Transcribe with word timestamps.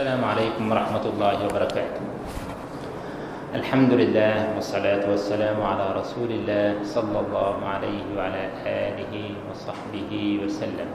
السلام 0.00 0.24
عليكم 0.24 0.64
ورحمة 0.72 1.04
الله 1.12 1.36
وبركاته. 1.44 2.04
الحمد 3.52 3.92
لله 3.92 4.56
والصلاة 4.56 5.04
والسلام 5.04 5.60
على 5.60 5.92
رسول 5.92 6.30
الله 6.40 6.80
صلى 6.88 7.18
الله 7.20 7.56
عليه 7.60 8.04
وعلى 8.16 8.44
آله 8.64 9.14
وصحبه 9.44 10.12
وسلم. 10.40 10.90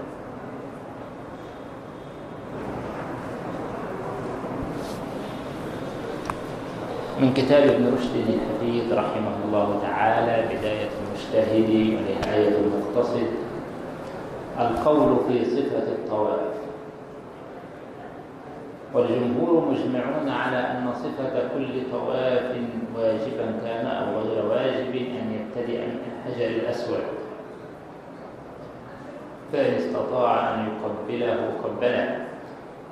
من 7.22 7.30
كتاب 7.38 7.64
ابن 7.78 7.86
رشد 7.94 8.16
الحفيظ 8.26 8.86
رحمه 8.90 9.36
الله 9.46 9.68
تعالى 9.86 10.36
بداية 10.50 10.92
المجتهد 10.98 11.70
ونهاية 11.94 12.53
المقتصد 12.58 13.30
القول 14.58 15.09
في 15.30 15.45
صفة 15.45 15.88
الطواف. 15.94 16.55
والجمهور 18.95 19.72
مجمعون 19.72 20.30
على 20.30 20.58
أن 20.58 20.94
صفة 20.94 21.48
كل 21.53 21.91
طواف 21.91 22.52
واجبا 22.95 23.59
كان 23.63 23.86
أو 23.86 24.20
غير 24.20 24.45
واجب 24.45 24.95
أن 24.95 25.40
يبتدئ 25.40 25.77
من 25.77 25.99
الحجر 26.27 26.45
الأسود. 26.45 27.03
فإن 29.53 29.73
استطاع 29.73 30.53
أن 30.53 30.67
يقبله 30.67 31.52
قبله 31.63 32.26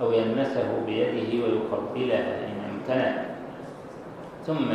أو 0.02 0.12
يلمسه 0.12 0.68
بيده 0.86 1.46
ويقبله 1.46 2.20
إن 2.20 2.58
أمكنه 2.70 3.26
ثم 4.46 4.72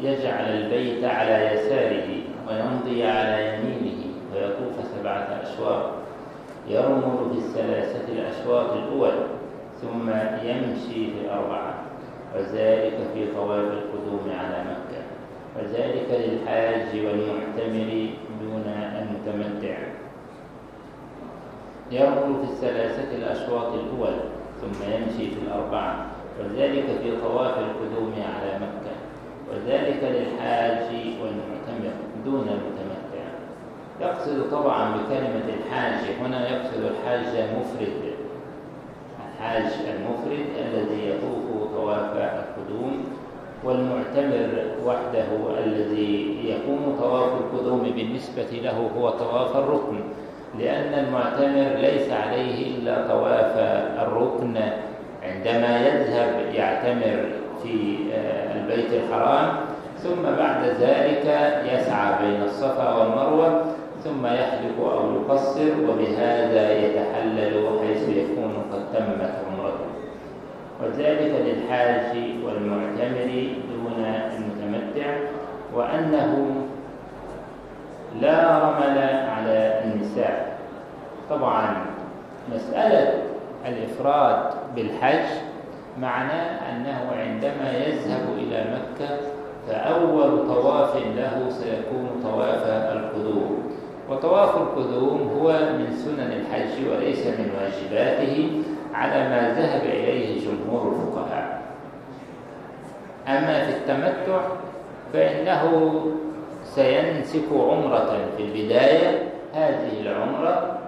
يجعل 0.00 0.44
البيت 0.44 1.04
على 1.04 1.46
يساره 1.54 2.08
ويمضي 2.48 3.04
على 3.04 3.54
يمينه 3.54 4.04
ويطوف 4.34 4.84
سبعة 4.96 5.40
أشواط. 5.42 5.90
يرمل 6.68 7.30
في 7.32 7.38
الثلاثة 7.38 8.12
الأشواط 8.12 8.72
الأول. 8.72 9.12
ثم 9.82 10.10
يمشي 10.48 11.10
في 11.12 11.20
الأربعة 11.24 11.74
وذلك 12.34 12.94
في 13.14 13.32
طواف 13.34 13.64
القدوم 13.72 14.30
على 14.38 14.64
مكة. 14.64 15.02
وذلك 15.56 16.08
للحاج 16.10 16.88
والمعتمر 17.04 18.10
دون 18.40 18.64
المتمتع. 18.98 19.76
يرمل 21.90 22.36
في 22.46 22.52
الثلاثة 22.52 23.16
الأشواط 23.16 23.72
الأول 23.74 24.14
ثم 24.60 24.92
يمشي 24.92 25.30
في 25.30 25.40
الأربعة 25.46 26.06
وذلك 26.40 26.84
في 27.02 27.16
طواف 27.20 27.58
القدوم 27.58 28.12
على 28.14 28.54
مكة. 28.56 28.94
وذلك 29.50 30.00
للحاج 30.02 30.94
والمعتمر 31.22 31.94
دون 32.24 32.48
المتمتع. 32.48 33.02
يقصد 34.00 34.50
طبعا 34.50 34.96
بكلمة 34.96 35.44
الحاج 35.58 36.16
هنا 36.20 36.48
يقصد 36.48 36.84
الحاج 36.84 37.36
المفرد 37.36 38.11
الحاج 39.42 39.72
المفرد 39.94 40.46
الذي 40.58 41.08
يطوف 41.08 41.72
طواف 41.74 42.16
القدوم 42.16 43.04
والمعتمر 43.64 44.48
وحده 44.86 45.58
الذي 45.64 46.38
يكون 46.44 46.96
طواف 47.00 47.30
القدوم 47.32 47.92
بالنسبة 47.96 48.60
له 48.62 48.90
هو 48.98 49.10
طواف 49.10 49.56
الركن 49.56 50.00
لأن 50.58 51.04
المعتمر 51.04 51.76
ليس 51.80 52.10
عليه 52.12 52.76
إلا 52.76 53.08
طواف 53.08 53.56
الركن 54.08 54.56
عندما 55.22 55.80
يذهب 55.86 56.54
يعتمر 56.54 57.24
في 57.62 57.96
البيت 58.56 58.92
الحرام 58.92 59.48
ثم 59.98 60.22
بعد 60.22 60.64
ذلك 60.64 61.24
يسعى 61.72 62.14
بين 62.22 62.42
الصفا 62.42 62.94
والمروة 62.94 63.64
ثم 64.04 64.26
يحلق 64.26 64.78
أو 64.80 65.14
يقصر 65.14 65.70
وبهذا 65.88 66.72
يتحلل 66.72 67.68
حيث 67.80 68.08
يكون 68.08 68.54
قد 68.72 68.82
تمت 68.92 69.34
عمرته 69.46 69.92
وذلك 70.82 71.32
للحاج 71.46 72.16
والمعتمر 72.44 73.48
دون 73.72 74.04
المتمتع 74.04 75.14
وأنه 75.74 76.46
لا 78.20 78.58
رمل 78.58 78.98
على 79.28 79.82
النساء. 79.84 80.58
طبعا 81.30 81.84
مسألة 82.54 83.22
الإفراد 83.66 84.50
بالحج 84.76 85.24
معناه 85.98 86.70
أنه 86.70 87.12
عندما 87.18 87.72
يذهب 87.72 88.22
إلى 88.38 88.64
مكة 88.74 89.16
فأول 89.68 90.48
طواف 90.48 90.96
له 90.96 91.48
سيكون 91.50 92.08
طواف 92.22 92.66
القدوم 92.66 93.71
وطواف 94.10 94.56
القدوم 94.56 95.38
هو 95.38 95.52
من 95.52 95.96
سنن 95.96 96.32
الحج 96.32 96.88
وليس 96.90 97.26
من 97.26 97.50
واجباته 97.60 98.62
على 98.94 99.28
ما 99.28 99.54
ذهب 99.60 99.82
إليه 99.82 100.40
جمهور 100.40 100.92
الفقهاء. 100.92 101.62
أما 103.28 103.64
في 103.64 103.76
التمتع 103.76 104.40
فإنه 105.12 105.92
سينسك 106.64 107.52
عمرة 107.52 108.18
في 108.36 108.42
البداية. 108.42 109.32
هذه 109.54 110.00
العمرة 110.00 110.78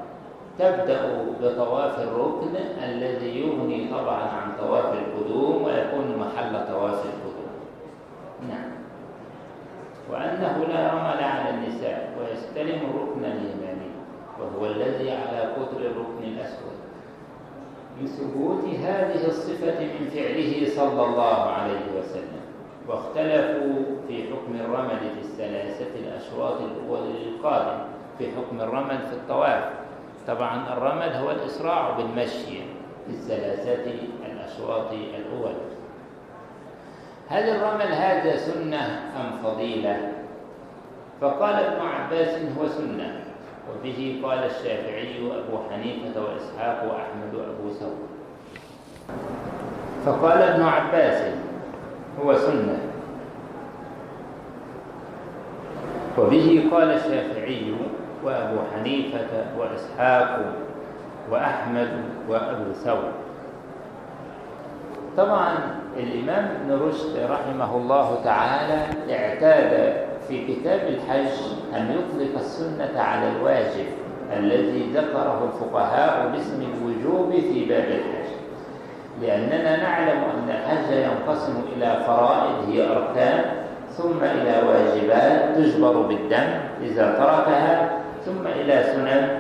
تبدأ 0.59 1.27
بطواف 1.43 1.99
الركن 1.99 2.55
الذي 2.85 3.41
يغني 3.41 3.89
طبعا 3.91 4.23
عن 4.23 4.53
طواف 4.59 4.85
القدوم 4.85 5.63
ويكون 5.63 6.17
محل 6.19 6.53
طواف 6.53 7.05
القدوم. 7.05 7.55
نعم. 8.49 8.74
وأنه 10.11 10.65
لا 10.69 10.93
رمل 10.95 11.25
على 11.25 11.51
النساء 11.51 12.13
ويستلم 12.21 12.81
الركن 12.91 13.25
اليماني 13.25 13.91
وهو 14.41 14.67
الذي 14.67 15.11
على 15.11 15.41
قدر 15.41 15.81
الركن 15.81 16.23
الأسود. 16.23 16.75
لثبوت 18.03 18.65
هذه 18.65 19.27
الصفة 19.27 19.81
من 19.81 20.11
فعله 20.15 20.67
صلى 20.77 21.05
الله 21.05 21.39
عليه 21.41 21.99
وسلم 21.99 22.41
واختلفوا 22.89 23.85
في 24.09 24.23
حكم 24.23 24.57
الرمل 24.61 24.99
في 24.99 25.21
الثلاثة 25.21 25.99
الأشواط 25.99 26.61
الأول 26.61 27.01
للقادم 27.09 27.79
في 28.19 28.27
حكم 28.31 28.61
الرمل 28.61 28.99
في 28.99 29.13
الطواف. 29.13 29.65
طبعا 30.27 30.73
الرمل 30.73 31.13
هو 31.13 31.31
الإسراع 31.31 31.91
بالمشي 31.91 32.59
في 33.07 33.11
الثلاثة 33.11 33.93
الأشواط 34.27 34.93
الأول. 34.93 35.55
هل 37.35 37.49
الرمل 37.49 37.93
هذا 37.93 38.37
سنة 38.37 38.83
أم 39.21 39.39
فضيلة؟ 39.43 40.13
فقال 41.21 41.55
ابن 41.55 41.81
عباس 41.87 42.29
هو 42.59 42.69
سنة 42.69 43.21
وبه 43.71 44.21
قال 44.25 44.39
الشافعي 44.39 45.19
أبو 45.19 45.59
حنيفة 45.71 46.23
وإسحاق 46.23 46.85
وأحمد 46.85 47.35
وأبو 47.35 47.75
ثور 47.75 47.97
فقال 50.07 50.43
ابن 50.43 50.63
عباس 50.63 51.35
هو 52.23 52.35
سنة. 52.35 52.79
وبه 56.19 56.69
قال 56.73 56.91
الشافعي 56.91 57.75
وأبو 58.25 58.57
حنيفة 58.75 59.29
وإسحاق 59.59 60.55
وأحمد 61.31 61.91
وأبو 62.29 62.73
ثور 62.73 63.24
طبعا 65.17 65.55
الإمام 65.97 66.49
ابن 66.61 66.83
رشد 66.83 67.17
رحمه 67.31 67.77
الله 67.77 68.19
تعالى 68.25 68.79
اعتاد 69.11 69.93
في 70.29 70.47
كتاب 70.47 70.81
الحج 70.89 71.33
أن 71.77 71.91
يطلق 71.91 72.39
السنة 72.39 73.01
على 73.01 73.29
الواجب 73.37 73.87
الذي 74.37 74.91
ذكره 74.95 75.51
الفقهاء 75.53 76.29
باسم 76.33 76.63
الوجوب 76.63 77.31
في 77.33 77.65
باب 77.65 77.85
الحج. 77.85 78.31
لأننا 79.23 79.77
نعلم 79.83 80.19
أن 80.19 80.51
الحج 80.51 80.97
ينقسم 80.97 81.63
إلى 81.77 82.05
فرائض 82.07 82.69
هي 82.69 82.83
أركان 82.97 83.45
ثم 83.97 84.25
إلى 84.25 84.69
واجبات 84.69 85.57
تجبر 85.57 86.03
بالدم 86.03 86.49
إذا 86.83 87.13
تركها 87.19 87.91
ثم 88.27 88.47
إلى 88.47 88.83
سنن 88.83 89.39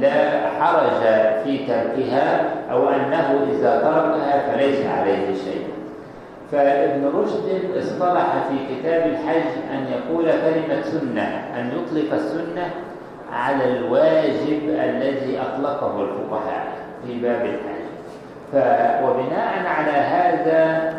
لا 0.00 0.48
حرج 0.60 1.02
في 1.44 1.58
تركها 1.66 2.44
أو 2.70 2.88
أنه 2.88 3.46
إذا 3.52 3.80
تركها 3.80 4.52
فليس 4.52 4.86
عليه 4.86 5.34
شيء. 5.34 5.66
فابن 6.52 7.06
رشد 7.06 7.76
اصطلح 7.78 8.26
في 8.48 8.74
كتاب 8.74 9.06
الحج 9.06 9.50
أن 9.72 9.86
يقول 9.92 10.24
كلمة 10.24 10.82
سنة 10.82 11.44
أن 11.56 11.72
يطلق 11.72 12.14
السنة 12.14 12.70
على 13.32 13.64
الواجب 13.64 14.62
الذي 14.68 15.40
أطلقه 15.40 16.02
الفقهاء 16.02 16.66
في 17.06 17.20
باب 17.20 17.40
الحج. 17.40 17.86
ف 18.52 18.56
وبناء 19.04 19.66
على 19.66 19.92
هذا 19.92 20.92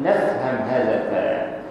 نفهم 0.00 0.56
هذا 0.68 1.02
الكلام. 1.02 1.61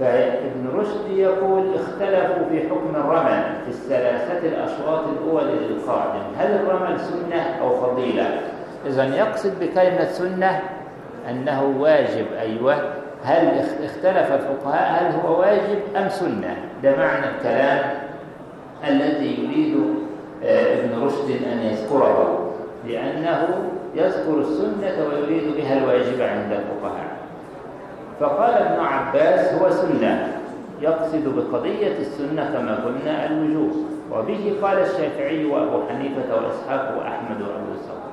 فابن 0.00 0.68
رشد 0.74 1.10
يقول 1.16 1.74
اختلفوا 1.74 2.48
في 2.50 2.68
حكم 2.68 2.96
الرمل 2.96 3.42
في 3.64 3.68
الثلاثة 3.68 4.48
الأشواط 4.48 5.04
الأول 5.08 5.42
للقادم. 5.44 6.22
هل 6.38 6.50
الرمل 6.54 7.00
سنة 7.00 7.42
أو 7.60 7.76
فضيلة؟ 7.80 8.40
إذا 8.86 9.04
يقصد 9.16 9.52
بكلمة 9.60 10.04
سنة 10.04 10.60
أنه 11.30 11.74
واجب 11.78 12.26
أيوة. 12.40 12.74
هل 13.24 13.58
اختلف 13.84 14.32
الفقهاء 14.32 15.02
هل 15.02 15.20
هو 15.20 15.40
واجب 15.40 15.78
أم 15.96 16.08
سنة؟ 16.08 16.56
ده 16.82 16.96
معنى 16.96 17.26
الكلام 17.36 17.90
الذي 18.88 19.44
يريد 19.44 19.84
ابن 20.44 21.02
رشد 21.04 21.30
أن 21.52 21.58
يذكره 21.58 22.52
لأنه 22.88 23.48
يذكر 23.94 24.38
السنة 24.40 25.06
ويريد 25.08 25.56
بها 25.56 25.78
الواجب 25.78 26.22
عند 26.22 26.52
الفقهاء. 26.52 27.09
فقال 28.20 28.54
ابن 28.54 28.80
عباس 28.84 29.54
هو 29.54 29.70
سنة. 29.70 30.36
يقصد 30.80 31.24
بقضية 31.36 31.98
السنة 31.98 32.50
كما 32.52 32.84
قلنا 32.84 33.26
الوجوب. 33.26 33.72
وبه 34.10 34.54
قال 34.62 34.78
الشافعي 34.78 35.44
وأبو 35.44 35.88
حنيفة 35.88 36.34
وإسحاق 36.34 36.98
وأحمد 36.98 37.40
وأبو 37.42 37.74
ثور 37.86 38.10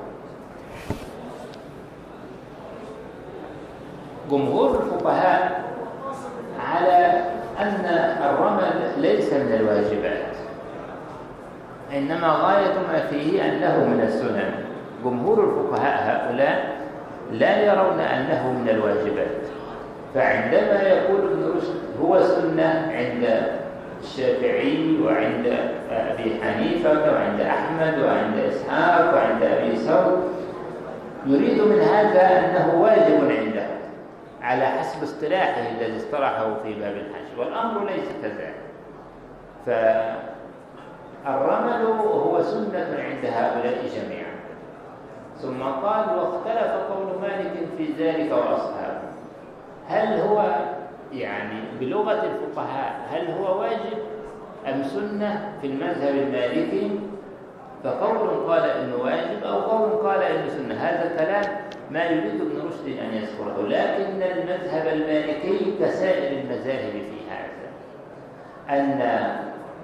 جمهور 4.30 4.82
الفقهاء 4.82 5.64
على 6.60 7.22
أن 7.58 7.84
الرمل 8.24 8.92
ليس 8.98 9.32
من 9.32 9.52
الواجبات 9.52 10.36
إنما 11.96 12.28
غاية 12.28 12.74
ما 12.92 13.06
فيه 13.10 13.44
أنه 13.44 13.84
من 13.84 14.00
السنن. 14.00 14.50
جمهور 15.04 15.44
الفقهاء 15.44 15.96
هؤلاء 16.04 16.76
لا 17.32 17.62
يرون 17.64 18.00
أنه 18.00 18.52
من 18.52 18.68
الواجبات. 18.68 19.47
فعندما 20.14 20.82
يقول 20.82 21.20
ابن 21.20 21.42
رشد 21.56 21.80
هو 22.02 22.20
سنة 22.20 22.92
عند 22.92 23.24
الشافعي 24.00 25.00
وعند 25.02 25.46
أبي 25.90 26.40
حنيفة 26.42 27.12
وعند 27.12 27.40
أحمد 27.40 27.98
وعند 27.98 28.38
إسحاق 28.38 29.14
وعند 29.14 29.42
أبي 29.42 29.76
ثور 29.76 30.28
يريد 31.26 31.62
من 31.62 31.80
هذا 31.80 32.38
أنه 32.38 32.82
واجب 32.82 33.30
عنده 33.30 33.66
على 34.42 34.66
حسب 34.66 35.02
اصطلاحه 35.02 35.60
الذي 35.70 35.96
اصطلحه 35.96 36.54
في 36.62 36.74
باب 36.74 36.92
الحج 36.92 37.38
والأمر 37.38 37.84
ليس 37.84 38.08
كذلك. 38.22 38.54
فالرمل 41.26 41.82
هو 42.02 42.42
سنة 42.42 42.88
عند 42.98 43.24
هؤلاء 43.24 43.78
جميعا. 43.96 44.34
ثم 45.38 45.62
قال 45.62 46.16
واختلف 46.18 46.72
قول 46.90 47.20
مالك 47.20 47.52
في 47.78 47.84
ذلك 47.98 48.32
وأصحابه. 48.32 48.97
هل 49.88 50.20
هو 50.20 50.54
يعني 51.12 51.60
بلغة 51.80 52.22
الفقهاء 52.24 53.00
هل 53.10 53.30
هو 53.30 53.60
واجب 53.60 53.98
أم 54.66 54.82
سنة 54.82 55.52
في 55.60 55.66
المذهب 55.66 56.14
المالكي؟ 56.14 57.00
فقول 57.84 58.50
قال 58.50 58.70
إنه 58.70 58.96
واجب 58.96 59.44
أو 59.44 59.60
قول 59.60 60.08
قال 60.08 60.22
إنه 60.22 60.48
سنة. 60.48 60.74
هذا 60.74 61.16
كلام 61.24 61.56
ما 61.90 62.04
يريد 62.04 62.40
ابن 62.40 62.68
رشد 62.68 62.98
أن 62.98 63.14
يذكره 63.14 63.66
لكن 63.68 64.22
المذهب 64.22 64.86
المالكي 64.86 65.74
كسائر 65.80 66.40
المذاهب 66.40 66.92
في 66.92 67.30
هذا. 67.30 67.68
أن 68.80 69.00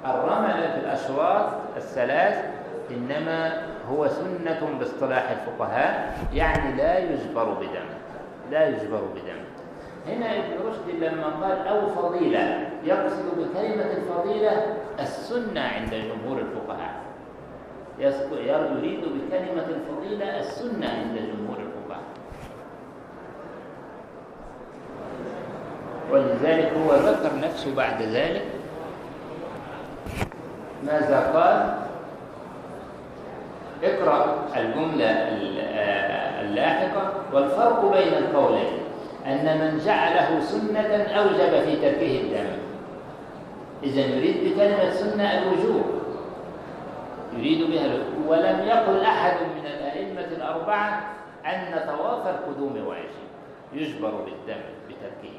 الرمل 0.06 0.72
في 0.72 0.80
الأشواط 0.80 1.46
الثلاث 1.76 2.44
إنما 2.90 3.62
هو 3.90 4.08
سنة 4.08 4.68
باصطلاح 4.78 5.30
الفقهاء 5.30 6.18
يعني 6.34 6.76
لا 6.76 6.98
يجبر 6.98 7.44
بدم 7.44 7.86
لا 8.50 8.68
يجبر 8.68 9.00
بدم 9.00 9.43
هنا 10.08 10.36
ابن 10.36 10.68
رشد 10.68 11.04
لما 11.04 11.26
قال 11.26 11.68
أو 11.68 11.86
فضيلة. 11.86 12.68
يقصد 12.84 13.26
بكلمة 13.38 13.90
الفضيلة 13.90 14.76
السنة 15.00 15.60
عند 15.60 15.90
جمهور 15.90 16.38
الفقهاء. 16.38 16.94
يريد 17.98 19.00
بكلمة 19.00 19.66
الفضيلة 19.68 20.40
السنة 20.40 20.88
عند 20.88 21.16
جمهور 21.16 21.58
الفقهاء. 21.58 22.02
ولذلك 26.10 26.72
هو 26.72 26.94
ذكر 26.94 27.38
نفسه 27.38 27.74
بعد 27.74 28.02
ذلك. 28.02 28.42
ماذا 30.86 31.20
قال؟ 31.34 31.84
اقرأ 33.84 34.44
الجملة 34.56 35.10
اللاحقة 36.40 37.12
والفرق 37.32 37.92
بين 37.92 38.12
القولين. 38.14 38.83
أن 39.26 39.58
من 39.58 39.78
جعله 39.86 40.40
سنة 40.40 41.04
أوجب 41.18 41.64
في 41.64 41.76
تركه 41.76 42.20
الدم. 42.20 42.50
إذا 43.82 44.00
يريد 44.00 44.36
بكلمة 44.44 44.90
سنة 44.90 45.38
الوجوب. 45.38 45.84
يريد 47.36 47.70
بها 47.70 47.94
ولم 48.28 48.66
يقل 48.66 49.00
أحد 49.00 49.36
من 49.56 49.66
الأئمة 49.66 50.36
الأربعة 50.36 51.14
أن 51.46 51.86
طواف 51.86 52.26
القدوم 52.26 52.86
واجب. 52.86 53.24
يجبر 53.72 54.10
بالدم 54.10 54.62
بتركه. 54.88 55.34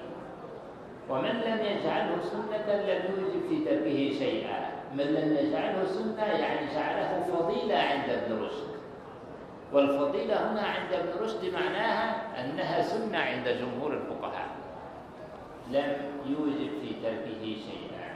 ومن 1.10 1.30
لم 1.30 1.60
يجعله 1.60 2.18
سنة 2.22 2.76
لم 2.76 3.02
يوجب 3.18 3.50
في 3.50 3.66
تركه 3.66 4.20
شيئا. 4.20 4.70
من 4.94 5.04
لم 5.04 5.38
يجعله 5.40 5.86
سنة 5.86 6.24
يعني 6.24 6.68
جعله 6.76 7.24
فضيلة 7.34 7.78
عند 7.78 8.10
ابن 8.10 8.44
رشد. 8.44 8.75
والفضيلة 9.76 10.36
هنا 10.36 10.62
عند 10.62 10.94
ابن 10.94 11.24
رشد 11.24 11.54
معناها 11.54 12.16
أنها 12.40 12.82
سنة 12.82 13.18
عند 13.18 13.48
جمهور 13.48 13.94
الفقهاء. 13.94 14.48
لم 15.72 15.94
يوجب 16.26 16.70
في 16.82 16.96
تركه 17.04 17.44
شيئا. 17.44 18.16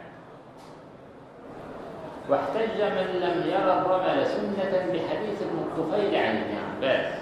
واحتج 2.30 2.82
من 2.82 3.20
لم 3.20 3.44
يرى 3.48 3.74
الرمل 3.74 4.26
سنة 4.26 4.72
بحديث 4.72 5.42
المطفيل 5.42 6.16
عن 6.16 6.38
ابن 6.38 6.56
عباس. 6.68 7.14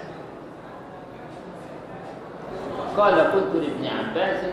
قال 2.96 3.14
قلت 3.14 3.54
لابن 3.54 3.86
عباس 3.86 4.44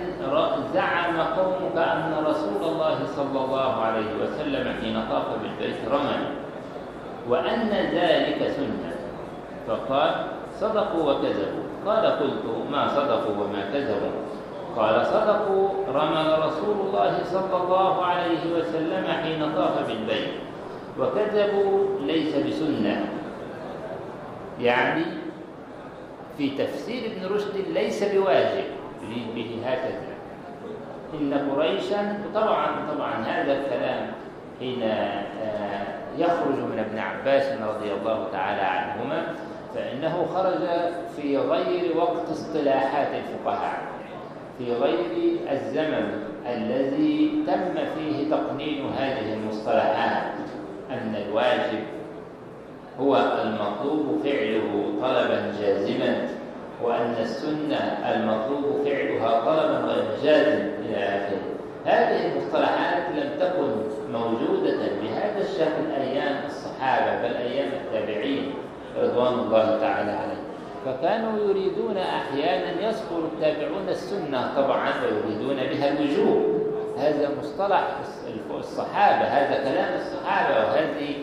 زعم 0.73 1.21
قومك 1.21 1.77
أن 1.77 2.23
رسول 2.25 2.63
الله 2.63 3.05
صلى 3.05 3.45
الله 3.45 3.81
عليه 3.81 4.15
وسلم 4.23 4.75
حين 4.81 5.05
طاف 5.09 5.25
بالبيت 5.41 5.88
رمل 5.91 6.35
وأن 7.29 7.69
ذلك 7.69 8.51
سنة. 8.51 8.94
فقال 9.67 10.12
صدقوا 10.59 11.12
وكذبوا. 11.12 11.65
قال 11.85 12.06
قلت 12.06 12.44
ما 12.71 12.88
صدقوا 12.88 13.44
وما 13.44 13.69
كذبوا. 13.73 14.12
قال 14.77 15.06
صدقوا 15.06 15.69
رمل 15.94 16.39
رسول 16.45 16.88
الله 16.88 17.23
صلى 17.23 17.63
الله 17.63 18.06
عليه 18.06 18.53
وسلم 18.57 19.06
حين 19.23 19.56
طاف 19.56 19.88
بالبيت. 19.88 20.33
وكذبوا 21.00 22.00
ليس 22.00 22.35
بسنة. 22.35 23.06
يعني 24.62 25.06
في 26.38 26.50
تفسير 26.50 27.12
ابن 27.12 27.35
رشد 27.35 27.56
ليس 27.73 28.03
بواجب. 28.03 28.65
يريد 29.03 29.35
به 29.35 29.69
هكذا 29.69 30.15
إن 31.13 31.33
قريشا 31.51 32.17
طبعا 32.33 32.67
طبعا 32.95 33.13
هذا 33.13 33.53
الكلام 33.53 34.12
حين 34.59 34.84
آه، 34.84 35.84
يخرج 36.17 36.57
من 36.72 36.86
ابن 36.89 37.00
عباس 37.00 37.43
رضي 37.62 37.93
الله 37.93 38.27
تعالى 38.31 38.62
عنهما 38.62 39.25
فإنه 39.75 40.25
خرج 40.34 40.91
في 41.15 41.38
غير 41.38 41.98
وقت 41.98 42.29
اصطلاحات 42.32 43.08
الفقهاء 43.08 43.82
في 44.58 44.74
غير 44.74 45.38
الزمن 45.51 46.24
الذي 46.48 47.44
تم 47.48 47.75
فيه 47.96 48.29
تقنين 48.29 48.86
هذه 48.98 49.34
المصطلحات 49.34 50.34
أن 50.91 51.15
الواجب 51.27 51.84
هو 53.00 53.15
المطلوب 53.44 54.20
فعله 54.24 54.94
طلبا 55.01 55.53
جازما 55.62 56.27
وأن 56.84 57.15
السنة 57.22 57.77
المطلوب 58.15 58.82
فعلها 58.86 59.39
طلبا 59.46 59.77
غير 59.77 60.05
جازم 60.24 60.70
إلى 60.86 60.98
آخره. 60.98 61.41
هذه 61.86 62.32
المصطلحات 62.32 63.03
لم 63.15 63.29
تكن 63.39 63.67
موجودة 64.13 64.77
بهذا 65.01 65.41
الشكل 65.41 66.01
أيام 66.01 66.36
الصحابة 66.46 67.22
بل 67.22 67.36
أيام 67.36 67.70
التابعين. 67.72 68.53
رضوان 69.03 69.33
الله 69.33 69.77
تعالى 69.81 70.11
عليه. 70.11 70.41
فكانوا 70.85 71.39
يريدون 71.49 71.97
أحيانا 71.97 72.87
يذكر 72.87 73.17
التابعون 73.17 73.89
السنة 73.89 74.53
طبعا 74.55 74.89
ويريدون 75.03 75.55
بها 75.55 75.91
الوجوب 75.91 76.55
هذا 76.97 77.29
مصطلح 77.39 77.87
الصحابة 78.59 79.25
هذا 79.25 79.63
كلام 79.63 79.99
الصحابة 80.01 80.55
وهذه 80.55 81.15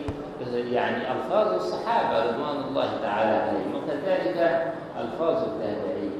يعني 0.71 1.11
ألفاظ 1.11 1.53
الصحابة 1.53 2.19
رضوان 2.19 2.63
الله 2.67 2.89
تعالى 3.01 3.37
عليهم. 3.37 3.75
وكذلك 3.75 4.67
ألفاظ 5.01 5.43
التابعين. 5.43 6.11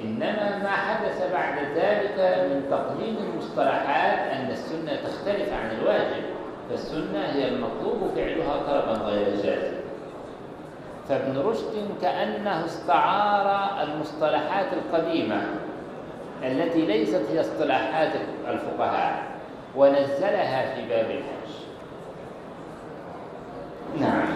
إنما 0.00 0.58
ما 0.62 0.70
حدث 0.70 1.32
بعد 1.32 1.58
ذلك 1.76 2.18
من 2.50 2.62
تقليد 2.70 3.16
المصطلحات 3.30 4.18
أن 4.18 4.50
السنة 4.50 4.96
تختلف 5.04 5.52
عن 5.52 5.78
الواجب. 5.80 6.24
فالسنة 6.70 7.24
هي 7.32 7.48
المطلوب 7.48 8.10
فعلها 8.16 8.56
طلبا 8.66 9.04
غير 9.06 9.36
جازم. 9.36 9.81
فابن 11.12 11.38
رشد 11.38 11.88
كأنه 12.02 12.64
استعار 12.64 13.70
المصطلحات 13.82 14.66
القديمة 14.72 15.42
التي 16.42 16.86
ليست 16.86 17.22
هي 17.30 17.40
اصطلاحات 17.40 18.12
الفقهاء 18.48 19.22
ونزلها 19.76 20.74
في 20.74 20.88
باب 20.88 21.10
الحج. 21.10 21.52
نعم. 24.00 24.28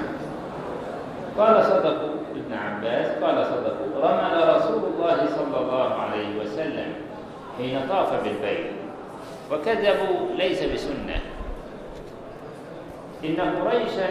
قال 1.38 1.64
صدق 1.64 2.00
ابن 2.36 2.54
عباس 2.54 3.06
قال 3.22 3.46
صدقوا 3.46 4.10
رمل 4.10 4.56
رسول 4.56 4.82
الله 4.84 5.16
صلى 5.16 5.60
الله 5.60 5.94
عليه 5.94 6.40
وسلم 6.40 6.92
حين 7.58 7.80
طاف 7.88 8.24
بالبيت 8.24 8.70
وكذبوا 9.52 10.36
ليس 10.36 10.62
بسنة. 10.64 11.20
إن 13.24 13.40
قريشا 13.40 14.08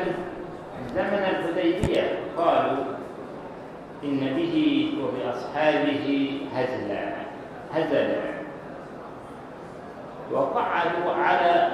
زمن 0.96 1.24
الحديبية 1.30 2.20
قالوا 2.38 2.84
إن 4.04 4.20
به 4.20 4.56
وبأصحابه 5.02 6.40
هزلا 6.56 7.14
هزلا. 7.74 8.36
وقعدوا 10.32 11.12
على 11.12 11.72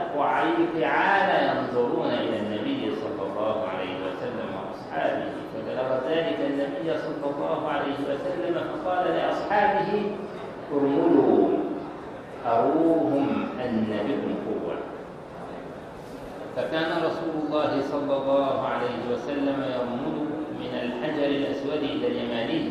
قعان 0.81 1.29
ينظرون 1.57 2.07
إلى 2.07 2.37
النبي 2.39 2.95
صلى 2.95 3.21
الله 3.29 3.67
عليه 3.67 3.95
وسلم 4.05 4.49
وأصحابه 4.55 5.31
فبلغ 5.53 6.09
ذلك 6.09 6.39
النبي 6.39 6.97
صلى 6.97 7.25
الله 7.35 7.67
عليه 7.69 7.97
وسلم 8.09 8.53
فقال 8.53 9.07
لأصحابه 9.07 10.11
ارملوا 10.73 11.47
أروهم 12.45 13.49
أن 13.65 13.85
بكم 14.07 14.35
قوة. 14.47 14.77
فكان 16.55 17.03
رسول 17.03 17.33
الله 17.45 17.81
صلى 17.81 18.17
الله 18.17 18.67
عليه 18.67 19.13
وسلم 19.13 19.63
يرمل 19.73 20.15
من 20.59 20.73
الحجر 20.83 21.25
الأسود 21.25 21.83
إلى 21.83 22.07
اليماني 22.07 22.69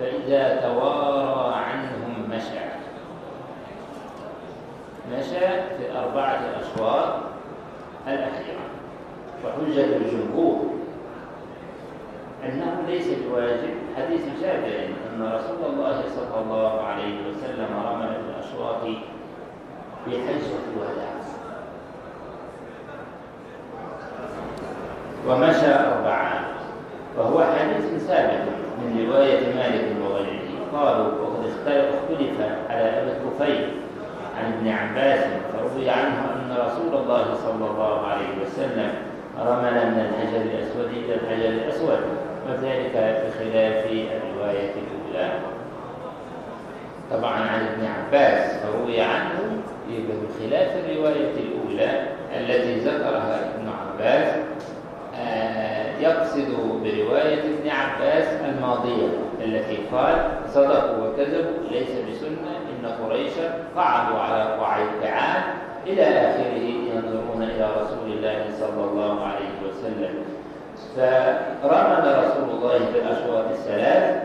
فإذا 0.00 0.60
توارى 0.60 1.54
عنهم 1.54 2.30
مشى. 2.30 2.66
مشى 5.12 5.46
في 5.78 5.98
أربعة 5.98 6.40
أشواط 6.60 7.14
الأخيرة 8.08 8.66
وحجة 9.44 9.96
الجمهور. 9.96 10.66
أنه 12.44 12.82
ليس 12.88 13.08
بواجب 13.08 13.74
حديث 13.96 14.24
جابر 14.42 14.88
أن 15.14 15.22
رسول 15.22 15.72
الله 15.72 16.02
صلى 16.16 16.40
الله 16.42 16.80
عليه 16.82 17.28
وسلم 17.28 17.66
في 17.66 18.30
الأشواط 18.30 18.82
في 20.04 20.10
حجة 20.10 20.56
الوداع. 20.72 21.15
ومشى 25.28 25.74
أربعة 25.74 26.40
وهو 27.18 27.44
حديث 27.44 28.02
ثابت 28.08 28.42
من 28.78 29.06
رواية 29.08 29.54
مالك 29.54 29.84
وغيره. 30.04 30.46
قالوا 30.72 31.06
وقد 31.06 31.46
اختلف 31.46 32.40
على 32.70 32.82
أبي 32.82 33.10
الطفيل 33.10 33.68
عن 34.38 34.52
ابن 34.52 34.68
عباس 34.68 35.20
فروي 35.52 35.90
عنه 35.90 36.18
أن 36.34 36.56
رسول 36.66 37.02
الله 37.02 37.34
صلى 37.34 37.70
الله 37.70 38.06
عليه 38.06 38.28
وسلم 38.42 38.90
رمل 39.40 39.74
من 39.74 40.06
الحجر 40.06 40.42
الأسود 40.42 40.90
إلى 40.90 41.14
الحجر 41.14 41.48
الأسود 41.48 41.98
وذلك 42.48 42.92
بخلاف 42.94 43.86
الرواية 43.86 44.72
الأولى. 44.72 45.32
طبعا 47.10 47.32
عن 47.32 47.66
ابن 47.66 47.86
عباس 47.86 48.56
فروي 48.56 49.00
عنه 49.00 49.62
بخلاف 49.88 50.76
الرواية 50.76 51.32
الأولى 51.34 52.02
التي 52.36 52.74
ذكرها 52.80 53.40
ابن 53.54 53.68
عباس 53.68 54.34
يقصد 56.00 56.48
برواية 56.84 57.40
ابن 57.40 57.70
عباس 57.70 58.24
الماضية 58.44 59.08
التي 59.44 59.78
قال 59.92 60.14
صدقوا 60.48 61.08
وكذبوا 61.08 61.68
ليس 61.70 61.88
بسنة 61.90 62.50
إن 62.70 62.86
قريشا 63.04 63.54
قعدوا 63.76 64.18
على 64.18 64.42
الطعام 64.42 65.42
إلى 65.86 66.02
آخره 66.02 66.66
ينظرون 66.94 67.42
إلى 67.42 67.68
رسول 67.80 68.12
الله 68.12 68.44
صلى 68.60 68.84
الله 68.84 69.24
عليه 69.24 69.68
وسلم. 69.68 70.14
فرمل 71.62 72.24
رسول 72.24 72.50
الله 72.50 72.78
في 72.78 72.98
الأشواط 72.98 73.44
الثلاث 73.50 74.22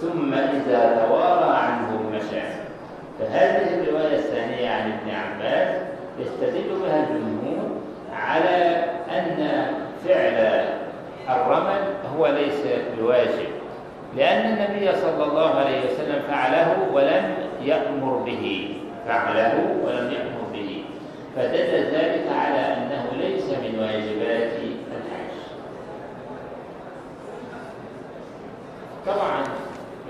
ثم 0.00 0.34
إذا 0.34 1.06
توارى 1.06 1.56
عنه 1.56 2.02
مشى. 2.12 2.42
فهذه 3.18 3.74
الرواية 3.74 4.16
الثانية 4.16 4.70
عن 4.70 4.92
ابن 4.92 5.10
عباس 5.10 5.76
يستدل 6.18 6.80
بها 6.82 7.00
الجمهور 7.00 7.70
على 8.12 8.84
أن 9.10 9.66
فعل 10.08 10.64
الرمل 11.28 11.82
هو 12.16 12.26
ليس 12.26 12.60
بواجب 12.98 13.48
لأن 14.16 14.52
النبي 14.52 14.96
صلى 14.96 15.24
الله 15.24 15.50
عليه 15.54 15.78
وسلم 15.86 16.22
فعله 16.28 16.76
ولم 16.92 17.34
يأمر 17.62 18.16
به 18.16 18.74
فعله 19.06 19.54
ولم 19.84 20.10
يأمر 20.12 20.42
به. 20.52 20.84
فدل 21.36 21.72
ذلك 21.94 22.24
على 22.28 22.58
أنه 22.58 23.04
ليس 23.18 23.44
من 23.44 23.78
واجبات 23.78 24.52
الحج. 24.92 25.36
طبعا 29.06 29.42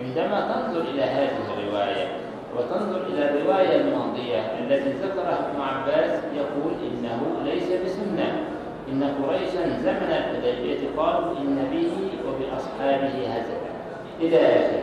عندما 0.04 0.40
تنظر 0.40 0.81
إلى 0.81 1.02
هذه 1.02 1.31
الرواية 1.59 2.09
وتنظر 2.57 3.07
إلى 3.07 3.31
الرواية 3.31 3.76
الماضية 3.81 4.40
التي 4.61 4.90
ذكرها 4.90 5.38
ابن 5.50 5.61
عباس 5.61 6.21
يقول 6.35 6.73
إنه 6.83 7.21
ليس 7.45 7.69
بسنة. 7.85 8.52
إن 8.93 9.05
قريشا 9.25 9.79
زمن 9.83 10.13
الحديبية 10.13 10.79
قالوا 10.97 11.33
إن 11.39 11.69
به 11.73 11.93
وبأصحابه 12.29 13.27
هزلا 13.27 13.73
إلى 14.21 14.37
آخره. 14.39 14.83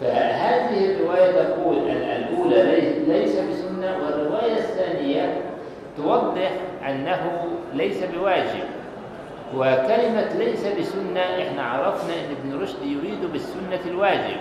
فهذه 0.00 0.92
الرواية 0.92 1.32
تقول 1.42 1.76
الأولى 1.88 2.80
ليس 3.08 3.36
بسنة 3.36 3.96
والرواية 4.04 4.52
الثانية 4.52 5.40
توضح 5.96 6.50
أنه 6.88 7.44
ليس 7.74 8.04
بواجب. 8.04 8.64
وكلمة 9.56 10.34
ليس 10.38 10.66
بسنة 10.66 11.20
إحنا 11.20 11.62
عرفنا 11.62 12.14
إن 12.14 12.36
ابن 12.40 12.62
رشد 12.62 12.82
يريد 12.82 13.32
بالسنة 13.32 13.80
الواجب. 13.86 14.36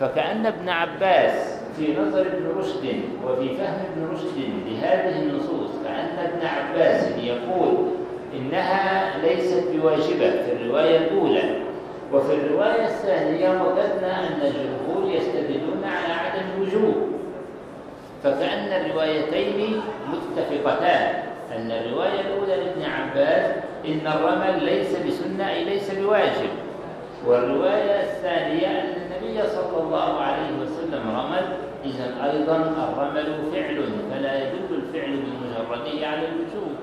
فكأن 0.00 0.46
ابن 0.46 0.68
عباس 0.68 1.60
في 1.76 1.96
نظر 2.00 2.20
ابن 2.20 2.58
رشد 2.58 3.00
وفي 3.26 3.48
فهم 3.56 3.74
ابن 3.92 4.12
رشد 4.12 4.38
لهذه 4.66 5.22
النصوص 5.22 5.70
كأن 5.84 6.18
ابن 6.18 6.46
عباس 6.46 7.18
يقول 7.18 7.74
إنها 8.38 9.12
ليست 9.22 9.64
بواجبة 9.74 10.30
في 10.30 10.52
الرواية 10.52 10.98
الأولى. 10.98 11.60
وفي 12.12 12.34
الرواية 12.34 12.84
الثانية 12.84 13.48
وجدنا 13.48 14.20
أن 14.20 14.40
الجمهور 14.42 15.10
يستدلون 15.10 15.84
على 15.84 16.12
عدم 16.12 16.44
الوجوب. 16.56 16.94
فكأن 18.24 18.86
الروايتين 18.86 19.80
متفقتان. 20.12 21.22
أن 21.56 21.70
الرواية 21.70 22.20
الأولى 22.20 22.56
لابن 22.56 22.82
عباس 22.82 23.50
إن 23.86 24.06
الرمل 24.06 24.64
ليس 24.64 24.96
بسنة 25.06 25.50
أي 25.50 25.64
ليس 25.64 25.94
بواجب. 25.94 26.50
والرواية 27.26 28.02
الثانية 28.02 28.66
أن 28.66 28.94
النبي 28.96 29.48
صلى 29.48 29.82
الله 29.82 30.20
عليه 30.20 30.50
وسلم 30.62 31.02
رمل 31.16 31.44
إذا 31.84 32.30
أيضا 32.32 32.56
الرمل 32.56 33.26
فعل 33.52 33.84
فلا 34.10 34.38
يدل 34.42 34.70
الفعل 34.70 35.10
بمجرده 35.10 36.06
على 36.06 36.28
الوجوب. 36.28 36.74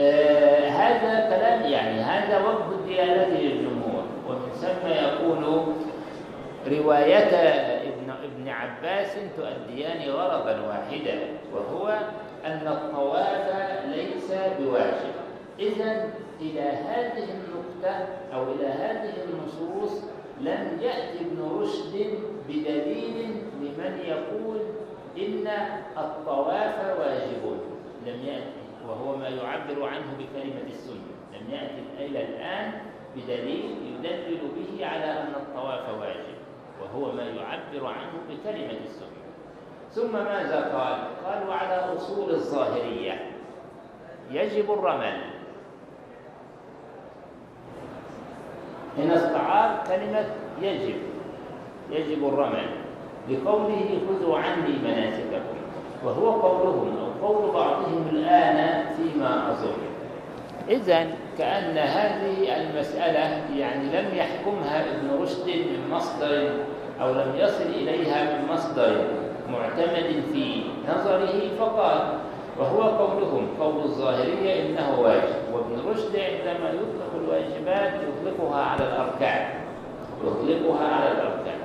آه 0.00 0.68
هذا 0.68 1.36
كلام 1.36 1.72
يعني 1.72 2.00
هذا 2.00 2.38
وجه 2.38 2.78
الديانة 2.78 3.38
للجمهور 3.38 4.02
ومن 4.28 4.52
ثم 4.52 4.88
يكون 4.88 5.74
رواية 6.68 7.34
ابن 7.88 8.10
ابن 8.24 8.48
عباس 8.48 9.16
تؤديان 9.36 10.10
غرضا 10.10 10.60
واحدا 10.68 11.18
وهو 11.54 11.98
أن 12.44 12.66
الطواف 12.66 13.50
ليس 13.86 14.32
بواجب. 14.60 15.14
إذا 15.58 16.10
إلى 16.40 16.60
هذه 16.60 17.24
النقطة 17.24 18.06
أو 18.34 18.42
إلى 18.42 18.66
هذه 18.66 19.12
النصوص 19.24 20.04
لم 20.40 20.78
يأتي 20.82 21.18
ابن 21.20 21.60
رشد 21.60 22.18
بدليل 22.48 23.36
لمن 23.60 23.98
يقول 24.04 24.60
إن 25.18 25.48
الطواف 25.98 26.98
واجب. 27.00 27.58
لم 28.06 28.26
يأتي. 28.26 28.57
وهو 28.88 29.16
ما 29.16 29.28
يعبر 29.28 29.86
عنه 29.86 30.06
بكلمة 30.18 30.66
السنة. 30.66 31.12
لم 31.32 31.50
يأتي 31.50 32.06
إلى 32.06 32.24
الآن 32.24 32.72
بدليل 33.16 33.76
يدلل 33.86 34.40
به 34.56 34.86
على 34.86 35.04
أن 35.04 35.32
الطواف 35.36 36.00
واجب 36.00 36.38
وهو 36.82 37.12
ما 37.12 37.22
يعبر 37.22 37.86
عنه 37.86 38.12
بكلمة 38.30 38.80
السنة. 38.84 39.18
ثم 39.90 40.12
ماذا 40.12 40.60
قال؟ 40.60 41.24
قال 41.24 41.48
وعلى 41.48 41.96
أصول 41.96 42.30
الظاهرية 42.30 43.30
يجب 44.30 44.72
الرمل. 44.72 45.20
هنا 48.98 49.14
استعار 49.14 49.84
كلمة 49.86 50.26
يجب 50.62 50.96
يجب 51.90 52.28
الرمل. 52.28 52.68
لقوله 53.28 54.00
خذوا 54.08 54.38
عني 54.38 54.78
مناسككم. 54.84 55.58
وهو 56.04 56.30
قولهم 56.30 57.07
أو 57.22 57.26
قول 57.26 57.52
بعضهم 57.52 58.08
الآن 58.12 58.84
فيما 58.96 59.50
أظن. 59.50 59.72
إذا 60.68 61.06
كأن 61.38 61.78
هذه 61.78 62.56
المسألة 62.56 63.42
يعني 63.56 63.84
لم 63.84 64.16
يحكمها 64.16 64.84
ابن 64.84 65.22
رشد 65.22 65.46
من 65.46 65.90
مصدر 65.90 66.50
أو 67.00 67.12
لم 67.12 67.32
يصل 67.36 67.62
إليها 67.62 68.24
من 68.24 68.52
مصدر 68.52 69.06
معتمد 69.52 70.22
في 70.32 70.62
نظره 70.88 71.56
فقال 71.58 72.18
وهو 72.58 72.82
قولهم 72.82 73.48
قول 73.60 73.82
الظاهرية 73.84 74.66
إنه 74.66 75.00
واجب 75.00 75.34
وابن 75.52 75.90
رشد 75.90 76.16
عندما 76.16 76.70
يطلق 76.70 77.12
الواجبات 77.14 77.92
يطلقها 77.92 78.62
على 78.62 78.84
الأركان. 78.84 79.48
يطلقها 80.24 80.88
على 80.88 81.12
الأركان. 81.12 81.58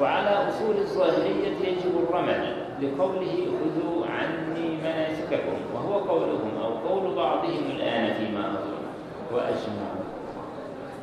وعلى 0.00 0.48
أصول 0.48 0.76
الظاهرية 0.76 1.48
يجب 1.64 2.08
الرمل 2.08 2.65
لقوله 2.82 3.46
خذوا 3.46 4.06
عني 4.06 4.76
مناسككم 4.84 5.56
وهو 5.74 5.98
قولهم 5.98 6.50
أو 6.62 6.88
قول 6.88 7.14
بعضهم 7.14 7.70
الآن 7.76 8.14
فيما 8.14 8.50
أظن 8.50 8.86
وأجمعوا. 9.32 10.06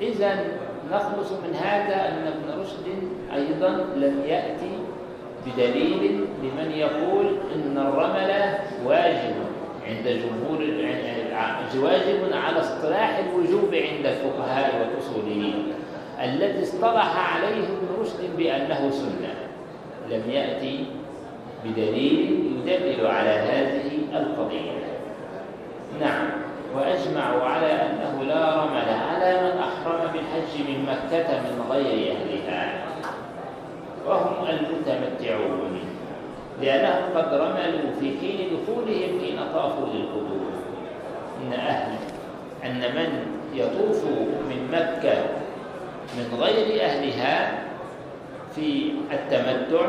إذا 0.01 0.45
نخلص 0.91 1.31
من 1.31 1.55
هذا 1.55 1.95
أن 1.95 2.27
ابن 2.27 2.61
رشد 2.61 2.85
أيضا 3.33 3.69
لم 3.95 4.23
يأتي 4.25 4.77
بدليل 5.45 6.25
لمن 6.43 6.71
يقول 6.71 7.25
إن 7.55 7.77
الرمل 7.77 8.57
واجب 8.85 9.35
عند 9.87 10.07
جمهور 10.07 10.63
واجب 11.75 12.33
على 12.33 12.59
اصطلاح 12.59 13.17
الوجوب 13.17 13.75
عند 13.75 14.05
الفقهاء 14.05 14.75
والأصوليين 14.79 15.73
الذي 16.23 16.63
اصطلح 16.63 17.35
عليه 17.35 17.63
ابن 17.63 18.01
رشد 18.01 18.37
بأنه 18.37 18.89
سنة 18.91 19.33
لم 20.09 20.31
يأتي 20.31 20.85
بدليل 21.65 22.43
يدلل 22.65 23.07
على 23.07 23.29
هذه 23.29 23.91
القضية. 24.13 24.71
نعم 26.01 26.29
وأجمعوا 26.75 27.43
على 27.43 27.67
أنه 27.67 28.23
لا 28.23 28.63
رمل 28.63 28.89
على 28.89 29.41
من 29.41 29.59
أحرم 29.59 30.11
بالحج 30.13 30.67
من 30.67 30.85
مكة 30.85 31.39
من 31.39 31.65
غير 31.69 32.15
أهلها. 32.15 32.83
وهم 34.07 34.47
المتمتعون 34.49 35.79
لأنهم 36.61 37.03
قد 37.15 37.33
رملوا 37.33 37.91
في 37.99 38.19
حين 38.19 38.47
دخولهم 38.53 39.19
حين 39.21 39.39
طافوا 39.53 39.87
للقدوم 39.93 40.51
إن 41.41 41.53
أهل 41.53 41.97
أن 42.65 42.79
من 42.95 43.25
يطوف 43.53 44.05
من 44.49 44.69
مكة 44.71 45.23
من 46.17 46.39
غير 46.39 46.83
أهلها 46.83 47.63
في 48.55 48.91
التمتع 49.11 49.85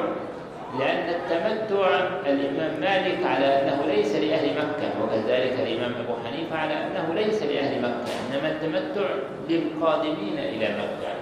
لأن 0.79 1.09
التمتع 1.09 1.87
الإمام 2.27 2.81
مالك 2.81 3.27
على 3.27 3.47
أنه 3.47 3.85
ليس 3.87 4.17
لأهل 4.17 4.51
مكة 4.51 5.05
وكذلك 5.05 5.53
الإمام 5.61 5.93
أبو 5.95 6.13
حنيفة 6.27 6.57
على 6.57 6.75
أنه 6.75 7.15
ليس 7.15 7.43
لأهل 7.43 7.83
مكة 7.83 8.13
إنما 8.31 8.49
التمتع 8.49 9.09
للقادمين 9.49 10.39
إلى 10.39 10.69
مكة 10.69 11.15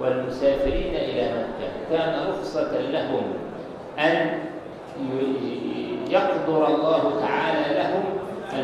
والمسافرين 0.00 0.94
إلى 0.94 1.22
مكة. 1.22 1.96
كان 1.96 2.28
رخصة 2.28 2.80
لهم 2.80 3.22
أن 3.98 4.38
يقدر 6.10 6.66
الله 6.66 7.20
تعالى 7.20 7.74
لهم 7.78 8.04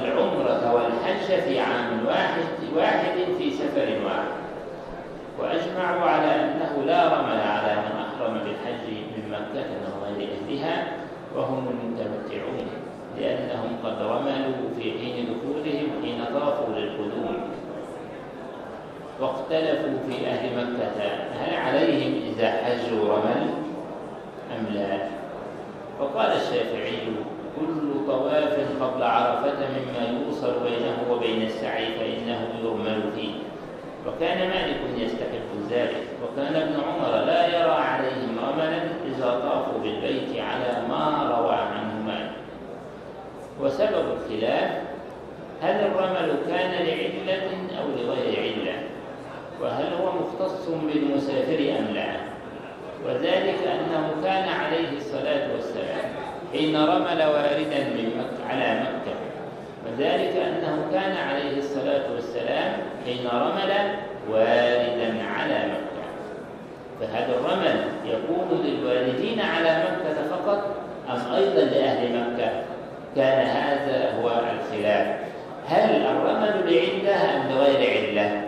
العمرة 0.03 0.75
والحج 0.75 1.41
في 1.41 1.61
عام 1.61 2.07
واحد 2.07 2.45
واحد 2.77 3.15
في 3.39 3.51
سفر 3.51 3.89
واحد. 4.05 4.35
وأجمعوا 5.39 6.11
على 6.11 6.35
أنه 6.35 6.85
لا 6.87 7.09
رمل 7.09 7.41
على 7.41 7.77
من 7.77 8.01
أحرم 8.01 8.35
بالحج 8.35 9.14
مكة 9.35 9.67
من 9.69 10.29
أهلها 10.49 10.87
وهم 11.37 11.69
المتمتعون 11.69 12.67
لأنهم 13.19 13.77
قد 13.85 14.03
رملوا 14.03 14.69
في 14.77 14.83
حين 14.83 15.27
دخولهم 15.27 15.89
حين 16.03 16.25
طافوا 16.35 16.75
للقدوم. 16.75 17.37
واختلفوا 19.21 19.99
في 20.09 20.27
أهل 20.27 20.57
مكة 20.57 21.03
هل 21.41 21.55
عليهم 21.55 22.23
إذا 22.33 22.51
حجوا 22.53 23.09
رمل 23.09 23.47
أم 24.59 24.75
لا؟ 24.75 24.99
فقال 25.99 26.33
الشافعي 26.33 26.99
كل 27.61 28.07
طواف 28.07 28.83
قبل 28.83 29.03
عرفة 29.03 29.59
مما 29.59 30.21
يوصل 30.21 30.53
بينه 30.63 30.97
وبين 31.11 31.43
السعي 31.43 31.87
فإنه 31.87 32.49
يرمل 32.63 33.03
فيه. 33.17 33.35
وكان 34.07 34.39
مالك 34.49 34.81
يستحق 34.99 35.71
ذلك 35.71 36.03
وكان 36.23 36.57
ابن 36.57 36.75
عمر 36.81 37.25
لا 37.25 37.47
يرى 37.47 37.73
عليهم 37.73 38.39
رملا 38.39 38.81
طافوا 39.25 39.79
بالبيت 39.83 40.41
على 40.41 40.89
ما 40.89 41.35
روى 41.39 41.55
عنه 41.55 42.03
مالك 42.07 42.33
وسبب 43.61 44.05
الخلاف 44.13 44.71
هل 45.63 45.75
الرمل 45.81 46.37
كان 46.49 46.71
لعلة 46.71 47.51
أو 47.81 47.89
لغير 47.89 48.41
علة؟ 48.43 48.83
وهل 49.61 49.87
هو 49.95 50.13
مختص 50.13 50.69
بالمسافر 50.69 51.79
أم 51.79 51.95
لا؟ 51.95 52.17
وذلك 53.07 53.59
أنه 53.67 54.15
كان 54.25 54.49
عليه 54.49 54.97
الصلاة 54.97 55.53
والسلام 55.55 56.11
حين 56.53 56.77
رمل 56.77 57.23
واردا 57.23 57.79
من 57.85 58.11
مكة 58.19 58.49
على 58.49 58.81
مكة. 58.81 59.15
وذلك 59.87 60.37
أنه 60.37 60.87
كان 60.93 61.17
عليه 61.17 61.59
الصلاة 61.59 62.13
والسلام 62.15 62.73
حين 63.05 63.27
رمل 63.33 63.73
واردا 64.31 65.23
على 65.37 65.55
مكة. 65.55 65.94
فهذا 67.01 67.35
الرمل 67.35 67.85
يكون 68.05 68.61
للواردين 68.65 69.41
على 69.41 69.85
مكة 69.85 70.29
فقط 70.31 70.65
أم 71.11 71.35
أيضا 71.35 71.61
لأهل 71.61 72.21
مكة؟ 72.21 72.51
كان 73.17 73.47
هذا 73.47 74.21
هو 74.21 74.29
الخلاف. 74.29 75.17
هل 75.69 76.07
الرمل 76.07 76.73
لعلة 76.73 77.37
أم 77.37 77.53
لغير 77.53 77.91
علة 77.91 78.43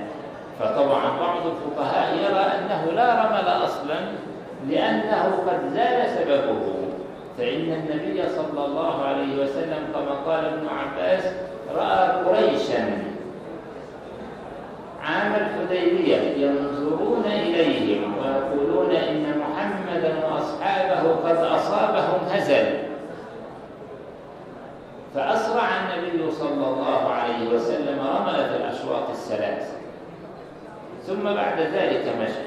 فطبعا 0.61 1.19
بعض 1.21 1.43
الفقهاء 1.47 2.15
يرى 2.15 2.41
أنه 2.41 2.93
لا 2.93 3.15
رمل 3.15 3.49
أصلا 3.65 3.97
لأنه 4.69 5.39
قد 5.47 5.75
زال 5.75 6.09
سببه. 6.09 6.77
فإن 7.39 7.73
النبي 7.73 8.23
صلى 8.29 8.65
الله 8.67 9.05
عليه 9.05 9.43
وسلم 9.43 9.79
كما 9.95 10.33
قال 10.33 10.45
ابن 10.45 10.67
عباس 10.69 11.25
رأى 11.75 12.25
قريشا 12.25 13.16
عام 15.07 15.35
الحديبية 15.35 16.47
ينظرون 16.47 17.25
إليهم 17.27 18.19
ويقولون 18.19 18.91
إن 18.97 19.39
محمدا 19.39 20.27
وأصحابه 20.27 21.15
قد 21.15 21.37
أصابهم 21.37 22.29
هزل. 22.31 22.67
فأسرع 25.15 25.69
النبي 25.69 26.31
صلى 26.31 26.67
الله 26.67 27.09
عليه 27.09 27.49
وسلم 27.49 27.99
رمل 28.01 28.35
في 28.35 28.57
الأشواط 28.57 29.09
الثلاث. 29.11 29.77
ثم 31.07 31.23
بعد 31.35 31.61
ذلك 31.61 32.15
مشى. 32.21 32.47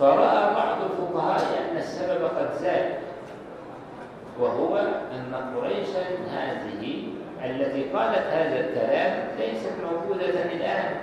فرأى 0.00 0.54
بعض 0.54 0.76
الفقهاء 0.90 1.40
أن 1.40 1.76
السبب 1.76 2.24
قد 2.24 2.48
زاد. 2.60 2.94
وهو 4.40 4.76
أن 5.12 5.34
قريشا 5.56 6.02
هذه 6.30 7.02
التي 7.44 7.82
قالت 7.82 8.26
هذا 8.32 8.60
الكلام 8.60 9.28
ليست 9.38 9.72
موجودة 9.84 10.44
الآن. 10.44 10.94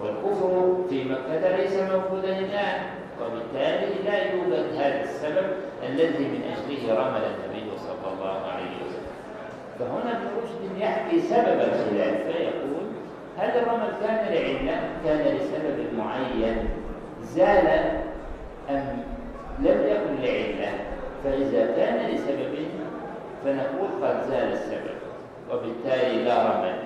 والكفر 0.00 0.76
في 0.90 1.04
مكة 1.04 1.56
ليس 1.56 1.72
موجودا 1.72 2.38
الآن. 2.38 2.80
وبالتالي 3.20 4.02
لا 4.04 4.32
يوجد 4.32 4.74
هذا 4.76 5.02
السبب 5.02 5.46
الذي 5.88 6.24
من 6.24 6.42
أجله 6.52 6.94
رمل 6.94 7.20
النبي 7.24 7.70
صلى 7.78 8.12
الله 8.12 8.40
عليه 8.52 8.74
وسلم. 8.86 9.14
فهنا 9.78 10.10
ابن 10.16 10.26
رشد 10.42 10.80
يحكي 10.80 11.20
سبب 11.20 11.60
الخلاف 11.60 12.26
فيقول 12.26 12.84
هل 13.38 13.50
الرمل 13.50 13.88
كان 14.02 14.34
لعلة 14.34 14.80
كان 15.04 15.36
لسبب 15.36 15.98
معين. 15.98 16.68
زال 17.22 17.68
أم 18.70 19.02
لم 19.58 19.80
يكن 19.86 20.22
لعلة. 20.22 20.72
فإذا 21.24 21.76
كان 21.76 22.10
لسبب 22.10 22.54
فنقول 23.44 23.88
قد 24.02 24.22
زال 24.30 24.52
السبب. 24.52 24.93
وبالتالي 25.50 26.24
لا 26.24 26.42
رمل 26.42 26.76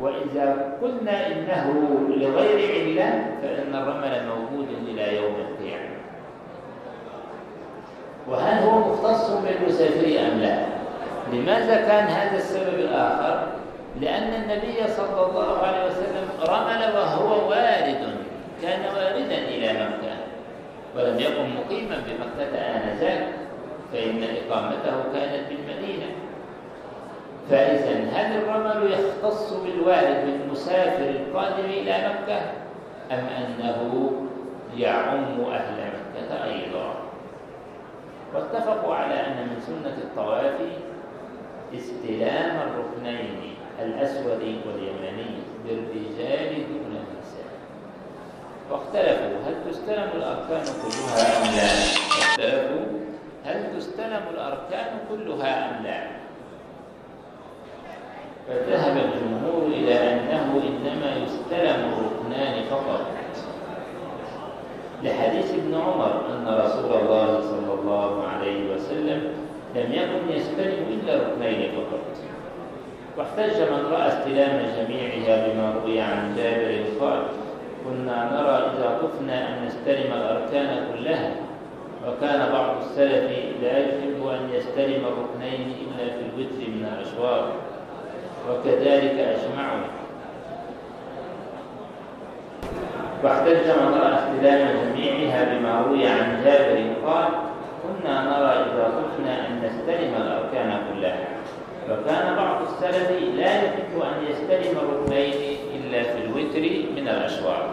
وإذا 0.00 0.76
قلنا 0.82 1.26
إنه 1.26 1.74
لغير 2.08 2.58
علة 2.74 3.24
فإن 3.42 3.74
الرمل 3.74 4.22
موجود 4.28 4.68
إلى 4.88 5.16
يوم 5.16 5.34
القيامة. 5.34 5.96
وهل 8.28 8.62
هو 8.62 8.78
مختص 8.78 9.30
بالمسافر 9.30 10.06
أم 10.06 10.40
لا؟ 10.40 10.66
لماذا 11.32 11.76
كان 11.76 12.04
هذا 12.04 12.36
السبب 12.36 12.74
الآخر؟ 12.74 13.46
لأن 14.00 14.42
النبي 14.42 14.88
صلى 14.88 15.26
الله 15.26 15.58
عليه 15.58 15.86
وسلم 15.86 16.28
رمل 16.48 16.96
وهو 16.96 17.50
وارد 17.50 18.16
كان 18.62 18.80
واردا 18.96 19.38
إلى 19.38 19.72
مكة. 19.72 20.16
ولم 20.96 21.20
يكن 21.20 21.44
مقيما 21.56 22.02
بمكة 22.06 22.58
آنذاك 22.58 23.26
فإن 23.92 24.22
إقامته 24.22 25.12
كانت 25.14 25.48
بالمدينة. 25.48 26.06
فإذا 27.50 28.10
هل 28.12 28.36
الرمل 28.38 28.92
يختص 28.92 29.52
بالوارد 29.52 30.16
بالمسافر 30.26 31.04
القادم 31.10 31.64
إلى 31.64 31.92
مكة؟ 32.08 32.40
أم 33.12 33.26
أنه 33.26 34.10
يعم 34.76 35.40
أهل 35.52 35.74
مكة 35.76 36.44
أيضا؟ 36.44 36.94
واتفقوا 38.34 38.94
على 38.94 39.14
أن 39.14 39.36
من 39.48 39.60
سنة 39.66 39.94
الطواف 40.02 40.54
استلام 41.74 42.56
الركنين 42.68 43.54
الأسود 43.82 44.40
واليمني 44.66 45.30
للرجال 45.64 46.54
دون 46.54 46.96
النساء 46.96 47.52
واختلفوا 48.70 49.38
هل 49.46 49.70
تستلم 49.70 50.10
الأركان 50.16 50.64
كلها 50.82 51.38
أم 51.38 51.54
لا؟ 51.56 51.72
اختلفوا 52.18 52.86
هل 53.44 53.76
تستلم 53.76 54.22
الأركان 54.34 54.98
كلها 55.10 55.70
أم 55.78 55.84
لا؟ 55.84 56.15
فذهب 58.48 58.96
الجمهور 58.96 59.66
إلى 59.66 59.94
أنه 60.12 60.60
إنما 60.68 61.16
يستلم 61.24 61.92
الركنان 61.92 62.64
فقط. 62.70 63.00
لحديث 65.02 65.54
ابن 65.54 65.74
عمر 65.74 66.20
أن 66.30 66.60
رسول 66.60 66.92
الله 67.00 67.40
صلى 67.40 67.74
الله 67.80 68.22
عليه 68.28 68.74
وسلم 68.74 69.20
لم 69.74 69.92
يكن 69.92 70.36
يستلم 70.36 70.86
إلا 70.90 71.14
ركنين 71.16 71.70
فقط. 71.72 72.00
واحتج 73.18 73.60
من 73.60 73.92
رأى 73.92 74.08
استلام 74.08 74.62
جميعها 74.76 75.46
بما 75.46 75.74
روي 75.80 76.00
عن 76.00 76.34
جابر 76.36 76.84
قال 77.00 77.22
كنا 77.84 78.30
نرى 78.32 78.56
إذا 78.72 78.98
طفنا 79.02 79.48
أن 79.48 79.66
نستلم 79.66 80.12
الأركان 80.12 80.86
كلها 80.92 81.30
وكان 82.08 82.52
بعض 82.52 82.76
السلف 82.82 83.32
لا 83.62 83.78
يحب 83.78 84.26
أن 84.26 84.50
يستلم 84.54 85.02
الركنين 85.06 85.74
إلا 85.80 86.04
في 86.04 86.20
الوتر 86.20 86.70
من 86.70 86.88
الأشواط 86.92 87.44
وكذلك 88.50 89.18
أجمعوا 89.18 89.86
واحتج 93.24 93.66
من 93.66 93.94
رأى 93.94 94.14
استلام 94.14 94.68
جميعها 94.84 95.44
بما 95.44 95.80
روي 95.80 96.06
عن 96.06 96.44
جابر 96.44 96.92
قال 97.06 97.28
كنا 97.82 98.22
نرى 98.22 98.52
إذا 98.52 98.92
طفنا 98.98 99.46
أن 99.46 99.62
نستلم 99.62 100.14
الأركان 100.22 100.80
كلها. 100.92 101.26
وكان 101.90 102.36
بعض 102.36 102.62
السلف 102.62 103.10
لا 103.36 103.64
يحب 103.64 104.02
أن 104.02 104.24
يستلم 104.30 104.78
الركنين 104.78 105.34
إلا 105.74 106.02
في 106.02 106.18
الوتر 106.24 106.60
من 106.96 107.08
الأشواط 107.08 107.70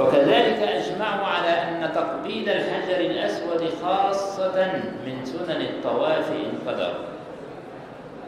وكذلك 0.00 0.58
أجمعوا 0.62 1.26
على 1.26 1.48
أن 1.48 1.92
تقبيل 1.94 2.48
الحجر 2.48 3.00
الأسود 3.00 3.68
خاصة 3.82 4.72
من 5.06 5.24
سنن 5.24 5.60
الطواف 5.60 6.30
إن 6.30 6.58
قدر. 6.72 6.92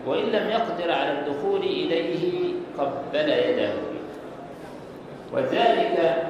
وإن 0.08 0.24
لم 0.24 0.50
يقدر 0.50 0.92
على 0.92 1.12
الدخول 1.18 1.60
إليه 1.60 2.54
قبل 2.78 3.28
يده. 3.28 3.72
وذلك 5.32 6.26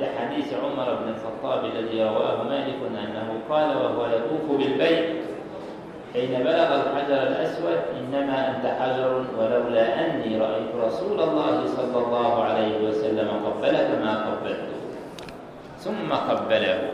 لحديث 0.00 0.54
عمر 0.54 0.94
بن 0.94 1.08
الخطاب 1.08 1.64
الذي 1.64 2.02
رواه 2.02 2.42
مالك 2.42 2.76
أنه 2.90 3.40
قال 3.50 3.76
وهو 3.76 4.06
يطوف 4.06 4.58
بالبيت 4.58 5.04
حين 6.12 6.42
بلغ 6.44 6.74
الحجر 6.74 7.22
الأسود 7.22 7.78
إنما 7.98 8.50
أنت 8.50 8.66
حجر 8.80 9.24
ولولا 9.38 10.00
أني 10.00 10.38
رأيت 10.38 10.74
رسول 10.84 11.20
الله 11.20 11.66
صلى 11.66 12.04
الله 12.06 12.42
عليه 12.42 12.88
وسلم 12.88 13.28
قبلك 13.46 13.88
ما 14.02 14.26
قبلته. 14.26 14.78
ثم 15.78 16.12
قبله. 16.12 16.88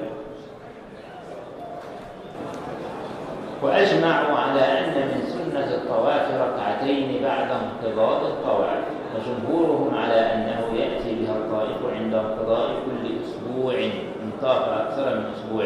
وأجمعوا 3.63 4.39
على 4.39 4.61
أن 4.61 4.95
من 5.09 5.34
سنة 5.55 5.75
الطواف 5.75 6.27
ركعتين 6.41 7.23
بعد 7.23 7.49
انقضاء 7.51 8.23
الطواف 8.23 8.85
وجمهورهم 9.15 9.95
على 9.95 10.15
أنه 10.15 10.79
يأتي 10.79 11.15
بها 11.15 11.37
الطائف 11.37 11.95
عند 11.95 12.15
انقضاء 12.15 12.69
كل 12.69 13.11
أسبوع 13.25 13.75
إن 13.75 14.31
طاف 14.43 14.69
أكثر 14.69 15.19
من 15.19 15.25
أسبوع. 15.35 15.65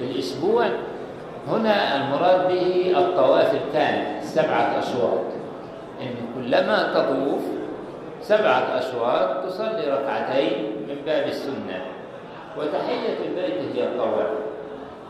الأسبوع 0.00 0.66
هنا 1.48 1.96
المراد 1.96 2.48
به 2.48 2.98
الطواف 2.98 3.54
الكامل 3.54 4.22
سبعة 4.22 4.78
أشواط. 4.78 5.24
إن 6.00 6.14
كلما 6.34 6.92
تطوف 6.94 7.42
سبعة 8.20 8.78
أشواط 8.78 9.46
تصلي 9.46 9.90
ركعتين 9.90 10.52
من 10.88 10.96
باب 11.06 11.26
السنة 11.26 11.82
وتحية 12.58 13.16
البيت 13.26 13.76
هي 13.76 13.84
الطواف. 13.84 14.30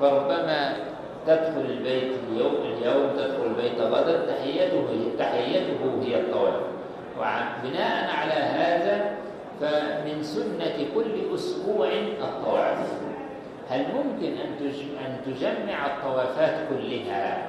فربما 0.01 0.73
تدخل 1.27 1.61
البيت 1.71 2.13
اليوم 2.29 2.55
اليوم 2.55 3.11
تدخل 3.17 3.47
البيت 3.47 3.81
غدا 3.81 4.27
تحيته 4.27 4.87
تحيته 5.19 6.03
هي 6.03 6.21
الطواف. 6.21 6.61
وبناء 7.19 8.11
على 8.11 8.33
هذا 8.33 9.15
فمن 9.61 10.23
سنة 10.23 10.87
كل 10.95 11.35
أسبوع 11.35 11.89
الطواف. 12.21 12.79
هل 13.71 13.85
ممكن 13.95 14.33
أن 14.33 14.71
أن 15.07 15.17
تجمع 15.27 15.87
الطوافات 15.87 16.55
كلها 16.69 17.49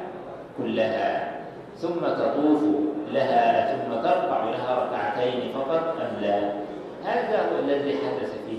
كلها؟ 0.57 1.35
ثم 1.77 1.99
تطوف 1.99 2.63
لها 3.11 3.75
ثم 3.75 3.93
ترفع 3.93 4.43
لها 4.43 4.85
ركعتين 4.85 5.51
فقط 5.53 5.95
أم 6.01 6.21
لا؟ 6.21 6.39
هذا 7.03 7.49
هو 7.51 7.59
الذي 7.59 7.97
حدث 7.97 8.35
الاختلاف 8.49 8.54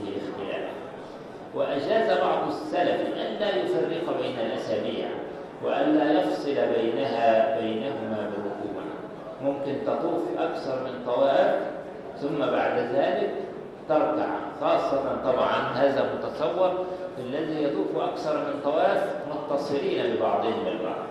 وأجاز 1.56 2.18
بعض 2.18 2.48
السلف 2.48 3.00
أن 3.16 3.36
لا 3.40 3.56
يفرق 3.56 4.20
بين 4.22 4.38
الأسابيع 4.38 5.08
وأن 5.64 5.94
لا 5.94 6.20
يفصل 6.20 6.54
بينها 6.54 7.60
بينهما 7.60 8.30
بالركوع 8.30 8.82
ممكن 9.42 9.74
تطوف 9.86 10.22
أكثر 10.38 10.84
من 10.84 11.04
طواف 11.06 11.60
ثم 12.20 12.38
بعد 12.38 12.78
ذلك 12.78 13.30
تركع. 13.88 14.26
خاصة 14.60 15.22
طبعا 15.24 15.72
هذا 15.74 16.14
متصور 16.14 16.86
الذي 17.18 17.62
يطوف 17.64 17.96
أكثر 17.96 18.38
من 18.38 18.60
طواف 18.64 19.16
متصلين 19.30 20.16
ببعضهم 20.16 20.66
البعض 20.66 21.06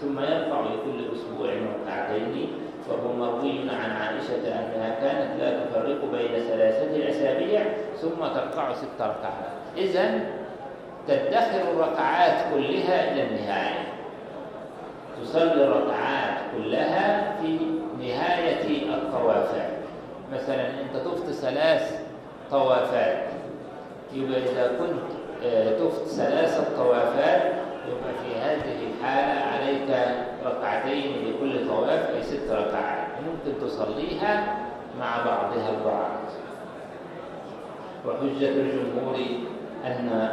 ثم 0.00 0.20
يرفع 0.20 0.60
لكل 0.60 1.14
أسبوع 1.14 1.50
ركعتين 1.50 2.48
وهو 2.90 3.12
مروي 3.12 3.60
عن 3.70 3.90
عائشة 3.90 4.46
أنها 4.48 5.00
كانت 5.00 5.40
لا 5.40 5.64
تفرق 5.64 6.04
بين 6.12 6.42
ثلاثة 6.48 7.10
أسابيع 7.10 7.62
ثم 8.00 8.26
تركع 8.34 8.72
ست 8.74 9.00
ركعات. 9.00 9.58
إذا 9.76 10.20
تدخر 11.08 11.70
الركعات 11.74 12.54
كلها 12.54 13.12
إلى 13.12 13.22
النهاية. 13.22 13.84
تصلي 15.22 15.64
الركعات 15.64 16.38
كلها 16.56 17.36
في 17.42 17.58
نهاية 18.00 18.94
الطوافات 18.94 19.70
مثلا 20.32 20.66
أنت 20.68 20.96
طفت 21.04 21.30
ثلاث 21.30 22.00
طوافات 22.50 23.18
يبقى 24.14 24.38
إذا 24.40 24.70
كنت 24.78 25.02
طفت 25.80 26.06
ثلاث 26.08 26.70
طوافات 26.76 27.52
يبقى 27.88 28.12
في 28.24 28.30
هذه 28.40 28.76
الحالة 28.90 29.40
عليك 29.52 30.16
ركعتين 30.44 31.12
لكل 31.26 31.68
طواف 31.68 32.10
أي 32.14 32.22
ست 32.22 32.50
ركعات. 32.50 33.08
ممكن 33.26 33.60
تصليها 33.60 34.56
مع 35.00 35.16
بعضها 35.24 35.70
البعض. 35.70 36.18
وحجة 38.06 38.48
الجمهور 38.48 39.16
أن 39.84 40.30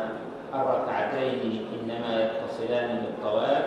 الركعتين 0.54 1.66
إنما 1.76 2.24
يتصلان 2.24 2.98
بالطواف 3.06 3.66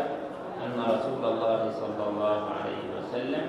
أن 0.67 0.81
رسول 0.81 1.25
الله 1.25 1.71
صلى 1.73 2.09
الله 2.11 2.41
عليه 2.51 2.85
وسلم 2.99 3.43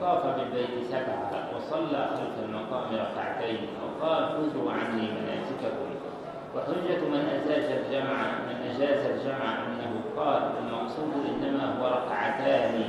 طاف 0.00 0.26
بالبيت 0.26 0.86
سبعة 0.90 1.30
وصلى 1.56 2.06
خلف 2.16 2.44
المقام 2.48 2.88
ركعتين 2.94 3.58
وقال 3.84 4.24
خذوا 4.28 4.72
عني 4.72 5.02
مناسككم 5.02 5.47
وحجة 6.56 7.08
من 7.08 7.28
أزاج 7.36 7.72
الجمع 7.78 8.22
من 8.48 8.70
أجاز 8.70 9.06
الجمع 9.06 9.54
أنه 9.66 10.00
قال 10.16 10.42
المقصود 10.62 11.12
إنما 11.42 11.78
هو 11.78 11.86
ركعتان 11.86 12.82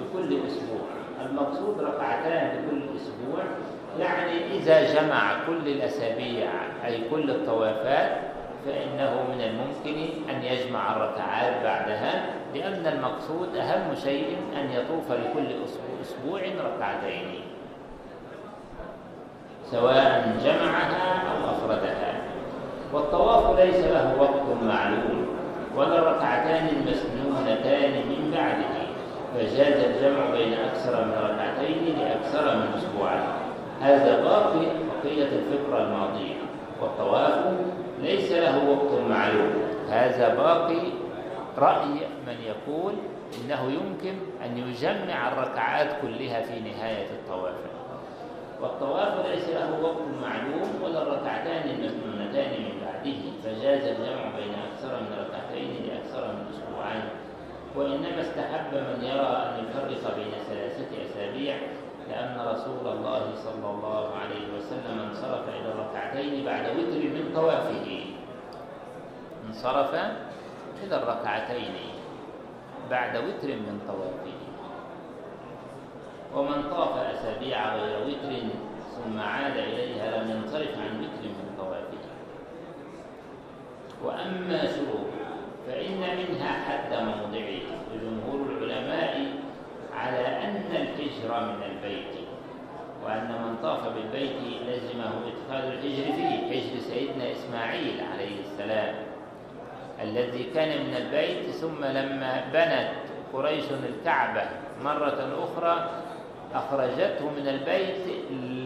بكل 0.00 0.46
أسبوع. 0.46 0.88
المقصود 1.30 1.80
ركعتان 1.80 2.64
بكل 2.64 2.82
أسبوع 2.96 3.44
يعني 4.00 4.56
إذا 4.56 4.94
جمع 4.94 5.46
كل 5.46 5.68
الأسابيع 5.68 6.50
أي 6.86 7.00
كل 7.10 7.30
الطوافات 7.30 8.18
فإنه 8.66 9.24
من 9.34 9.40
الممكن 9.40 10.30
أن 10.30 10.42
يجمع 10.42 10.96
الركعات 10.96 11.64
بعدها 11.64 12.24
لأن 12.54 12.86
المقصود 12.86 13.56
أهم 13.56 13.94
شيء 13.94 14.36
أن 14.56 14.70
يطوف 14.70 15.12
لكل 15.12 15.46
أسبوع 16.02 16.40
ركعتين 16.40 17.40
سواء 19.70 20.36
جمعها 20.44 21.22
أو 21.30 21.50
أفردها. 21.50 22.21
والطواف 22.92 23.58
ليس 23.58 23.84
له 23.84 24.20
وقت 24.20 24.64
معلوم 24.64 25.26
ولا 25.76 25.98
الركعتان 25.98 26.68
المسنونتان 26.68 27.92
من 27.92 28.30
بعده 28.36 28.82
فجاز 29.34 29.84
الجمع 29.84 30.30
بين 30.30 30.52
أكثر 30.52 31.04
من 31.04 31.12
ركعتين 31.12 31.98
لأكثر 31.98 32.56
من 32.56 32.72
أسبوعين. 32.76 33.28
هذا 33.80 34.22
باقي 34.22 34.66
بقية 34.66 35.24
الفكرة 35.24 35.82
الماضية. 35.82 36.34
والطواف 36.82 37.54
ليس 38.02 38.32
له 38.32 38.70
وقت 38.70 39.00
معلوم. 39.08 39.52
هذا 39.90 40.34
باقي 40.34 40.82
رأي 41.58 41.94
من 42.26 42.36
يقول 42.46 42.92
إنه 43.44 43.64
يمكن 43.64 44.14
أن 44.44 44.58
يجمع 44.58 45.28
الركعات 45.28 45.88
كلها 46.02 46.42
في 46.42 46.60
نهاية 46.60 47.06
الطواف. 47.10 47.54
والطواف 48.62 49.26
ليس 49.26 49.48
له 49.48 49.82
وقت 49.82 50.02
معلوم 50.22 50.82
ولا 50.84 51.02
الركعتان 51.02 51.70
المسنونتان 51.70 52.50
من 52.50 52.81
بعده 53.02 53.22
فجاز 53.44 53.84
الجمع 53.84 54.36
بين 54.36 54.54
أكثر 54.54 55.00
من 55.00 55.26
ركعتين 55.26 55.86
لأكثر 55.86 56.32
من 56.32 56.46
أسبوعين. 56.54 57.04
وإنما 57.76 58.20
استحب 58.20 58.74
من 58.74 59.04
يرى 59.04 59.30
أن 59.46 59.64
يفرق 59.64 60.16
بين 60.16 60.32
ثلاثة 60.48 60.90
أسابيع 61.04 61.56
لأن 62.08 62.40
رسول 62.48 62.86
الله 62.92 63.34
صلى 63.34 63.70
الله 63.70 64.14
عليه 64.14 64.44
وسلم 64.56 64.98
انصرف 65.08 65.48
إلى 65.48 65.68
الركعتين 65.72 66.44
بعد 66.44 66.66
وتر 66.66 67.02
من 67.14 67.32
طوافه. 67.34 68.04
انصرف 69.48 69.94
إلى 70.82 70.96
الركعتين 70.96 71.74
بعد 72.90 73.16
وتر 73.16 73.48
من 73.48 73.80
طوافه. 73.88 74.38
ومن 76.34 76.70
طاف 76.70 76.96
أسابيع 76.98 77.76
غير 77.76 77.98
وتر 78.06 78.32
ثم 78.92 79.20
عاد 79.20 79.56
إليها 79.56 80.22
لم 80.22 80.30
ينصرف 80.30 80.78
عن 80.78 81.00
وتر 81.00 81.24
من 81.28 81.41
وأما 84.04 84.66
شروط 84.66 85.12
فإن 85.66 86.00
منها 86.00 86.52
حد 86.52 86.92
موضعه 86.92 87.62
وجمهور 87.94 88.46
العلماء 88.50 89.26
على 89.94 90.26
أن 90.26 90.62
الهجر 90.72 91.40
من 91.40 91.62
البيت 91.62 92.14
وأن 93.04 93.28
من 93.28 93.56
طاف 93.62 93.88
بالبيت 93.94 94.36
لزمه 94.68 95.12
إدخال 95.26 95.72
الحجر 95.72 96.12
فيه 96.12 96.50
حجر 96.50 96.78
سيدنا 96.80 97.32
إسماعيل 97.32 98.00
عليه 98.12 98.40
السلام 98.40 98.94
الذي 100.02 100.44
كان 100.54 100.86
من 100.86 100.96
البيت 100.96 101.50
ثم 101.50 101.84
لما 101.84 102.44
بنت 102.52 102.88
قريش 103.32 103.64
الكعبة 103.88 104.42
مرة 104.84 105.44
أخرى 105.44 105.90
أخرجته 106.54 107.30
من 107.30 107.48
البيت 107.48 108.06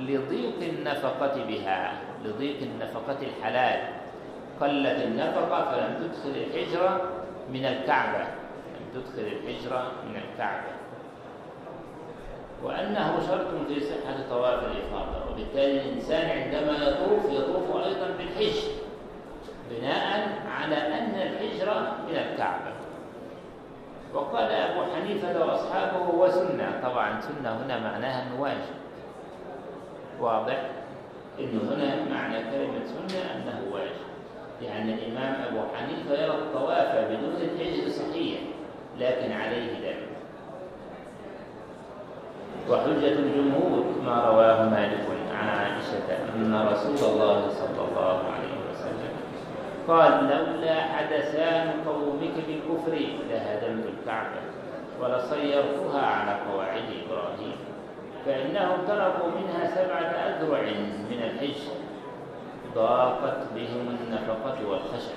لضيق 0.09 0.55
النفقة 0.62 1.44
بها 1.49 1.92
لضيق 2.25 2.57
النفقة 2.62 3.16
الحلال. 3.22 3.96
قلت 4.61 5.03
النفقة 5.03 5.64
فلم 5.71 5.95
تدخل 6.01 6.37
الحجرة 6.37 7.11
من 7.53 7.64
الكعبة. 7.64 8.25
لم 8.75 8.87
تدخل 8.95 9.23
الحجرة 9.23 9.92
من 10.09 10.16
الكعبة. 10.16 10.73
وأنه 12.62 13.21
شرط 13.29 13.47
في 13.69 13.81
صحة 13.81 14.16
طواف 14.31 14.64
الإفاضة. 14.64 15.31
وبالتالي 15.33 15.81
الإنسان 15.81 16.31
عندما 16.31 16.73
يطوف 16.73 17.25
يطوف 17.31 17.77
أيضا 17.77 18.07
بالحج 18.19 18.59
بناء 19.71 20.29
على 20.59 20.77
أن 20.77 21.14
الحجرة 21.14 21.97
من 22.09 22.16
الكعبة. 22.16 22.77
وقال 24.14 24.53
أبو 24.53 24.81
حنيفة 24.95 25.47
وأصحابه 25.47 25.97
هو 25.97 26.31
سنة 26.31 26.81
طبعا 26.83 27.21
سنة 27.21 27.51
هنا 27.64 27.79
معناها 27.79 28.23
أنه 28.23 28.40
واجب 28.42 28.77
واضح 30.21 30.62
أنه 31.40 31.61
هنا 31.75 32.05
معنى 32.14 32.38
كلمة 32.38 32.85
سنة 32.85 33.21
أنه 33.35 33.62
واجب 33.73 34.06
يعني 34.62 34.95
الإمام 34.95 35.35
أبو 35.49 35.59
حنيفة 35.75 36.23
يرى 36.25 36.35
الطواف 36.35 36.95
بدون 37.11 37.35
الحجر 37.42 37.88
صحيح 37.90 38.38
لكن 38.99 39.33
عليه 39.33 39.73
دم. 39.73 40.07
وحجة 42.71 43.12
الجمهور 43.12 43.85
ما 44.05 44.25
رواه 44.25 44.62
مالك 44.69 45.07
عن 45.40 45.49
عائشة 45.49 46.35
أن 46.37 46.69
رسول 46.73 47.11
الله 47.12 47.49
صلى 47.49 47.88
الله 47.88 48.19
عليه 48.33 48.55
وسلم 48.71 49.12
قال 49.88 50.12
لولا 50.25 50.83
حدثان 50.83 51.71
قومك 51.87 52.35
بالكفر 52.49 52.92
لهدمت 53.31 53.85
الكعبة 53.87 54.40
ولصيرتها 55.01 56.07
على 56.07 56.40
قواعد 56.51 56.83
إبراهيم 57.07 57.57
فإنهم 58.27 58.79
تركوا 58.88 59.29
منها 59.40 59.66
سبعة 59.66 60.11
أذرع 60.29 60.62
من 61.11 61.23
الحج 61.23 61.61
ضاقت 62.77 63.37
بهم 63.55 63.97
النفقة 64.01 64.69
والخشب. 64.71 65.17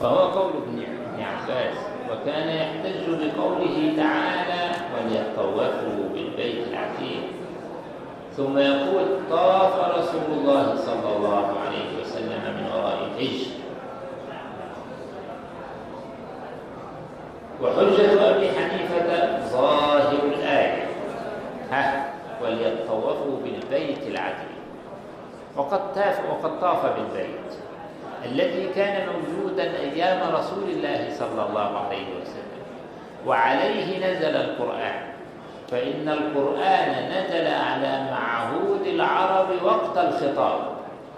فهو 0.00 0.18
قول 0.18 0.52
ابن 0.52 0.82
عباس 1.22 1.76
وكان 2.10 2.48
يحتج 2.48 3.04
بقوله 3.08 3.92
تعالى 3.96 4.70
وليطوفوا 4.94 6.08
بالبيت 6.14 6.68
العتيق 6.68 7.22
ثم 8.36 8.58
يقول 8.58 9.04
طاف 9.30 9.98
رسول 9.98 10.38
الله 10.38 10.74
صلى 10.76 11.16
الله 11.16 11.46
عليه 11.66 12.00
وسلم 12.00 12.42
من 12.56 12.70
وراء 12.74 12.98
الحج 13.04 13.40
وحجة 17.62 18.30
أبي 18.36 18.48
حنيفة 18.48 19.38
ظاهر 19.48 20.12
الآية 20.24 20.86
ها 21.70 22.12
وليطوفوا 22.42 23.36
بالبيت 23.44 24.02
العتيق 24.06 24.52
طاف 25.94 26.20
وقد 26.30 26.60
طاف 26.60 26.86
بالبيت 26.86 27.52
الذي 28.24 28.68
كان 28.74 29.06
موجودا 29.08 29.62
أيام 29.62 30.34
رسول 30.34 30.70
الله 30.70 31.10
صلى 31.18 31.46
الله 31.48 31.78
عليه 31.86 32.06
وسلم. 32.20 32.62
وعليه 33.26 34.10
نزل 34.10 34.36
القرآن. 34.36 35.02
فإن 35.70 36.08
القرآن 36.08 37.10
نزل 37.10 37.46
على 37.46 38.10
معهود 38.10 38.86
العرب 38.86 39.48
وقت 39.62 39.98
الخطاب. 39.98 40.60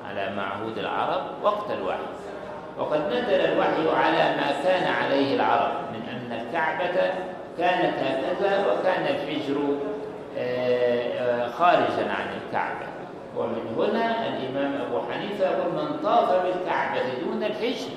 على 0.09 0.31
معهود 0.37 0.79
العرب 0.79 1.23
وقت 1.43 1.71
الوحي. 1.71 1.99
وقد 2.79 3.01
نزل 3.07 3.41
الوحي 3.41 3.89
على 3.97 4.37
ما 4.37 4.53
كان 4.65 4.87
عليه 4.87 5.37
العرب 5.37 5.73
من 5.93 6.03
أن 6.09 6.41
الكعبة 6.41 7.13
كانت 7.59 7.95
هكذا 7.99 8.67
وكان 8.67 9.07
الحجر 9.07 9.57
خارجا 11.59 12.13
عن 12.13 12.27
الكعبة. 12.41 12.93
ومن 13.37 13.75
هنا 13.79 14.29
الإمام 14.29 14.81
أبو 14.81 15.01
حنيفة 15.12 15.51
يقول 15.51 15.73
من 15.73 15.99
طاف 16.03 16.42
بالكعبة 16.42 17.01
دون 17.25 17.44
الحجر 17.44 17.90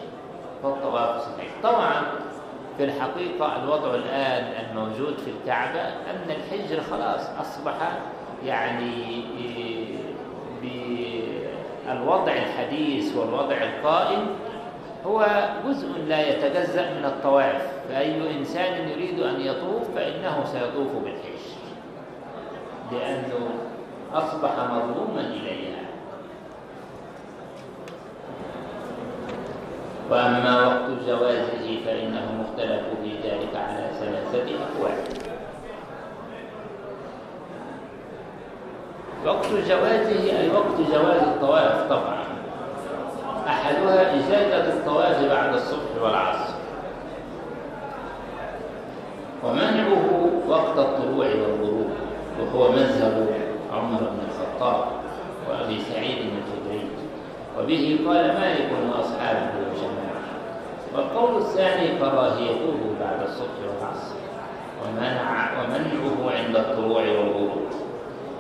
فالطواف 0.63 1.21
صحيح. 1.21 1.52
طبعا 1.63 2.02
في 2.78 2.84
الحقيقة 2.84 3.63
الوضع 3.63 3.95
الآن 3.95 4.65
الموجود 4.65 5.17
في 5.17 5.32
الكعبة 5.32 5.82
أن 5.82 6.30
الحجر 6.30 6.82
خلاص 6.82 7.21
أصبح 7.39 7.76
يعني 8.45 9.23
بالوضع 11.86 12.32
الحديث 12.32 13.15
والوضع 13.15 13.56
القائم 13.56 14.28
هو 15.06 15.50
جزء 15.67 15.88
لا 16.08 16.30
يتجزأ 16.30 16.93
من 16.93 17.06
الطواف. 17.06 17.78
فأي 17.89 18.38
إنسان 18.38 18.89
يريد 18.89 19.19
أن 19.19 19.41
يطوف 19.41 19.95
فإنه 19.95 20.45
سيطوف 20.45 21.04
بالحج 21.04 21.47
لأنه 22.91 23.50
أصبح 24.13 24.52
مظلوما 24.60 25.22
إليها. 25.22 25.78
وأما 30.12 30.67
وقت 30.67 30.89
جوازه 31.08 31.80
فإنه 31.86 32.26
مختلف 32.39 32.82
في 33.04 33.12
ذلك 33.24 33.56
على 33.56 33.89
ثلاثة 34.00 34.50
أقوال. 34.56 34.98
وقت 39.26 39.48
جوازه 39.48 40.39
أي 40.39 40.50
وقت 40.50 40.91
جواز 40.91 41.22
الطواف 41.22 41.89
طبعا. 41.89 42.24
أحدها 43.48 44.15
إجازة 44.15 44.74
الطواف 44.74 45.26
بعد 45.26 45.54
الصبح 45.54 46.02
والعصر. 46.02 46.54
ومنعه 49.43 50.30
وقت 50.48 50.78
الطلوع 50.78 51.26
والغروب 51.26 51.89
وهو 52.39 52.72
مذهب 52.72 53.28
عمر 53.73 53.99
بن 53.99 54.19
الخطاب 54.30 54.86
وأبي 55.49 55.80
سعيد 55.80 56.17
الخدري 56.17 56.88
وبه 57.60 57.99
قال 58.08 58.27
مالك 58.27 58.69
وأصحابه 58.95 59.49
وجماعة. 59.60 60.08
والقول 60.95 61.41
الثاني 61.41 61.99
كراهيته 61.99 62.77
بعد 62.99 63.21
الصبح 63.27 63.58
والعصر. 63.67 64.15
ومنع 64.84 65.51
ومنعه 65.60 66.32
عند 66.38 66.56
الطلوع 66.56 67.01
والغروب. 67.01 67.67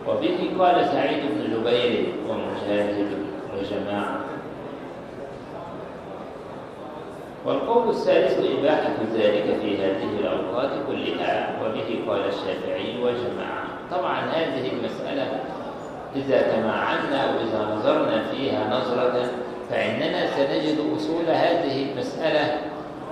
وبه 0.07 0.51
قال 0.59 0.85
سعيد 0.85 1.23
بن 1.23 1.41
جبير 1.53 2.13
ومجاهد 2.29 3.07
وجماعة. 3.53 4.19
والقول 7.45 7.89
الثالث 7.89 8.39
إباحة 8.39 8.97
ذلك 9.15 9.57
في 9.61 9.77
هذه 9.77 10.19
الأوقات 10.19 10.71
كلها. 10.87 11.59
وبه 11.63 11.99
قال 12.07 12.27
الشافعي 12.27 13.03
وجماعة. 13.03 13.67
طبعا 13.91 14.19
هذه 14.19 14.71
إذا 16.17 16.41
تمعنا 16.41 17.25
وإذا 17.35 17.75
نظرنا 17.75 18.23
فيها 18.31 18.67
نظرة 18.69 19.29
فإننا 19.69 20.27
سنجد 20.27 20.77
أصول 20.97 21.25
هذه 21.29 21.91
المسألة 21.91 22.57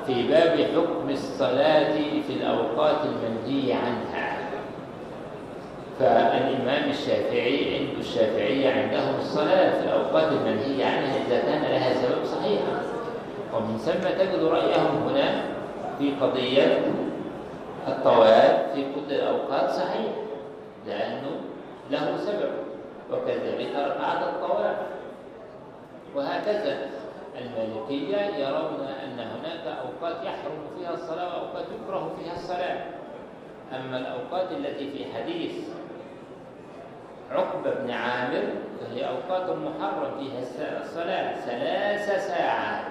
في 0.07 0.27
باب 0.27 0.59
حكم 0.75 1.09
الصلاة 1.09 1.93
في 2.27 2.33
الأوقات 2.33 2.97
المنهي 3.05 3.73
عنها. 3.73 4.37
فالإمام 5.99 6.89
الشافعي 6.89 7.77
عند 7.77 7.99
الشافعية 7.99 8.69
عندهم 8.71 9.15
الصلاة 9.19 9.71
في 9.71 9.85
الأوقات 9.87 10.31
المنهي 10.31 10.83
عنها 10.83 11.17
إذا 11.27 11.39
كان 11.39 11.61
لها 11.61 11.93
سبب 11.93 12.25
صحيح. 12.25 12.59
ومن 13.53 13.77
ثم 13.77 14.09
تجد 14.19 14.43
رأيهم 14.43 15.07
هنا 15.09 15.41
في 15.99 16.11
قضية 16.21 16.81
الطواف 17.87 18.73
في 18.73 18.83
كل 18.95 19.15
الأوقات 19.15 19.69
صحيح 19.71 20.11
لأنه 20.87 21.31
له 21.91 22.17
سبب. 22.25 22.64
وكذلك 23.11 23.73
بعد 23.99 24.23
الطواف. 24.23 24.77
وهكذا 26.15 26.77
المالكية 27.41 28.17
يرون 28.17 28.87
أن 29.03 29.19
هناك 29.19 29.67
أوقات 29.67 30.23
يحرم 30.23 30.59
فيها 30.77 30.93
الصلاة 30.93 31.27
وأوقات 31.27 31.65
يكره 31.65 32.15
فيها 32.19 32.33
الصلاة. 32.33 32.85
أما 33.75 33.97
الأوقات 33.97 34.51
التي 34.51 34.91
في 34.91 35.05
حديث 35.13 35.51
عقبة 37.31 37.71
بن 37.73 37.91
عامر 37.91 38.43
فهي 38.79 39.07
أوقات 39.07 39.49
محرم 39.49 40.11
فيها 40.19 40.39
الصلاة 40.81 41.35
ثلاث 41.35 42.27
ساعات. 42.27 42.85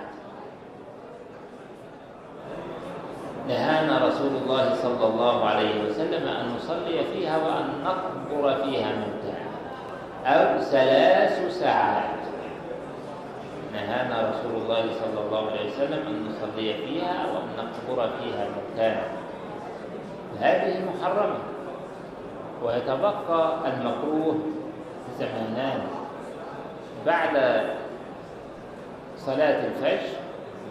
نهانا 3.48 4.06
رسول 4.06 4.36
الله 4.36 4.74
صلى 4.74 5.06
الله 5.06 5.44
عليه 5.44 5.84
وسلم 5.84 6.28
أن 6.28 6.54
نصلي 6.56 7.04
فيها 7.12 7.36
وأن 7.36 7.84
نقبر 7.84 8.54
فيها 8.54 8.88
موتانا 8.92 9.33
أو 10.26 10.60
ثلاث 10.60 11.58
ساعات. 11.60 12.24
نهانا 13.72 14.30
رسول 14.30 14.62
الله 14.62 14.82
صلى 14.82 15.26
الله 15.26 15.50
عليه 15.50 15.70
وسلم 15.70 16.06
أن 16.06 16.28
نصلي 16.28 16.74
فيها 16.74 17.26
وأن 17.32 17.48
نقبر 17.58 18.10
فيها 18.18 18.46
موتانا 18.56 19.02
هذه 20.40 20.84
محرمة. 20.84 21.38
ويتبقى 22.62 23.58
المكروه 23.66 24.38
زمانان. 25.18 25.80
بعد 27.06 27.64
صلاة 29.16 29.66
الفجر 29.66 30.08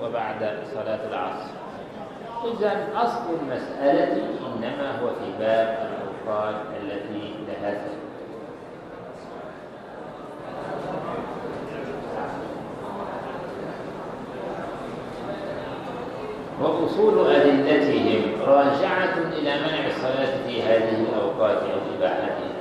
وبعد 0.03 0.57
صلاة 0.73 0.99
العصر. 1.09 1.53
إذا 2.43 2.87
أصل 2.95 3.23
المسألة 3.41 4.13
إنما 4.47 4.99
هو 5.01 5.07
في 5.07 5.31
باب 5.39 5.87
الأوقات 5.87 6.55
التي 6.81 7.33
لها 7.47 7.71
سبب 7.71 8.02
وأصول 16.61 17.31
أدلتهم 17.31 18.21
راجعة 18.47 19.17
إلى 19.39 19.51
منع 19.59 19.87
الصلاة 19.87 20.47
في 20.47 20.63
هذه 20.63 20.95
الأوقات 21.01 21.57
أو 21.57 21.79
إباحتها. 21.97 22.53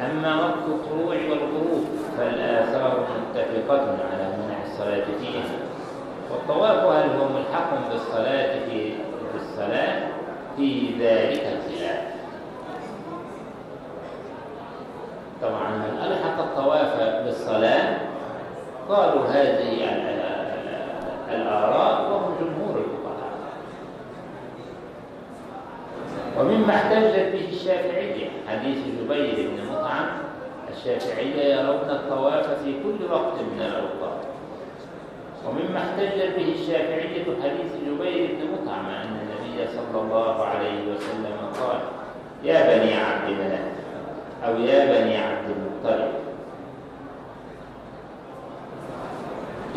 أما 0.00 0.40
وقت 0.44 0.64
الطلوع 0.68 1.14
والغروب 1.14 1.84
فالآثار 2.18 3.06
متفقة 3.30 3.80
على 3.82 4.28
منع 4.38 4.56
الصلاة 4.66 5.04
فيها. 5.20 5.44
والطواف 6.30 6.84
هل 6.84 7.10
هو 7.10 7.28
ملحق 7.28 7.90
بالصلاة 7.90 8.58
في 8.68 8.92
الصلاة 9.34 10.08
في 10.56 10.90
ذلك 11.00 11.42
الخلاف. 11.42 12.03
طبعا. 15.42 15.68
من 15.68 15.98
ألحق 16.06 16.38
الطواف 16.38 17.00
بالصلاة 17.24 17.96
قالوا 18.88 19.26
هذه 19.26 19.84
الآراء 21.30 22.10
وهم 22.10 22.34
جمهور 22.40 22.78
الفقهاء. 22.78 23.34
ومما 26.38 26.74
احتجت 26.74 27.32
به 27.32 27.48
الشافعية 27.48 28.28
حديث 28.48 28.78
جبير 28.78 29.50
بن 29.50 29.72
مطعم 29.72 30.06
الشافعية 30.70 31.54
يرون 31.54 31.90
الطواف 31.90 32.46
في 32.64 32.72
كل 32.72 33.12
وقت 33.12 33.34
من 33.40 33.60
الأوقات. 33.60 34.20
ومما 35.46 35.78
احتجت 35.78 36.36
به 36.36 36.52
الشافعية 36.52 37.24
حديث 37.42 37.72
جبير 37.86 38.28
بن 38.38 38.52
مطعم 38.52 38.86
أن 38.86 39.18
النبي 39.22 39.66
صلى 39.68 40.00
الله 40.02 40.44
عليه 40.44 40.94
وسلم 40.94 41.36
قال 41.60 41.80
يا 42.44 42.62
بني 42.62 42.94
عبد 42.94 43.30
مناف 43.30 43.83
أو 44.46 44.56
يا 44.56 44.84
بني 44.84 45.16
عبد 45.16 45.50
المطلب. 45.50 46.08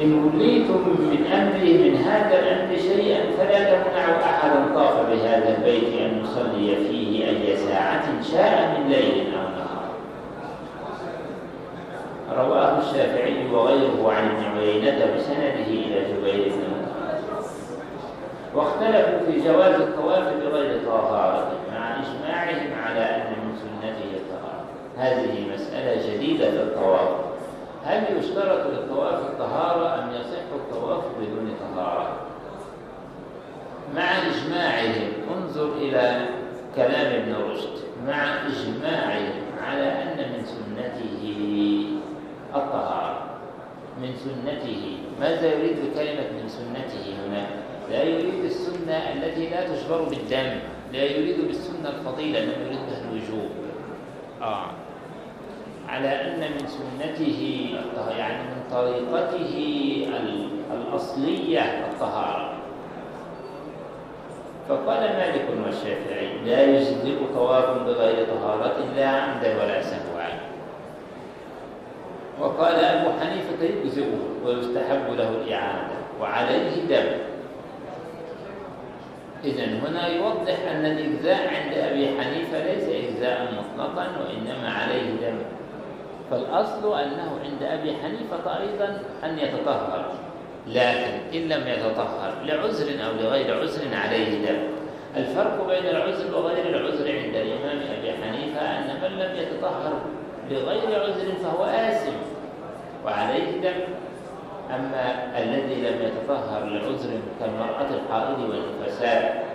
إن 0.01 0.13
وليتم 0.13 0.83
من 0.99 1.25
أمري 1.33 1.89
من 1.89 1.97
هذا 1.97 2.39
الأمر 2.39 2.77
شيئا 2.77 3.19
فلا 3.37 3.63
تمنعوا 3.63 4.23
أحدا 4.23 4.65
طاف 4.75 5.09
بهذا 5.09 5.57
البيت 5.57 5.93
أن 6.01 6.21
يصلي 6.23 6.75
فيه 6.75 7.29
أي 7.29 7.57
ساعة 7.57 8.21
شاء 8.31 8.77
من 8.79 8.89
ليل 8.89 9.33
أو 9.33 9.43
نهار. 9.49 9.87
رواه 12.37 12.79
الشافعي 12.79 13.49
وغيره 13.51 14.11
عن 14.11 14.25
ابن 14.25 14.57
عيينة 14.57 15.15
بسنده 15.15 15.67
إلى 15.69 16.13
جبير 16.13 16.51
بن 16.51 16.77
واختلفوا 18.55 19.19
في 19.25 19.39
جواز 19.47 19.81
الطواف 19.81 20.33
بغير 20.33 20.79
طهارة 20.85 21.51
مع 21.71 21.95
إجماعهم 21.99 22.69
على 22.85 22.99
أن 22.99 23.31
من 23.31 23.55
سنته 23.55 24.17
الطهارة 24.17 24.65
هذه 24.97 25.53
مسألة 25.53 26.13
جديدة 26.13 26.51
في 26.51 26.63
الطواف. 26.63 27.09
هل 27.85 28.17
يشترط 28.19 28.67
للطواف 28.67 29.13
الطهارة 29.13 30.03
أم 30.03 30.11
يصح 30.11 30.53
الطواف 30.55 31.03
بدون 31.21 31.53
طهارة؟ 31.59 32.15
مع 33.95 34.11
إجماعهم 34.27 35.11
انظر 35.37 35.73
إلى 35.73 36.25
كلام 36.75 37.21
ابن 37.21 37.35
رشد. 37.51 37.77
مع 38.07 38.45
إجماعهم 38.45 39.33
على 39.63 39.83
أن 39.83 40.17
من 40.17 40.45
سنته 40.45 41.23
الطهارة. 42.55 43.23
من 44.01 44.15
سنته. 44.15 44.97
ماذا 45.19 45.53
يريد 45.53 45.75
بكلمة 45.75 46.31
من 46.31 46.49
سنته 46.49 47.13
هنا؟ 47.25 47.47
لا 47.91 48.03
يريد 48.03 48.43
السنة 48.45 48.93
التي 49.13 49.49
لا 49.49 49.67
تجبر 49.67 50.01
بالدم. 50.01 50.59
لا 50.93 51.03
يريد 51.03 51.47
بالسنة 51.47 51.89
الفضيلة 51.89 52.43
إنما 52.43 52.53
يريد 52.53 52.79
بها 52.89 53.01
الوجوب. 53.11 53.49
آه. 54.41 54.65
على 55.87 56.21
أن 56.21 56.39
من 56.39 56.67
سنته 56.67 57.69
يعني 58.17 58.43
من 58.43 58.63
طريقته 58.71 59.53
الأصلية 60.71 61.61
الطهارة. 61.61 62.53
فقال 64.69 64.99
مالك 64.99 65.45
والشافعي 65.65 66.37
لا 66.45 66.63
يجزئ 66.63 67.17
طواف 67.35 67.69
بغير 67.83 68.25
طهارة 68.25 68.77
لا 68.95 69.07
عمدا 69.07 69.63
ولا 69.63 69.81
سهوا 69.81 70.17
وقال 72.41 72.75
أبو 72.75 73.09
حنيفة 73.19 73.63
يجزئ 73.63 74.05
ويستحب 74.45 75.13
له 75.17 75.29
الإعادة 75.29 75.97
وعليه 76.21 76.85
دم. 76.89 77.07
إذا 79.43 79.65
هنا 79.65 80.07
يوضح 80.07 80.57
أن 80.71 80.85
الإجزاء 80.85 81.47
عند 81.47 81.73
أبي 81.73 82.07
حنيفة 82.07 82.63
ليس 82.63 82.83
إجزاء 82.83 83.53
مطلقا 83.53 84.07
وإنما 84.19 84.69
عليه 84.69 85.09
دم. 85.21 85.37
فالأصل 86.31 86.99
أنه 86.99 87.39
عند 87.43 87.63
أبي 87.63 87.95
حنيفة 87.95 88.59
أيضا 88.59 88.99
أن 89.23 89.39
يتطهر. 89.39 90.11
لكن 90.67 91.11
إن 91.33 91.41
لم 91.49 91.67
يتطهر 91.67 92.33
لعذر 92.43 93.05
أو 93.05 93.11
لغير 93.11 93.61
عذر 93.61 93.95
عليه 93.95 94.45
دم 94.45 94.59
الفرق 95.17 95.67
بين 95.67 95.85
العذر 95.85 96.35
وغير 96.35 96.69
العذر 96.69 97.11
عند 97.17 97.35
الإمام 97.35 97.79
أبي 97.99 98.11
حنيفة 98.23 98.61
أن 98.61 99.01
من 99.01 99.17
لم 99.17 99.35
يتطهر 99.35 99.93
بغير 100.49 101.03
عذر 101.03 101.33
فهو 101.43 101.63
آثم 101.63 102.13
وعليه 103.05 103.61
دم. 103.61 103.79
أما 104.69 105.37
الذي 105.37 105.75
لم 105.75 106.01
يتطهر 106.01 106.65
لعذر 106.65 107.09
كالمرأة 107.39 107.87
الحائض 107.95 108.39
والنفساء 108.39 109.45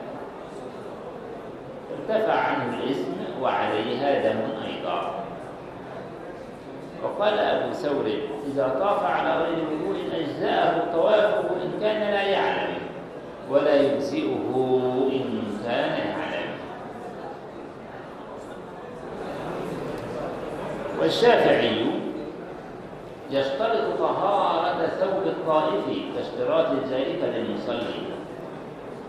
ارتفع 1.99 2.33
عنه 2.33 2.79
الاسم 2.79 3.15
وعليها 3.43 4.33
دم 4.33 4.41
أيضا. 4.67 5.22
وقال 7.05 7.39
أبو 7.39 7.73
ثور 7.73 8.05
إذا 8.47 8.77
طاف 8.81 9.05
على 9.05 9.45
غير 9.45 9.65
وضوء 9.73 9.97
أجزاءه 10.15 10.93
طوافه 10.93 11.49
إن 11.63 11.81
كان 11.81 12.01
لا 12.01 12.23
يعلم 12.23 12.75
ولا 13.51 13.75
يجزئه 13.75 14.55
إن 15.13 15.43
كان 15.65 15.91
يعلم. 15.91 16.53
والشافعي 21.01 21.87
يشترط 23.31 23.99
طهارة 23.99 24.87
ثوب 24.87 25.27
الطائف 25.27 25.85
كاشتراط 26.17 26.67
ذلك 26.91 27.35
للمصلي. 27.35 28.03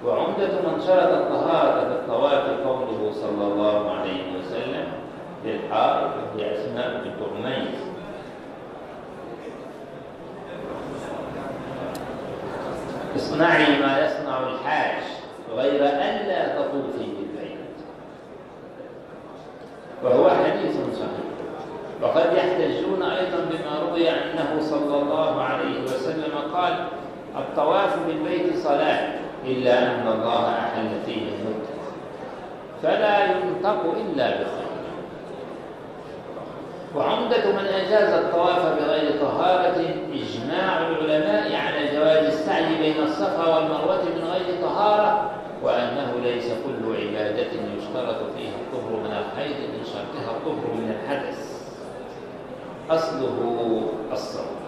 وعمدة 0.05 0.47
من 0.47 0.81
شرط 0.87 1.11
الطهارة 1.11 1.79
في 1.79 1.95
الطواف 1.95 2.67
قوله 2.67 3.11
صلى 3.11 3.43
الله 3.47 3.91
عليه 3.91 4.23
وسلم 4.39 4.87
للحائط 5.45 6.11
بنت 6.35 7.19
عميس 7.35 7.79
اصنعي 13.15 13.79
ما 13.79 14.05
يصنع 14.05 14.39
الحاج 14.39 15.03
غير 15.55 15.85
ألا 15.85 16.55
تطوفي 16.55 17.05
بالبيت. 17.05 17.57
وهو 20.03 20.29
حديث 20.29 20.75
صحيح. 20.75 21.33
وقد 22.01 22.33
يحتجون 22.33 23.03
أيضا 23.03 23.37
بما 23.37 23.89
روي 23.89 24.09
أنه 24.09 24.57
صلى 24.59 25.01
الله 25.01 25.41
عليه 25.41 25.83
وسلم 25.83 26.33
قال 26.53 26.87
الطواف 27.37 27.99
بالبيت 28.07 28.57
صلاة 28.57 29.13
إلا 29.45 29.79
أن 29.79 30.07
الله 30.07 30.49
أحل 30.49 30.89
فيه 31.05 31.21
المدة. 31.21 31.73
فلا 32.83 33.25
ينطق 33.25 33.95
إلا 33.97 34.29
بخير. 34.29 34.62
وعمدة 36.95 37.51
من 37.51 37.65
أجاز 37.65 38.13
الطواف 38.13 38.65
بغير 38.79 39.21
طهارة 39.21 39.85
إجماع 40.13 40.87
العلماء 40.87 41.55
على 41.55 41.87
جواز 41.95 42.25
السعي 42.25 42.77
بين 42.77 43.03
الصفا 43.03 43.55
والمروة 43.55 44.03
من 44.03 44.27
غير 44.31 44.61
طهارة 44.61 45.31
وأنه 45.63 46.13
ليس 46.23 46.45
كل 46.45 46.95
عبادة 46.95 47.51
يشترط 47.77 48.17
فيها 48.37 48.55
الطهر 48.61 48.99
من 48.99 49.11
الحيض 49.11 49.55
من 49.55 49.83
شرطها 49.85 50.31
الطهر 50.31 50.73
من 50.73 50.95
الحدث. 50.99 51.63
أصله 52.89 53.81
الصوم. 54.11 54.62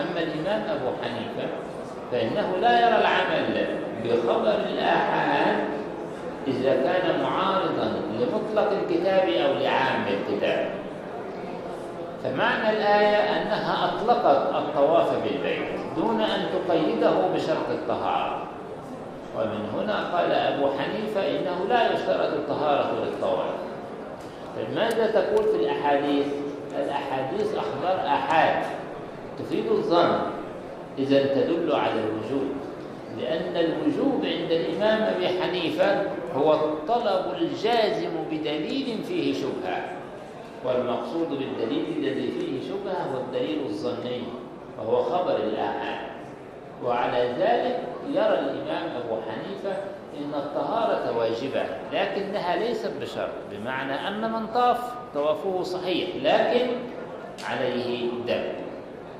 أما 0.00 0.20
الإمام 0.20 0.62
أبو 0.70 0.88
حنيفة 1.02 1.48
فإنه 2.12 2.56
لا 2.60 2.80
يرى 2.80 2.98
العمل 2.98 3.66
بخبر 4.04 4.54
الآحاد 4.54 5.56
إذا 6.46 6.74
كان 6.74 7.22
معارضا 7.22 7.92
لمطلق 8.18 8.70
الكتاب 8.72 9.28
أو 9.28 9.54
لعام 9.54 10.04
الكتاب. 10.08 10.70
فمعنى 12.24 12.70
الآية 12.70 13.16
أنها 13.16 13.84
أطلقت 13.84 14.54
الطواف 14.54 15.08
بالبيت 15.24 15.68
دون 15.96 16.20
أن 16.20 16.46
تقيده 16.52 17.10
بشرط 17.34 17.68
الطهارة. 17.70 18.42
ومن 19.36 19.68
هنا 19.74 20.16
قال 20.16 20.32
أبو 20.32 20.66
حنيفة 20.78 21.20
إنه 21.20 21.66
لا 21.68 21.92
يشترط 21.92 22.32
الطهارة 22.32 22.90
للطواف. 23.04 23.54
فماذا 24.56 25.06
تقول 25.06 25.44
في 25.44 25.56
الأحاديث؟ 25.56 26.26
الأحاديث 26.78 27.54
أخبار 27.54 28.06
أحاد. 28.06 28.64
تفيد 29.38 29.66
الظن 29.70 30.18
إذا 30.98 31.26
تدل 31.34 31.72
على 31.72 32.00
الوجوب 32.00 32.48
لأن 33.18 33.56
الوجوب 33.56 34.24
عند 34.24 34.50
الإمام 34.50 35.02
أبي 35.02 35.28
حنيفة 35.28 36.02
هو 36.34 36.54
الطلب 36.54 37.34
الجازم 37.42 38.10
بدليل 38.30 38.98
فيه 39.08 39.34
شبهة 39.34 39.84
والمقصود 40.64 41.28
بالدليل 41.28 41.84
الذي 41.98 42.30
فيه 42.30 42.68
شبهة 42.68 43.02
هو 43.14 43.20
الدليل 43.20 43.58
الظني 43.66 44.22
وهو 44.78 45.02
خبر 45.02 45.36
الآحاد 45.36 46.08
وعلى 46.84 47.18
ذلك 47.38 47.80
يرى 48.10 48.38
الإمام 48.38 48.88
أبو 48.96 49.16
حنيفة 49.20 49.76
إن 50.18 50.34
الطهارة 50.34 51.18
واجبة 51.18 51.62
لكنها 51.92 52.56
ليست 52.56 52.92
بشرط 53.00 53.30
بمعنى 53.52 54.08
أن 54.08 54.32
من 54.32 54.46
طاف 54.46 54.78
طوافه 55.14 55.62
صحيح 55.62 56.08
لكن 56.22 56.66
عليه 57.48 58.08
دم. 58.26 58.67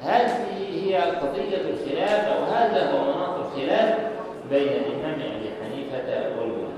هذه 0.02 0.84
هي 0.84 0.96
قضية 0.96 1.56
الخلاف 1.56 2.28
أو 2.28 2.44
هذا 2.44 2.90
هو 2.90 3.04
مناط 3.04 3.38
الخلاف 3.38 3.98
بين 4.50 4.68
الإمام 4.68 5.20
أبي 5.20 5.50
حنيفة 5.62 6.38
والجمهور 6.38 6.68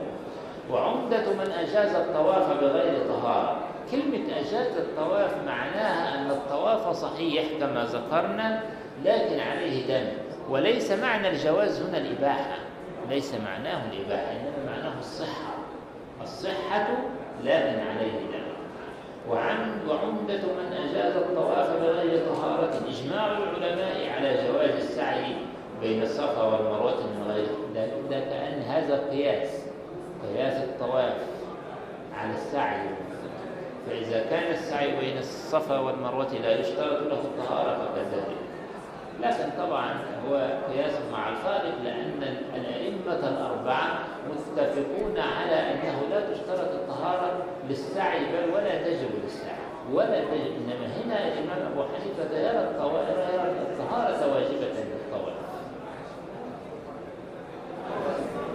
وعمدة 0.70 1.32
من 1.32 1.52
أجاز 1.52 1.94
الطواف 1.94 2.60
بغير 2.60 3.06
طهارة. 3.08 3.60
كلمة 3.90 4.38
أجاز 4.38 4.76
الطواف 4.76 5.34
معناها 5.46 6.18
أن 6.18 6.30
الطواف 6.30 6.96
صحيح 6.96 7.44
كما 7.60 7.84
ذكرنا 7.84 8.62
لكن 9.04 9.40
عليه 9.40 9.86
دم. 9.86 10.06
وليس 10.50 10.92
معنى 10.92 11.28
الجواز 11.28 11.82
هنا 11.82 11.98
الإباحة. 11.98 12.56
ليس 13.10 13.34
معناه 13.34 13.82
الإباحة 13.92 14.32
إنما 14.32 14.72
معناه 14.72 14.98
الصحة. 14.98 15.54
الصحة 16.22 16.86
لكن 17.44 17.80
عليه 17.80 18.20
دم. 18.32 18.39
وعن 19.28 19.80
وعمدة 19.88 20.42
من 20.42 20.72
أجاز 20.72 21.16
الطواف 21.16 21.82
بغير 21.82 22.26
طهارة 22.28 22.80
إجماع 22.88 23.38
العلماء 23.38 24.10
على 24.10 24.48
جواز 24.48 24.70
السعي 24.70 25.34
بين 25.80 26.02
الصفا 26.02 26.42
والمروة 26.42 26.96
من 26.96 27.32
غير 27.32 27.46
ده 28.10 28.20
كأن 28.20 28.62
هذا 28.62 29.10
قياس 29.10 29.48
قياس 30.22 30.62
الطواف 30.62 31.16
على 32.14 32.34
السعي. 32.34 32.88
فإذا 33.86 34.26
كان 34.30 34.52
السعي 34.52 35.00
بين 35.00 35.18
الصفا 35.18 35.78
والمروة 35.78 36.32
لا 36.32 36.60
يشترط 36.60 37.02
له 37.02 37.20
الطهارة 37.20 37.78
فكذلك. 37.78 38.49
لكن 39.22 39.50
طبعا 39.58 39.94
هو 40.28 40.34
قياس 40.72 40.92
مع 41.12 41.28
الفارق 41.28 41.74
لأن 41.84 42.36
الأئمة 42.54 43.28
الأربعة 43.28 43.98
متفقون 44.30 45.18
على 45.18 45.54
أنه 45.54 46.02
لا 46.10 46.20
تشترط 46.20 46.72
الطهارة 46.72 47.44
للسعي 47.68 48.18
بل 48.18 48.54
ولا 48.54 48.82
تجب 48.82 49.10
للسعي. 49.24 49.60
ولا 49.92 50.20
تجب 50.20 50.52
إنما 50.56 50.86
هنا 50.86 51.28
الإمام 51.28 51.72
أبو 51.72 51.82
حنيفة 51.82 52.38
يرى 52.38 52.68
الطهارة 53.70 54.34
واجبة 54.34 54.66
للطواف 54.66 55.34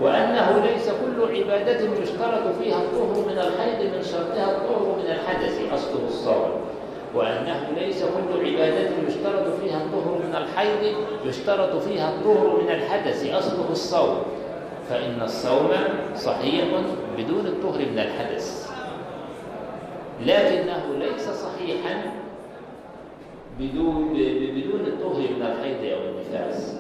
وأنه 0.02 0.64
ليس 0.66 0.90
كل 0.90 1.36
عبادة 1.38 2.02
يشترط 2.02 2.56
فيها 2.60 2.78
الطهر 2.78 3.26
من 3.28 3.38
الحيض 3.38 3.96
من 3.96 4.04
شرطها 4.04 4.52
الطهر 4.52 4.96
من 4.98 5.06
الحدث 5.06 5.74
أصله 5.74 6.08
الصوم 6.08 6.75
وأنه 7.16 7.72
ليس 7.80 8.04
كل 8.04 8.48
عبادة 8.48 8.90
يشترط 9.08 9.48
فيها 9.62 9.78
الطهر 9.78 10.20
من 10.28 10.36
الحيض 10.36 10.96
يشترط 11.26 11.76
فيها 11.76 12.10
الطهر 12.10 12.62
من 12.62 12.70
الحدث 12.70 13.34
أصله 13.34 13.72
الصوم. 13.72 14.18
فإن 14.90 15.22
الصوم 15.22 15.70
صحيح 16.16 16.66
بدون 17.18 17.48
الطهر 17.48 17.80
من 17.80 18.00
الحدث. 18.00 18.72
لكنه 20.22 20.84
ليس 21.00 21.30
صحيحا 21.30 22.02
بدون 23.60 24.14
بدون 24.56 24.82
الطهر 24.88 25.20
من 25.20 25.42
الحيض 25.42 25.94
أو 25.94 26.10
النفاس. 26.10 26.76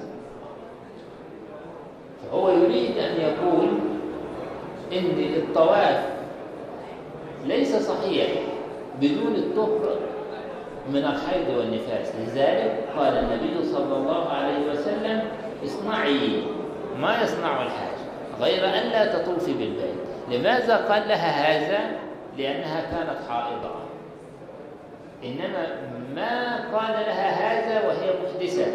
فهو 2.23 2.49
يريد 2.49 2.97
أن 2.97 3.21
يقول 3.21 3.67
إن 4.93 5.33
الطواف 5.35 6.05
ليس 7.45 7.75
صحيح 7.75 8.29
بدون 9.01 9.35
الطهر 9.35 9.97
من 10.89 11.05
الحيض 11.05 11.57
والنفاس. 11.57 12.15
لذلك 12.15 12.85
قال 12.97 13.13
النبي 13.13 13.63
صلى 13.63 13.97
الله 13.97 14.29
عليه 14.29 14.71
وسلم 14.71 15.21
اصنعي 15.65 16.43
ما 16.99 17.23
يصنع 17.23 17.63
الحاج 17.63 17.97
غير 18.41 18.65
أن 18.65 18.89
لا 18.89 19.17
تطوفي 19.17 19.53
بالبيت. 19.53 19.95
لماذا 20.31 20.75
قال 20.77 21.07
لها 21.07 21.31
هذا؟ 21.31 21.79
لأنها 22.37 22.81
كانت 22.81 23.29
حائضة. 23.29 23.71
إنما 25.23 25.67
ما 26.15 26.55
قال 26.55 26.91
لها 26.91 27.29
هذا 27.29 27.87
وهي 27.87 28.13
محدثة 28.23 28.71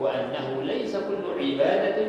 وأنه 0.00 0.62
ليس 0.62 0.96
كل 0.96 1.40
عبادة 1.40 2.06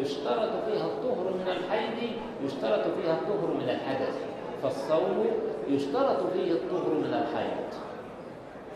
يشترط 0.00 0.50
فيها 0.66 0.84
الطهر 0.84 1.32
من 1.34 1.48
الحيض 1.48 2.10
يشترط 2.44 2.82
فيها 2.82 3.12
الطهر 3.12 3.54
من 3.54 3.68
الحدث. 3.68 4.18
فالصوم 4.62 5.26
يشترط 5.68 6.32
فيه 6.32 6.52
الطهر 6.52 6.94
من 6.94 7.14
الحيض. 7.14 7.93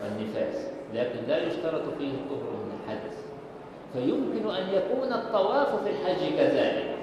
والنفاس 0.03 0.67
لكن 0.93 1.19
لا 1.27 1.37
يشترط 1.47 1.81
فيه 1.97 2.11
الطهر 2.11 2.51
من 2.51 2.79
الحدث. 2.83 3.17
فيمكن 3.93 4.49
أن 4.55 4.69
يكون 4.73 5.13
الطواف 5.13 5.83
في 5.83 5.89
الحج 5.89 6.35
كذلك. 6.37 6.95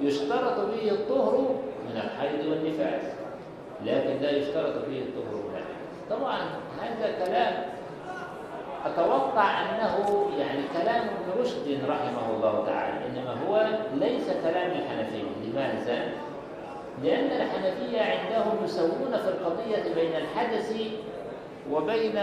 يشترط 0.00 0.70
فيه 0.70 0.92
الطهر 0.92 1.38
من 1.90 1.96
الحيض 1.96 2.46
والنفاس 2.46 3.02
لكن 3.86 4.22
لا 4.22 4.30
يشترط 4.30 4.84
فيه 4.84 5.00
الطهر 5.02 5.34
والحدث 5.34 6.10
طبعا 6.10 6.38
هذا 6.80 7.24
كلام 7.24 7.64
أتوقع 8.86 9.60
أنه 9.60 10.26
يعني 10.38 10.60
كلام 10.82 11.02
ابن 11.02 11.40
رشد 11.42 11.78
رحمه 11.88 12.36
الله 12.36 12.66
تعالى 12.66 13.06
إنما 13.06 13.36
هو 13.46 13.66
ليس 13.94 14.26
كلام 14.44 14.70
الحنفية. 14.70 15.22
لماذا؟ 15.44 16.08
لأن 17.02 17.26
الحنفية 17.42 18.00
عندهم 18.00 18.64
يسوون 18.64 19.16
في 19.22 19.28
القضية 19.28 19.94
بين 19.94 20.16
الحدث 20.16 20.72
وبين 21.72 22.18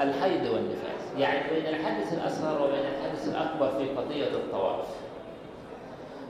الحيض 0.00 0.46
والنفاس. 0.46 1.02
يعني 1.18 1.50
بين 1.50 1.66
الحدث 1.66 2.12
الأصغر 2.12 2.62
وبين 2.62 2.84
الحدث 2.86 3.28
الأكبر 3.28 3.78
في 3.78 3.88
قضية 3.88 4.28
الطواف. 4.28 4.86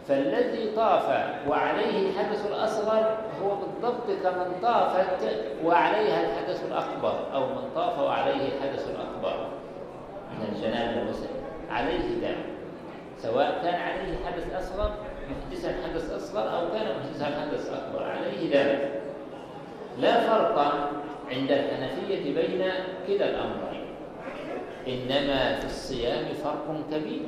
فالذي 0.09 0.71
طاف 0.77 1.05
وعليه 1.49 2.11
الحدث 2.11 2.47
الأصغر 2.47 3.17
هو 3.43 3.57
بالضبط 3.57 4.07
كمن 4.23 4.53
طافت 4.63 5.37
وعليها 5.65 6.21
الحدث 6.21 6.65
الأكبر 6.67 7.15
أو 7.35 7.41
من 7.41 7.71
طاف 7.75 7.99
وعليه 7.99 8.49
الحدث 8.49 8.91
الأكبر. 8.91 9.47
من 10.39 10.55
الجناب 10.57 10.99
المسلم. 10.99 11.43
عليه 11.71 12.29
دم. 12.29 12.43
سواء 13.19 13.61
كان 13.63 13.75
عليه 13.75 14.17
حدث 14.27 14.55
أصغر 14.55 14.91
محدثا 15.31 15.75
حدث 15.85 16.13
أصغر 16.13 16.43
أو 16.43 16.69
كان 16.73 16.97
محدثا 16.97 17.25
حدث 17.25 17.73
أكبر 17.73 18.03
عليه 18.03 18.51
دم. 18.51 18.79
لا 19.99 20.21
فرق 20.21 20.75
عند 21.31 21.51
الحنفية 21.51 22.35
بين 22.35 22.63
كلا 23.07 23.31
الأمرين 23.31 23.85
إنما 24.89 25.55
في 25.61 25.67
الصيام 25.67 26.25
فرق 26.45 26.81
كبير. 26.93 27.23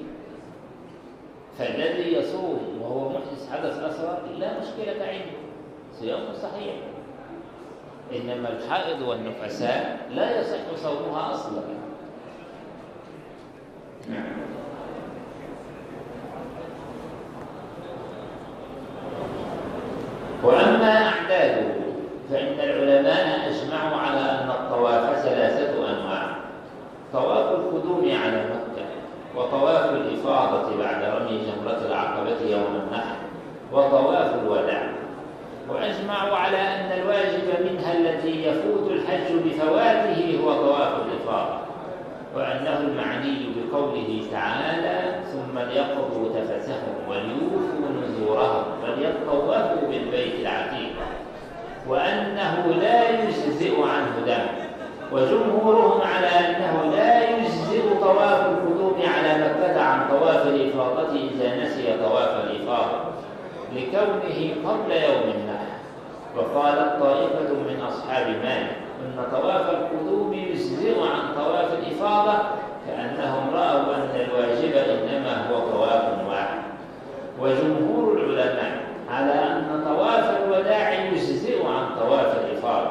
فالذي 1.58 2.12
يصوم 2.12 2.78
وهو 2.82 3.08
محدث 3.08 3.52
حدث 3.52 3.78
أصغر 3.78 4.18
لا 4.38 4.50
مشكلة 4.60 5.06
عنده. 5.06 5.38
صيامه 6.00 6.32
صحيح. 6.32 6.74
إنما 8.12 8.48
الحائض 8.48 9.02
والنفساء 9.02 10.08
لا 10.10 10.40
يصح 10.40 10.76
صومها 10.76 11.34
أصلا. 11.34 11.62
وأما 20.44 21.08
أعداده 21.08 21.13
فإن 22.30 22.60
العلماء 22.60 23.50
أجمعوا 23.50 23.96
على 23.96 24.20
أن 24.20 24.50
الطواف 24.50 25.18
ثلاثة 25.18 25.90
أنواع. 25.90 26.36
طواف 27.12 27.52
القدوم 27.52 28.10
على 28.24 28.44
مكة 28.44 28.86
وطواف 29.36 29.90
الإفاضة 29.90 30.76
بعد 30.78 31.02
رمي 31.04 31.38
جمرة 31.38 31.86
العقبة 31.86 32.50
يوم 32.50 32.80
النحر 32.84 33.16
وطواف 33.72 34.34
الوداع. 34.42 34.90
وأجمعوا 35.68 36.36
على 36.36 36.56
أن 36.56 37.00
الواجب 37.00 37.70
منها 37.70 37.92
الذي 37.92 38.44
يفوت 38.46 38.90
الحج 38.90 39.32
بفواته 39.44 40.40
هو 40.44 40.52
طواف 40.52 40.92
الإفاضة. 41.06 41.58
وأنه 42.36 42.80
المعني 42.80 43.48
بقوله 43.56 44.22
تعالى 44.32 45.14
ثم 45.32 45.58
ليقضوا 45.58 46.28
تفسهم 46.28 46.94
وليوفوا 47.08 47.88
نذورهم 48.02 48.64
وليطوفوا 48.82 49.88
بالبيت 49.90 50.34
العتيق. 50.40 50.94
وأنه 51.88 52.74
لا 52.80 53.10
يجزئ 53.10 53.74
عنه 53.82 54.26
دم. 54.26 54.46
وجمهورهم 55.12 56.00
على 56.00 56.26
أنه 56.26 56.92
لا 56.96 57.30
يجزئ 57.30 57.82
طواف 58.00 58.46
القدوم 58.46 58.96
على 59.16 59.44
مكة 59.44 59.80
عن 59.80 60.08
طواف 60.10 60.46
الإفاضة 60.46 61.12
إذا 61.12 61.64
نسي 61.64 61.96
طواف 62.02 62.44
الإفاضة 62.44 62.98
لكونه 63.74 64.54
قبل 64.68 64.92
يوم 64.92 65.34
النحر. 65.34 65.74
وقالت 66.36 67.02
طائفة 67.02 67.52
من 67.54 67.80
أصحاب 67.88 68.26
مالك 68.26 68.76
أن 69.00 69.24
طواف 69.32 69.70
القدوم 69.70 70.32
يجزئ 70.34 71.00
عن 71.00 71.34
طواف 71.44 71.72
الإفاضة 71.72 72.38
كأنهم 72.86 73.50
رأوا 73.54 73.94
أن 73.94 74.20
الواجب 74.20 74.72
إنما 74.76 75.48
هو 75.50 75.58
طواف 75.58 76.04
واحد. 76.28 76.58
وجمهور 77.40 78.12
العلماء 78.16 78.84
على 79.10 79.32
أن 79.32 79.84
طواف 79.84 80.42
الوداع 80.42 80.92
يجزئ 80.92 81.66
عن 81.66 81.84
طواف 82.00 82.36
الإفاضة 82.44 82.90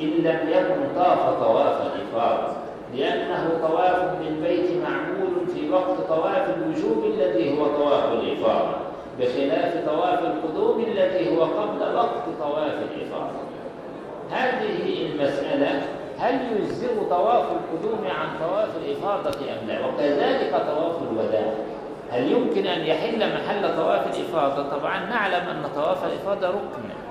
إن 0.00 0.06
لم 0.06 0.48
يكن 0.48 0.94
طاف 0.96 1.42
طواف 1.42 1.80
الإفاضة 1.82 2.52
لأنه 2.94 3.50
طواف 3.62 4.18
بالبيت 4.20 4.70
معمول 4.82 5.46
في 5.54 5.70
وقت 5.70 6.00
طواف 6.08 6.56
الوجوب 6.56 7.04
الذي 7.04 7.58
هو 7.58 7.66
طواف 7.66 8.12
الإفاضة 8.12 8.76
بخلاف 9.20 9.86
طواف 9.86 10.18
القدوم 10.22 10.84
الذي 10.84 11.36
هو 11.36 11.42
قبل 11.42 11.94
وقت 11.96 12.24
طواف 12.40 12.74
الإفاضة. 12.82 13.40
هذه 14.30 15.06
المسألة 15.06 15.82
هل 16.18 16.34
يجزئ 16.52 16.94
طواف 17.10 17.44
القدوم 17.44 18.04
عن 18.04 18.48
طواف 18.48 18.68
الإفاضة 18.84 19.38
أم 19.40 19.68
لا؟ 19.68 19.86
وكذلك 19.86 20.50
طواف 20.50 20.94
الوداع 21.10 21.52
هل 22.10 22.32
يمكن 22.32 22.66
أن 22.66 22.80
يحل 22.80 23.18
محل 23.18 23.76
طواف 23.76 24.06
الإفاضة؟ 24.16 24.68
طبعا 24.78 24.98
نعلم 24.98 25.48
أن 25.48 25.62
طواف 25.74 26.04
الإفاضة 26.04 26.48
ركن. 26.48 27.05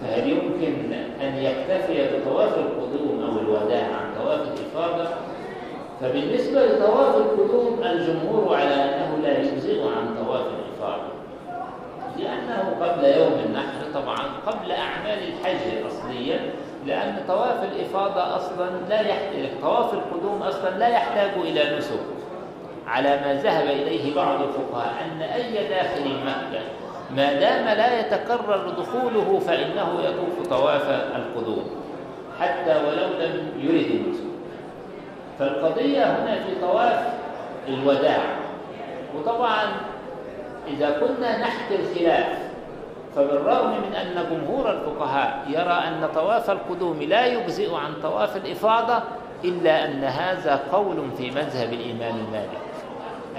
فهل 0.00 0.30
يمكن 0.30 0.92
أن 1.22 1.36
يكتفي 1.36 2.08
بطواف 2.16 2.58
القدوم 2.58 3.22
أو 3.22 3.38
الوداع 3.38 3.84
عن 3.84 4.14
طواف 4.22 4.40
الإفاضة؟ 4.40 5.08
فبالنسبة 6.00 6.66
لطواف 6.66 7.16
القدوم 7.16 7.82
الجمهور 7.84 8.54
على 8.54 8.74
أنه 8.74 9.18
لا 9.22 9.38
يجزئ 9.38 9.82
عن 9.82 10.24
طواف 10.24 10.46
الإفاضة 10.46 11.10
لأنه 12.18 12.76
قبل 12.80 13.04
يوم 13.04 13.32
النحر 13.46 13.90
طبعا 13.94 14.18
قبل 14.46 14.72
أعمال 14.72 15.18
الحج 15.28 15.76
الأصلية 15.78 16.54
لأن 16.86 17.16
طواف 17.28 17.64
الإفاضة 17.64 18.36
أصلا 18.36 18.70
لا 18.88 19.00
يحتاج 19.00 19.48
طواف 19.62 19.94
القدوم 19.94 20.42
أصلا 20.42 20.78
لا 20.78 20.88
يحتاج 20.88 21.30
إلى 21.36 21.76
نسك 21.76 22.00
على 22.86 23.08
ما 23.08 23.40
ذهب 23.42 23.64
إليه 23.64 24.14
بعض 24.14 24.38
الفقهاء 24.42 24.94
أن 25.04 25.22
أي 25.22 25.68
داخل 25.68 26.04
مكة 26.26 26.60
ما 27.16 27.32
دام 27.32 27.64
لا 27.64 28.00
يتكرر 28.00 28.70
دخوله 28.78 29.40
فإنه 29.46 30.00
يطوف 30.02 30.48
طواف 30.50 30.90
القدوم 30.90 31.70
حتى 32.40 32.70
ولو 32.70 33.06
لم 33.20 33.52
يرد. 33.58 34.14
فالقضية 35.38 36.04
هنا 36.04 36.34
في 36.34 36.60
طواف 36.60 37.06
الوداع. 37.68 38.20
وطبعا 39.16 39.62
إذا 40.68 40.90
كنا 40.90 41.38
نحكي 41.38 41.76
الخلاف 41.76 42.38
فبالرغم 43.16 43.70
من 43.70 43.94
أن 43.94 44.24
جمهور 44.30 44.70
الفقهاء 44.70 45.44
يرى 45.48 45.72
أن 45.88 46.08
طواف 46.14 46.50
القدوم 46.50 47.02
لا 47.02 47.26
يجزئ 47.26 47.74
عن 47.74 47.94
طواف 48.02 48.36
الإفاضة 48.36 49.02
إلا 49.44 49.84
أن 49.84 50.04
هذا 50.04 50.60
قول 50.72 51.10
في 51.18 51.30
مذهب 51.30 51.72
الإمام 51.72 52.16
مالك 52.32 52.60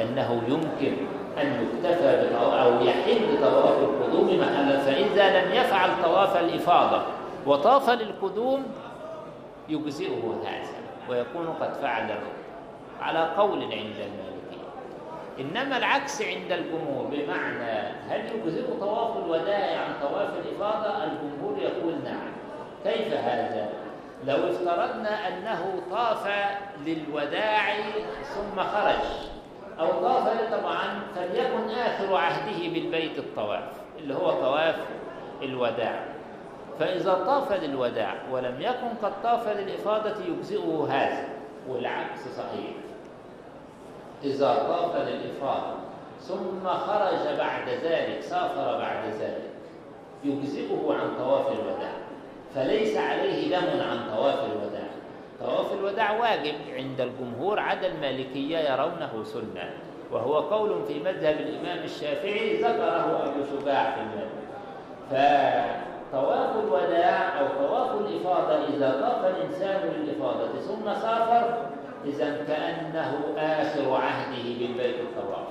أنه 0.02 0.42
يمكن 0.48 0.94
أن 1.38 1.64
يكتفى 1.64 2.36
أو 2.38 2.82
يحل 2.82 3.42
طواف 3.42 3.80
القدوم 3.80 4.40
محلا 4.40 4.78
فإذا 4.80 5.42
لم 5.42 5.54
يفعل 5.54 5.90
طواف 6.04 6.38
الإفاضة 6.38 7.02
وطاف 7.46 7.90
للقدوم 7.90 8.64
يجزئه 9.70 10.42
هذا 10.46 10.82
ويكون 11.10 11.48
قد 11.62 11.74
فعل 11.74 12.04
الركن. 12.04 12.42
على 13.02 13.30
قول 13.38 13.62
عند 13.64 13.72
المالكية 13.72 14.68
إنما 15.40 15.78
العكس 15.78 16.22
عند 16.22 16.52
الجمهور 16.52 17.06
بمعنى 17.12 17.88
هل 18.10 18.22
يجزئ 18.36 18.80
طواف 18.80 19.18
الوداع 19.26 19.80
عن 19.80 19.94
طواف 20.02 20.30
الإفاضة؟ 20.46 21.04
الجمهور 21.04 21.58
يقول 21.58 21.94
نعم. 22.04 22.32
كيف 22.84 23.14
هذا؟ 23.14 23.70
لو 24.26 24.36
افترضنا 24.36 25.28
أنه 25.28 25.82
طاف 25.92 26.28
للوداع 26.86 27.74
ثم 28.24 28.62
خرج. 28.64 29.41
أو 29.82 30.02
طاف 30.02 30.52
طبعا 30.52 31.02
فليكن 31.16 31.70
آخر 31.70 32.16
عهده 32.16 32.74
بالبيت 32.74 33.20
الطواف 33.20 33.64
اللي 34.00 34.14
هو 34.14 34.32
طواف 34.32 34.76
الوداع. 35.42 36.06
فإذا 36.80 37.14
طاف 37.14 37.52
للوداع 37.52 38.16
ولم 38.32 38.56
يكن 38.60 38.88
قد 39.04 39.12
طاف 39.24 39.48
للإفاضة 39.48 40.16
يجزئه 40.28 40.88
هذا 40.90 41.28
والعكس 41.70 42.20
صحيح. 42.38 42.72
إذا 44.24 44.54
طاف 44.68 44.96
للإفاضة 44.96 45.76
ثم 46.20 46.68
خرج 46.68 47.38
بعد 47.38 47.70
ذلك 47.84 48.22
سافر 48.22 48.78
بعد 48.78 49.06
ذلك 49.20 49.50
يجزئه 50.24 50.94
عن 50.94 51.18
طواف 51.18 51.48
الوداع. 51.48 51.94
فليس 52.56 52.98
عليه 52.98 53.60
دم 53.60 53.82
عن 53.82 54.16
طواف 54.16 54.40
الوداع. 54.44 54.71
طواف 55.46 55.74
الوداع 55.74 56.12
واجب 56.20 56.56
عند 56.76 57.02
الجمهور 57.02 57.60
عدا 57.60 57.88
المالكية 57.88 58.58
يرونه 58.58 59.24
سنة. 59.24 59.70
وهو 60.12 60.40
قول 60.40 60.84
في 60.88 61.00
مذهب 61.00 61.36
الإمام 61.40 61.84
الشافعي 61.84 62.58
ذكره 62.58 63.24
أبو 63.24 63.44
شجاع 63.52 63.96
في 63.96 64.02
المذهب. 64.02 64.42
فطواف 66.12 66.50
الوداع 66.64 67.40
أو 67.40 67.48
طواف 67.68 68.02
الإفاضة 68.02 68.68
إذا 68.76 69.02
طاف 69.02 69.36
الإنسان 69.36 69.90
للإفاضة 69.90 70.60
ثم 70.60 70.94
سافر 71.02 71.58
إذا 72.06 72.46
كأنه 72.48 73.24
آخر 73.38 73.96
عهده 73.96 74.44
بالبيت 74.60 74.96
الطواف. 75.00 75.48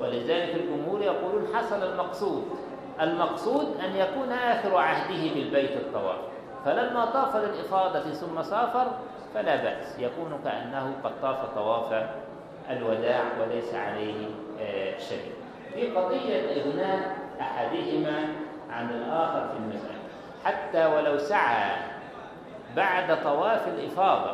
ولذلك 0.00 0.54
الجمهور 0.54 1.02
يقولون 1.02 1.48
حصل 1.54 1.82
المقصود. 1.82 2.44
المقصود 3.00 3.66
أن 3.84 3.96
يكون 3.96 4.32
آخر 4.32 4.76
عهده 4.76 5.34
بالبيت 5.34 5.70
الطواف. 5.70 6.18
فلما 6.64 7.04
طاف 7.04 7.36
للإفاضة 7.36 8.00
ثم 8.00 8.42
سافر 8.42 8.86
فلا 9.34 9.56
بأس. 9.56 9.98
يكون 9.98 10.40
كأنه 10.44 10.92
قد 11.04 11.12
طاف 11.22 11.54
طواف 11.54 12.06
الوداع 12.70 13.22
وليس 13.40 13.74
عليه 13.74 14.26
آه، 14.60 14.98
شيء 14.98 15.32
في 15.74 15.90
قضية 15.90 16.62
إغناء 16.62 17.16
أحدهما 17.40 18.28
عن 18.70 18.90
الآخر 18.90 19.48
في 19.48 19.56
المسألة. 19.56 19.96
حتى 20.44 20.86
ولو 20.86 21.18
سعى 21.18 21.70
بعد 22.76 23.22
طواف 23.22 23.68
الإفاضة 23.68 24.32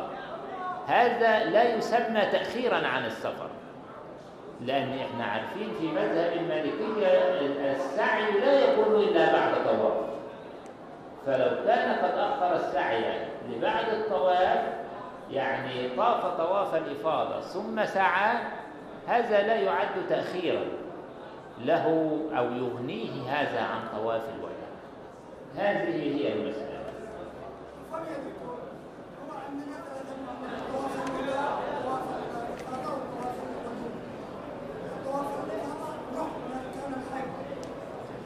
هذا 0.87 1.43
لا 1.43 1.75
يسمى 1.75 2.21
تأخيرا 2.21 2.87
عن 2.87 3.05
السفر. 3.05 3.47
لأن 4.61 4.99
إحنا 4.99 5.25
عارفين 5.25 5.73
في 5.79 5.87
مذهب 5.87 6.33
المالكية 6.33 7.07
السعي 7.71 8.31
لا 8.31 8.59
يكون 8.59 8.95
إلا 8.95 9.33
بعد 9.33 9.53
طواف. 9.65 9.93
فلو 11.25 11.65
كان 11.65 11.95
قد 11.95 12.17
أخر 12.17 12.55
السعي 12.55 13.03
لبعد 13.49 13.89
الطواف 13.93 14.59
يعني 15.33 15.95
طاف 15.97 16.37
طواف 16.37 16.75
الإفاضة 16.75 17.41
ثم 17.41 17.85
سعى 17.85 18.37
هذا 19.07 19.41
لا 19.41 19.55
يعد 19.55 20.07
تأخيرا 20.09 20.65
له 21.59 21.85
أو 22.37 22.45
يغنيه 22.51 23.11
هذا 23.27 23.61
عن 23.61 23.81
طواف 23.97 24.21
الوداع 24.35 24.53
هذه 25.55 26.15
هي 26.15 26.33
المسألة. 26.33 26.73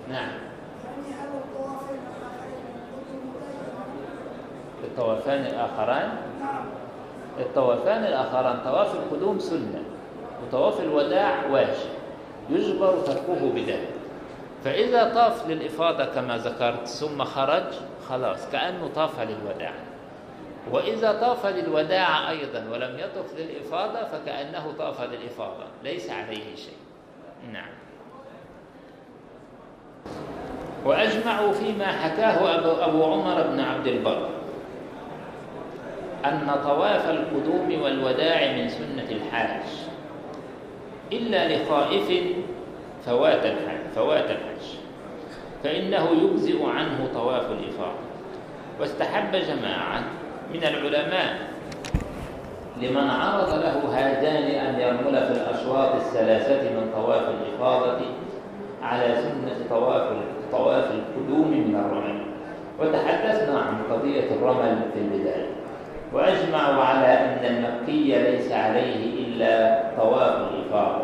نعم. 0.09 0.29
الطوافان 4.83 5.45
الآخران؟ 5.45 6.36
الطوافان 7.39 8.03
الآخران 8.03 8.59
طواف 8.65 8.95
القدوم 8.95 9.39
سنة 9.39 9.83
وطواف 10.43 10.81
الوداع 10.81 11.45
واجب 11.51 11.89
يجبر 12.49 12.97
تركه 13.05 13.51
بذلك 13.55 13.89
فإذا 14.63 15.13
طاف 15.13 15.49
للإفاضة 15.49 16.05
كما 16.05 16.37
ذكرت 16.37 16.87
ثم 16.87 17.23
خرج 17.23 17.63
خلاص 18.09 18.49
كأنه 18.51 18.89
طاف 18.95 19.19
للوداع. 19.19 19.73
وإذا 20.71 21.11
طاف 21.11 21.45
للوداع 21.45 22.29
أيضا 22.29 22.65
ولم 22.71 22.99
يطف 22.99 23.37
للإفاضة 23.37 24.03
فكأنه 24.03 24.73
طاف 24.79 25.01
للإفاضة 25.01 25.63
ليس 25.83 26.09
عليه 26.09 26.55
شيء. 26.55 26.77
نعم. 27.53 27.69
وأجمعوا 30.85 31.51
فيما 31.51 31.85
حكاه 31.85 32.55
أبو 32.85 33.03
عمر 33.03 33.47
بن 33.47 33.59
عبد 33.59 33.87
البر. 33.87 34.29
أن 36.29 36.51
طواف 36.63 37.09
القدوم 37.09 37.81
والوداع 37.83 38.51
من 38.51 38.69
سنة 38.69 39.11
الحاج 39.11 39.61
إلا 41.13 41.55
لخائف 41.55 42.23
فوات 43.05 43.45
الحج 43.45 43.77
فوات 43.95 44.25
الحج 44.25 44.65
فإنه 45.63 46.09
يجزئ 46.23 46.65
عنه 46.65 47.09
طواف 47.13 47.51
الإفاضة. 47.51 48.07
واستحب 48.79 49.31
جماعة 49.31 50.03
من 50.53 50.63
العلماء 50.63 51.37
لمن 52.81 53.09
عرض 53.09 53.49
له 53.49 53.81
هذان 53.93 54.43
أن 54.67 54.79
يرمل 54.79 55.25
في 55.25 55.31
الأشواط 55.31 55.95
الثلاثة 55.95 56.61
من 56.69 56.91
طواف 56.95 57.29
الإفاضة 57.29 58.05
على 58.81 59.15
سنة 59.15 59.69
طواف 59.69 60.13
طواف 60.51 60.91
القدوم 60.91 61.51
من 61.51 61.75
الرمل. 61.75 62.25
وتحدثنا 62.79 63.59
عن 63.59 63.93
قضية 63.93 64.35
الرمل 64.35 64.81
في 64.93 64.99
البداية. 64.99 65.56
وأجمعوا 66.13 66.83
على 66.83 67.07
أن 67.07 67.45
المكي 67.45 68.03
ليس 68.23 68.51
عليه 68.51 69.25
إلا 69.27 69.83
طواف 69.97 70.35
الإفاضة. 70.53 71.03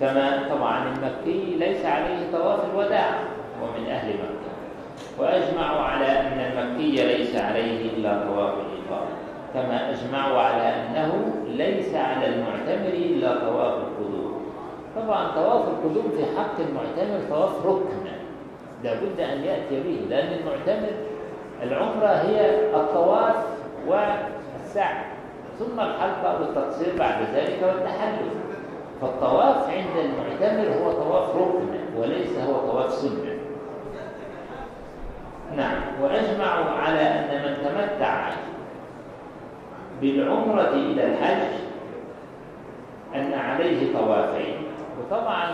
كما 0.00 0.48
طبعا 0.50 0.84
المكي 0.88 1.56
ليس 1.58 1.84
عليه 1.84 2.32
طواف 2.32 2.60
الوداع 2.72 3.10
ومن 3.62 3.90
أهل 3.90 4.08
مكة. 4.08 4.54
وأجمعوا 5.18 5.80
على 5.80 6.06
أن 6.06 6.40
المكي 6.40 6.90
ليس 6.90 7.36
عليه 7.36 7.90
إلا 7.90 8.10
طواف 8.28 8.52
الإفاضة. 8.52 9.14
كما 9.54 9.90
أجمعوا 9.90 10.40
على 10.40 10.62
أنه 10.62 11.34
ليس 11.46 11.94
على 11.94 12.26
المعتمر 12.26 12.88
إلا 12.92 13.34
طواف 13.40 13.74
القدوم. 13.74 14.44
طبعا 14.96 15.28
طواف 15.34 15.68
القدوم 15.68 16.12
في 16.16 16.24
حق 16.38 16.60
المعتمر 16.60 17.28
طواف 17.30 17.66
ركن 17.66 18.04
لابد 18.84 19.20
أن 19.20 19.44
يأتي 19.44 19.80
به 19.80 20.00
لأن 20.10 20.32
المعتمر 20.32 20.90
العمرة 21.62 22.06
هي 22.06 22.60
الطواف 22.74 23.36
والسعي. 23.86 25.04
ثم 25.58 25.80
الحلقة 25.80 26.40
والتقصير 26.40 26.98
بعد 26.98 27.16
ذلك 27.34 27.58
والتحلل. 27.62 28.30
فالطواف 29.00 29.70
عند 29.70 29.96
المعتمر 30.04 30.84
هو 30.84 30.92
طواف 30.92 31.36
ركن 31.36 31.66
وليس 31.98 32.38
هو 32.38 32.70
طواف 32.70 32.92
سنة. 32.92 33.34
نعم. 35.56 35.80
وأجمعوا 36.02 36.70
على 36.70 37.00
أن 37.00 37.42
من 37.42 37.56
تمتع 37.64 38.30
بالعمرة 40.00 40.68
إلى 40.68 41.06
الحج 41.06 41.52
أن 43.14 43.32
عليه 43.32 43.98
طوافين. 43.98 44.56
وطبعا 45.00 45.52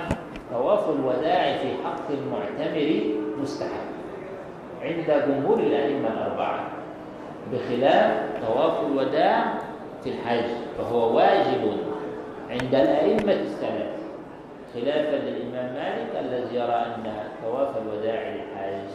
طواف 0.53 0.91
الوداع 0.91 1.57
في 1.57 1.68
حق 1.85 2.11
المعتمر 2.11 3.01
مستحب 3.43 3.91
عند 4.83 5.24
جمهور 5.28 5.59
الأئمة 5.59 6.09
الأربعة. 6.09 6.80
بخلاف 7.53 8.12
طواف 8.47 8.86
الوداع 8.86 9.45
في 10.05 10.11
الحج 10.11 10.51
فهو 10.78 11.16
واجب 11.16 11.76
عند 12.51 12.74
الأئمة 12.74 13.32
الثلاثة 13.32 14.01
خلافا 14.74 15.16
للإمام 15.16 15.74
مالك 15.74 16.24
الذي 16.24 16.57
يرى 16.57 16.74
أن 16.86 17.12
طواف 17.45 17.68
الوداع 17.76 18.28
للحاج 18.28 18.91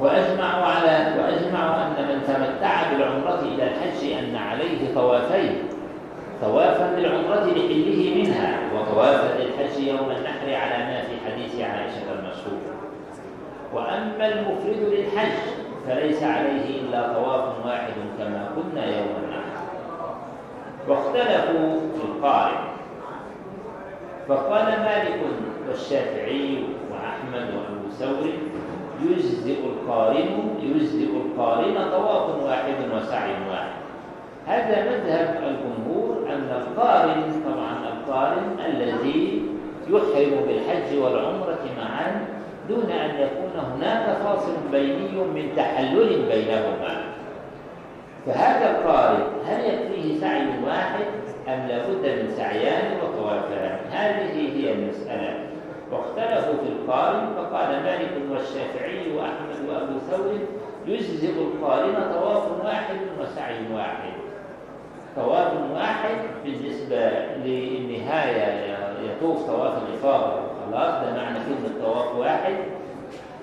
وأجمعوا 0.00 0.64
على 0.64 1.20
وأجمعوا 1.20 1.82
أن 1.86 2.08
من 2.08 2.22
تمتع 2.26 2.92
بالعمرة 2.92 3.40
إلى 3.40 3.62
الحج 3.62 4.12
أن 4.12 4.36
عليه 4.36 4.94
طوافين. 4.94 5.54
طوافا 6.42 6.96
للعمرة 6.96 7.44
لحله 7.44 8.14
منها 8.16 8.58
وطوافا 8.74 9.42
للحج 9.42 9.78
يوم 9.78 10.10
النحر 10.10 10.54
على 10.54 10.84
ما 10.84 11.00
في 11.00 11.30
حديث 11.30 11.60
عائشة 11.60 12.12
المشهور. 12.12 12.60
وأما 13.74 14.28
المفرد 14.28 14.92
للحج 14.92 15.63
فليس 15.88 16.22
عليه 16.22 16.80
إلا 16.80 17.12
طواف 17.12 17.66
واحد 17.66 17.92
كما 18.18 18.48
كنا 18.56 18.86
يوم 18.86 19.08
النحر 19.24 19.64
واختلفوا 20.88 21.80
في 21.80 22.04
القارن 22.04 22.64
فقال 24.28 24.64
مالك 24.64 25.20
والشافعي 25.68 26.64
وأحمد 26.92 27.48
وأبو 27.54 27.90
ثور 27.98 28.30
يجزئ 29.02 29.58
القارن 29.66 30.56
يجزئ 30.62 31.08
القارن 31.16 31.90
طواف 31.90 32.44
واحد 32.44 32.74
وسعي 32.96 33.32
واحد. 33.50 33.74
هذا 34.46 34.90
مذهب 34.90 35.42
الجمهور 35.42 36.16
أن 36.28 36.62
القارن 36.62 37.42
طبعا 37.44 37.92
القارن 37.92 38.56
الذي 38.66 39.42
يحرم 39.88 40.44
بالحج 40.48 40.98
والعمرة 40.98 41.64
معا 41.78 42.26
دون 42.68 42.90
أن 42.90 43.10
يكون 43.20 43.60
هناك 43.60 44.16
فاصل 44.16 44.52
بيني 44.72 45.08
من 45.34 45.52
تحلل 45.56 46.22
بينهما. 46.32 47.04
فهذا 48.26 48.70
القارن 48.70 49.22
هل 49.46 49.64
يكفيه 49.64 50.20
سعي 50.20 50.46
واحد 50.66 51.04
أم 51.48 51.68
لابد 51.68 52.22
من 52.22 52.30
سعيان 52.36 52.98
وطوافان 53.02 53.78
هذه 53.90 54.56
هي 54.56 54.72
المسألة. 54.72 55.38
واختلفوا 55.92 56.54
في 56.54 56.68
القارن 56.68 57.34
فقال 57.36 57.82
مالك 57.82 58.10
والشافعي 58.30 59.16
وأحمد 59.16 59.68
وأبو 59.68 59.98
ثور 59.98 60.38
يجزئ 60.86 61.32
القارن 61.42 61.94
طواف 62.12 62.64
واحد 62.64 62.96
وسعي 63.20 63.56
واحد. 63.74 64.12
طواف 65.16 65.52
واحد 65.74 66.16
بالنسبة 66.44 67.10
للنهاية 67.44 68.76
يطوف 69.04 69.46
طواف 69.46 69.72
الإفاضة. 69.88 70.53
خلاص 70.72 71.04
ده 71.04 71.22
معنى 71.22 71.38
كلمة 71.38 71.82
طواف 71.84 72.14
واحد. 72.16 72.54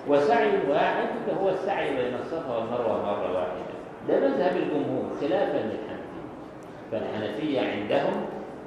وسعي 0.07 0.51
واحد 0.69 1.07
هو 1.41 1.49
السعي 1.49 1.89
بين 1.95 2.13
الصفا 2.15 2.57
والمروة 2.57 3.01
مرة 3.05 3.33
واحدة. 3.33 3.71
ده 4.07 4.19
مذهب 4.27 4.55
الجمهور 4.57 5.03
خلافا 5.21 5.57
للحنفية. 5.57 6.21
فالحنفية 6.91 7.61
عندهم 7.61 8.25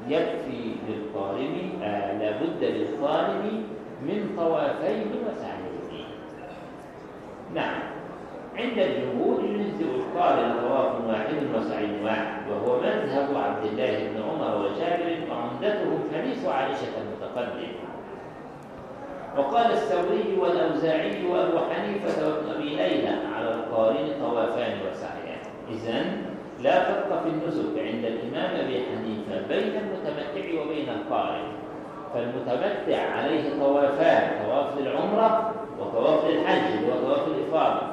يكفي 0.09 0.75
للقارن 0.89 1.83
آه 1.83 2.19
لابد 2.19 2.65
للقارن 2.65 3.63
من 4.03 4.35
طوافين 4.37 5.07
وسعيين. 5.27 6.05
نعم. 7.55 7.81
عند 8.57 8.79
الجمهور 8.79 9.45
يجزئ 9.45 9.85
القارن 9.95 10.53
طواف 10.61 10.93
واحد 11.09 11.35
وسعي 11.55 12.05
واحد 12.05 12.51
وهو 12.51 12.81
مذهب 12.81 13.37
عبد 13.37 13.65
الله 13.67 14.09
بن 14.09 14.23
عمر 14.23 14.57
وجابر 14.59 15.17
وعمدتهم 15.31 15.99
حديث 16.15 16.47
عائشة 16.47 16.93
المتقدم 17.03 17.69
وقال 19.39 19.71
الثوري 19.71 20.37
والأوزاعي 20.39 21.27
وأبو 21.27 21.59
حنيفة 21.59 22.27
وابن 22.29 22.51
أبي 22.55 22.69
ليلى 22.77 23.15
على 23.37 23.55
القارن 23.55 24.09
طوافان 24.21 24.73
وسعيان. 24.91 25.39
إذن 25.71 26.23
لا 26.63 26.85
فرق 26.85 27.23
في 27.23 27.29
النسك 27.29 27.79
عند 27.79 28.05
الإمام 28.05 28.51
أبي 28.65 28.83
حنيفة 28.87 29.47
بين 29.49 29.73
المتمتع 29.83 30.63
وبين 30.63 30.89
القارن 30.89 31.45
فالمتمتع 32.15 33.01
عليه 33.17 33.45
طوافان 33.61 34.45
طواف 34.47 34.79
للعمرة 34.79 35.53
وطواف 35.81 36.25
للحج 36.25 36.85
وطواف 36.91 37.29
الإفاضة. 37.29 37.87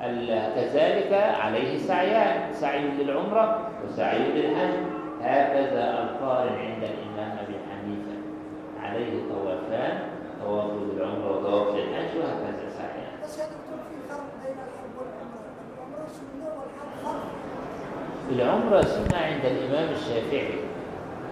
وكذلك 0.00 1.12
عليه 1.12 1.78
سعيان 1.78 2.52
سعي 2.52 2.82
للعمرة 2.98 3.70
وسعي 3.84 4.18
للحج 4.18 4.74
هكذا 5.22 5.84
القارن 6.02 6.52
عند 6.58 6.82
الإمام 6.82 7.38
أبي 7.38 7.54
حنيفة 7.70 8.16
عليه 8.82 9.12
طوافان 9.80 9.98
طواف 10.44 10.70
للعمرة 10.94 11.38
وطواف 11.38 11.74
للحج 11.74 12.16
وهكذا 12.18 12.68
سعيان 12.78 13.12
بس 13.24 13.38
يا 13.38 13.44
دكتور 13.44 13.78
في 13.88 14.08
فرق 14.08 14.28
بين 14.44 14.56
الحج 14.66 14.92
والعمرة. 14.98 15.50
العمرة 15.76 16.08
سنة 16.08 16.48
والحج 16.58 17.04
فرق. 17.04 17.22
العمرة 18.32 18.82
سنة 18.82 19.18
عند 19.18 19.44
الإمام 19.44 19.88
الشافعي. 19.92 20.54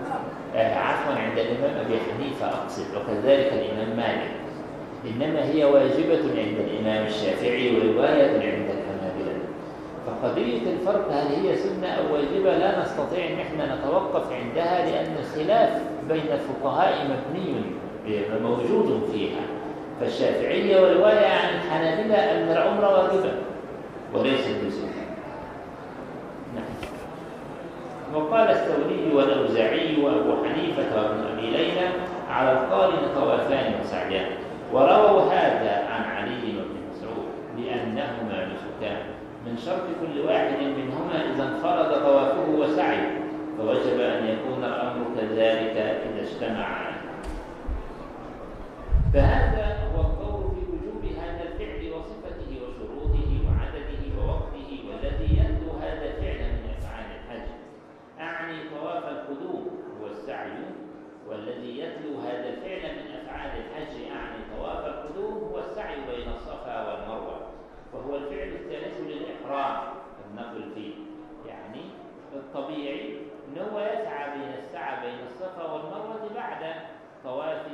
نعم. 0.09 0.23
آه، 0.57 0.75
عفوا 0.75 1.15
عند 1.15 1.39
الإمام 1.39 1.87
أبي 1.87 1.97
حنيفة 2.01 2.47
أقصد 2.47 2.87
وكذلك 2.97 3.53
الإمام 3.53 3.97
مالك. 3.97 4.31
إنما 5.05 5.45
هي 5.45 5.65
واجبة 5.65 6.23
عند 6.23 6.59
الإمام 6.59 7.07
الشافعي 7.07 7.77
ورواية 7.77 8.31
عند 8.33 8.71
الحنابلة. 8.71 9.39
فقضية 10.07 10.73
الفرق 10.73 11.13
هل 11.13 11.27
هي 11.27 11.57
سنة 11.57 11.89
أو 11.89 12.15
واجبة؟ 12.15 12.59
لا 12.59 12.83
نستطيع 12.83 13.27
أن 13.27 13.39
إحنا 13.41 13.75
نتوقف 13.77 14.33
عندها 14.33 14.87
لأن 14.91 15.17
الخلاف 15.19 15.83
بين 16.09 16.33
الفقهاء 16.33 16.95
مبني. 17.05 17.63
موجود 18.43 19.09
فيها. 19.13 19.41
فالشافعية 20.01 20.81
ورواية 20.83 21.27
عن 21.27 21.55
الحنابلة 21.55 22.17
أن 22.17 22.53
العمرة 22.53 22.99
واجبة 22.99 23.33
وليست 24.15 24.57
بسنة 24.67 25.05
نعم. 26.55 26.65
وقال 28.15 28.51
الثوري 28.51 29.13
والأوزاعي 29.15 30.03
وأبو 30.03 30.45
حنيفة 30.45 30.97
وابن 30.97 31.25
أبي 31.33 31.51
ليلى 31.51 31.89
على 32.31 32.53
القارن 32.53 33.15
طوافان 33.15 33.73
وسعيان 33.81 34.27
ورووا 34.73 35.23
هذا 35.23 35.85
عن 35.91 36.05
علي 36.05 36.57
وابن 36.57 36.77
مسعود 36.91 37.29
بأنهما 37.57 38.47
نسكان. 38.47 38.99
من 39.47 39.57
شرط 39.57 39.83
كل 40.01 40.21
واحد 40.21 40.59
منهما 40.59 41.35
إذا 41.35 41.45
انفرد 41.45 42.03
طوافه 42.03 42.51
وسعيه 42.51 43.21
فوجب 43.59 44.01
أن 44.01 44.27
يكون 44.27 44.65
الأمر 44.65 45.05
كذلك 45.17 45.77
إذا 45.77 46.23
اجتمعا. 46.23 46.98
فهذا 49.13 49.91
هو 49.95 50.01
القول 50.01 50.51
في 50.51 50.63
وجوب 50.73 51.05
هذا 51.05 51.43
الفعل 51.43 51.93
وصفته 51.93 52.61
وشروطه 52.63 53.31
وعدده 53.47 54.03
ووقته 54.19 54.85
والذي 54.89 55.39
يتلو 55.39 55.71
هذا 55.79 56.05
الفعل 56.05 56.53
من 56.53 56.71
أفعال 56.79 57.07
الحج. 57.17 57.49
أعني 58.21 58.71
طواف 58.71 59.05
القدوم 59.05 59.79
هو 60.01 60.07
السعي 60.07 60.65
والذي 61.29 61.79
يتلو 61.79 62.21
هذا 62.21 62.49
الفعل 62.49 62.97
من 62.97 63.15
أفعال 63.15 63.51
الحج 63.61 64.11
أعني 64.17 64.39
طواف 64.57 64.87
القدوم 64.87 65.33
هو 65.53 65.59
السعي 65.59 65.97
بين 65.97 66.29
الصفا 66.29 66.89
والمروة. 66.89 67.41
وهو 67.95 68.17
الفعل 68.17 68.49
الثالث 68.49 69.01
للإحرام 69.01 69.95
النقل 70.31 70.71
فيه. 70.75 70.95
يعني 71.47 71.81
الطبيعي 72.35 73.19
هو 73.73 73.81
يسعى 73.81 74.39
بين 74.39 74.53
السعى 74.59 75.01
بين 75.01 75.27
الصفا 75.27 75.73
والمروة 75.73 76.35
بعد 76.35 76.75
طواف 77.25 77.67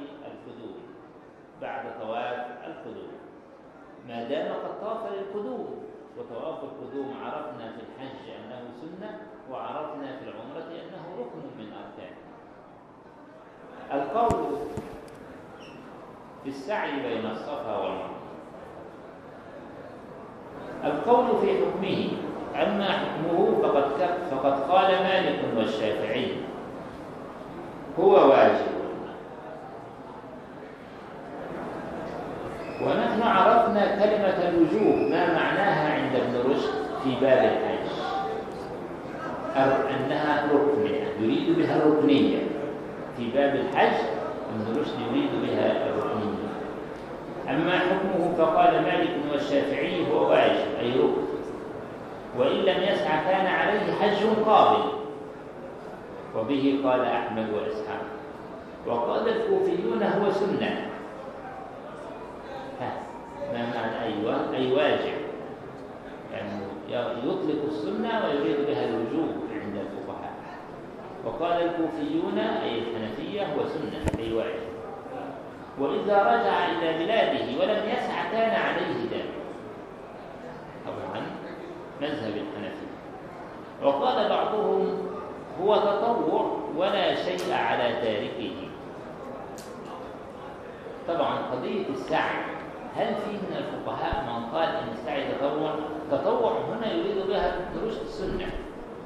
بعد 1.63 1.85
طواف 2.01 2.47
القدوم. 2.67 3.13
ما 4.09 4.25
دام 4.25 4.53
قد 4.53 4.81
طاف 4.81 5.13
للقدوم 5.13 5.85
وطواف 6.19 6.59
القدوم 6.65 7.15
عرفنا 7.25 7.73
في 7.73 7.81
الحج 7.81 8.31
أنه 8.31 8.61
سنة 8.81 9.19
وعرفنا 9.51 10.17
في 10.17 10.25
العمرة 10.25 10.71
أنه 10.71 11.05
ركن 11.19 11.59
من 11.59 11.73
أركان. 11.73 12.15
القول 13.93 14.57
في 16.43 16.49
السعي 16.49 17.03
بين 17.03 17.31
الصفا 17.31 17.77
والمروة. 17.77 18.15
القول 20.85 21.27
في 21.41 21.65
حكمه 21.65 22.09
أما 22.63 22.93
حكمه 22.93 23.63
فقد 23.63 23.85
فقد 24.31 24.71
قال 24.71 24.93
مالك 24.93 25.45
والشافعي 25.57 26.37
هو 28.01 28.31
واجب. 28.31 28.74
ونحن 32.87 33.23
عرفنا 33.23 33.87
كلمة 33.87 34.49
الوجوب 34.49 34.97
ما 35.11 35.35
معناها 35.35 35.95
عند 35.95 36.17
ابن 36.17 36.51
رشد 36.51 36.75
في 37.05 37.11
باب 37.21 37.39
الحج 37.39 37.91
أو 39.57 39.71
أنها 39.91 40.47
ركن 40.53 40.95
يريد 41.21 41.59
بها 41.59 41.77
الركنية 41.77 42.39
في 43.17 43.31
باب 43.35 43.55
الحج 43.55 43.97
ابن 44.55 44.81
رشد 44.81 44.95
يريد 45.11 45.31
بها 45.43 45.87
الركنية. 45.87 46.45
أما 47.51 47.79
حكمه 47.79 48.35
فقال 48.39 48.83
مالك 48.83 49.11
والشافعي 49.33 50.13
هو 50.13 50.31
واجب 50.31 50.67
أي 50.81 50.91
ركن. 50.91 51.25
وإن 52.39 52.57
لم 52.57 52.83
يسعى 52.83 53.25
كان 53.25 53.47
عليه 53.47 53.93
حج 54.01 54.27
قابل 54.47 54.83
وبه 56.37 56.81
قال 56.85 57.01
أحمد 57.01 57.47
وإسحاق. 57.55 58.05
وقال 58.87 59.29
الكوفيون 59.29 60.03
هو 60.03 60.31
سنة. 60.31 60.94
معنى 63.85 64.05
أيوة 64.05 64.57
أي 64.57 64.73
واجب. 64.73 65.15
يعني 66.91 67.19
يطلق 67.19 67.65
السنة 67.69 68.25
ويريد 68.25 68.67
بها 68.67 68.85
الوجوب 68.85 69.31
عند 69.53 69.77
الفقهاء. 69.77 70.35
وقال 71.25 71.63
الكوفيون 71.63 72.39
أي 72.39 72.79
الحنفية 72.79 73.43
هو 73.43 73.65
سنة 73.69 74.23
أي 74.25 74.33
واجب. 74.33 74.75
وإذا 75.79 76.23
رجع 76.23 76.67
إلى 76.67 77.05
بلاده 77.05 77.61
ولم 77.61 77.89
يسعى 77.89 78.31
كان 78.33 78.51
عليه 78.51 78.95
ذلك 79.11 79.35
طبعا 80.87 81.27
مذهب 82.01 82.33
الحنفية 82.33 82.95
وقال 83.83 84.29
بعضهم 84.29 84.99
هو 85.63 85.77
تطوع 85.77 86.59
ولا 86.77 87.15
شيء 87.15 87.55
على 87.55 87.93
تاركه. 88.03 88.55
طبعا 91.09 91.39
قضية 91.39 91.89
السعي 91.89 92.54
هل 92.97 93.15
في 93.15 93.31
من 93.31 93.57
الفقهاء 93.57 94.25
من 94.25 94.47
قال 94.55 94.69
إن 94.69 94.89
السعي 94.93 95.33
تطوع؟ 95.33 95.75
تطوع 96.11 96.53
هنا 96.61 96.93
يريد 96.93 97.27
بها 97.27 97.57
دروس 97.75 98.03
السنة. 98.03 98.47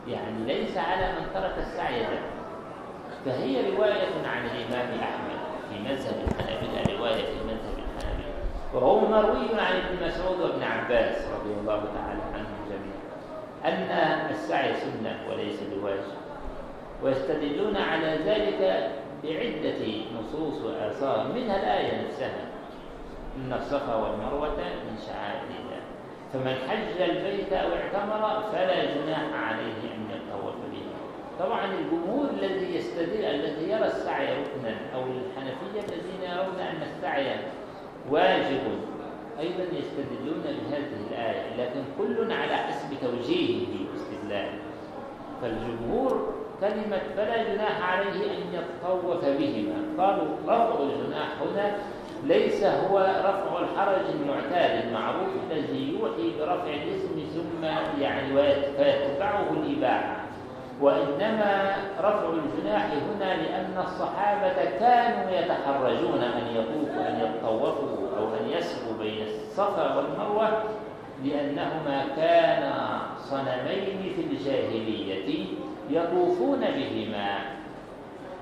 يعني 0.09 0.45
ليس 0.47 0.79
على 0.79 1.13
من 1.13 1.27
ترك 1.35 1.55
السعي 1.59 2.01
ذلك 2.01 2.23
فهي 3.25 3.71
رواية 3.71 4.27
عن 4.27 4.45
الإمام 4.47 5.01
أحمد 5.01 5.39
في 5.71 5.79
مذهب 5.79 6.15
الحنابلة 6.29 6.99
رواية 6.99 7.25
في 7.25 7.45
مذهب 7.45 7.79
الحنابلة. 7.79 8.33
وهو 8.75 9.01
مروي 9.01 9.61
عن 9.61 9.77
ابن 9.77 10.07
مسعود 10.07 10.41
وابن 10.41 10.63
عباس 10.63 11.29
رضي 11.29 11.61
الله 11.61 11.85
تعالى 11.95 12.23
عنهم 12.35 12.59
جميعا. 12.69 12.99
أن 13.65 14.31
السعي 14.31 14.75
سنة 14.75 15.19
وليس 15.31 15.61
بواجب. 15.63 16.19
ويستدلون 17.03 17.77
على 17.77 18.19
ذلك 18.27 18.91
بعدة 19.25 20.03
نصوص 20.19 20.63
وآثار. 20.63 21.33
منها 21.33 21.57
الآية 21.57 22.07
نفسها. 22.07 22.48
إن 23.39 23.53
الصفا 23.53 23.95
والمروة 23.95 24.57
من 24.57 24.99
شعائر 25.07 25.49
الله. 25.61 25.81
فمن 26.33 26.55
حج 26.69 27.03
البيت 27.03 27.53
أو 27.53 27.69
اعتمر 27.73 28.43
فلا 28.53 28.85
جناح 28.85 29.25
عليه 29.33 29.81
أن 29.95 30.01
يطوف 30.11 30.55
به. 30.73 30.83
طبعا 31.39 31.65
الجمهور 31.65 32.31
الذي 32.31 32.77
يستدل 32.77 33.25
الذي 33.25 33.71
يرى 33.71 33.85
السعي 33.87 34.27
ركنا 34.27 34.75
أو 34.95 35.01
الحنفية 35.03 35.95
الذين 35.95 36.23
يرون 36.23 36.61
أن 36.61 36.83
السعي 36.83 37.37
واجب 38.11 38.61
أيضا 39.39 39.65
يستدلون 39.73 40.43
بهذه 40.43 41.01
الآية. 41.11 41.57
لكن 41.59 41.83
كل 41.99 42.33
على 42.33 42.57
حسب 42.57 42.89
توجيهه 43.01 43.69
واستدلاله. 43.93 44.59
فالجمهور 45.43 46.35
كلمة 46.61 47.01
فلا 47.17 47.55
جناح 47.55 47.93
عليه 47.93 48.25
أن 48.25 48.43
يطوف 48.53 49.25
بهما. 49.25 49.79
قالوا 49.99 50.27
رفع 50.47 50.83
الجناح 50.83 51.29
هنا 51.43 51.77
ليس 52.25 52.65
هو 52.65 52.99
رفع 52.99 53.61
الحرج 53.61 54.05
المعتاد 54.21 54.87
المعروف 54.87 55.29
الذي 55.51 55.93
يوحي 55.93 56.39
برفع 56.41 56.71
الاسم 56.71 57.19
ثم 57.35 57.65
يعني 58.03 58.35
فيتبعه 58.77 59.51
الإباحة. 59.53 60.17
وإنما 60.81 61.77
رفع 62.01 62.29
الجناح 62.29 62.85
هنا 62.85 63.37
لأن 63.43 63.85
الصحابة 63.85 64.79
كانوا 64.79 65.31
يتحرجون 65.31 66.23
أن 66.23 66.57
يطوفوا 66.57 67.09
أن 67.09 67.21
يطوفوا 67.21 68.19
أو 68.19 68.25
أن 68.25 68.49
يسعوا 68.51 68.99
بين 68.99 69.27
الصفا 69.27 69.97
والمروة 69.97 70.63
لأنهما 71.25 72.05
كانا 72.17 73.01
صنمين 73.19 74.13
في 74.17 74.23
الجاهلية 74.23 75.47
يطوفون 75.91 76.61
بهما. 76.61 77.58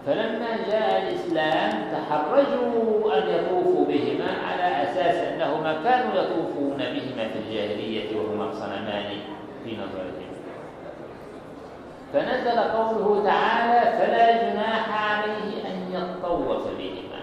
فلما 0.06 0.56
جاء 0.68 1.02
الإسلام 1.02 1.72
تحرجوا 1.92 3.14
أن 3.18 3.28
يطوفوا 3.28 3.84
بهما 3.86 4.30
على 4.46 4.82
أساس 4.82 5.14
أنهما 5.14 5.72
كانوا 5.84 6.14
يطوفون 6.14 6.76
بهما 6.76 7.28
في 7.28 7.38
الجاهلية 7.38 8.16
وهما 8.16 8.52
صنمان 8.52 9.18
في 9.64 9.76
نظرهم 9.76 10.26
فنزل 12.12 12.58
قوله 12.58 13.24
تعالى 13.24 13.98
فلا 13.98 14.50
جناح 14.50 15.10
عليه 15.12 15.66
أن 15.68 15.92
يطوف 15.92 16.68
بهما 16.78 17.22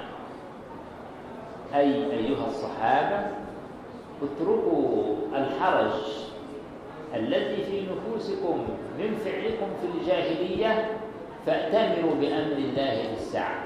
أي 1.76 2.12
أيها 2.12 2.48
الصحابة 2.48 3.26
اتركوا 4.24 5.16
الحرج 5.36 5.92
الذي 7.16 7.64
في 7.64 7.82
نفوسكم 7.82 8.66
من 9.00 9.16
فعلكم 9.26 9.68
في 9.82 9.88
الجاهلية 10.00 10.86
فأتمروا 11.46 12.16
بأمر 12.20 12.58
الله 12.58 13.08
بالسعي. 13.12 13.60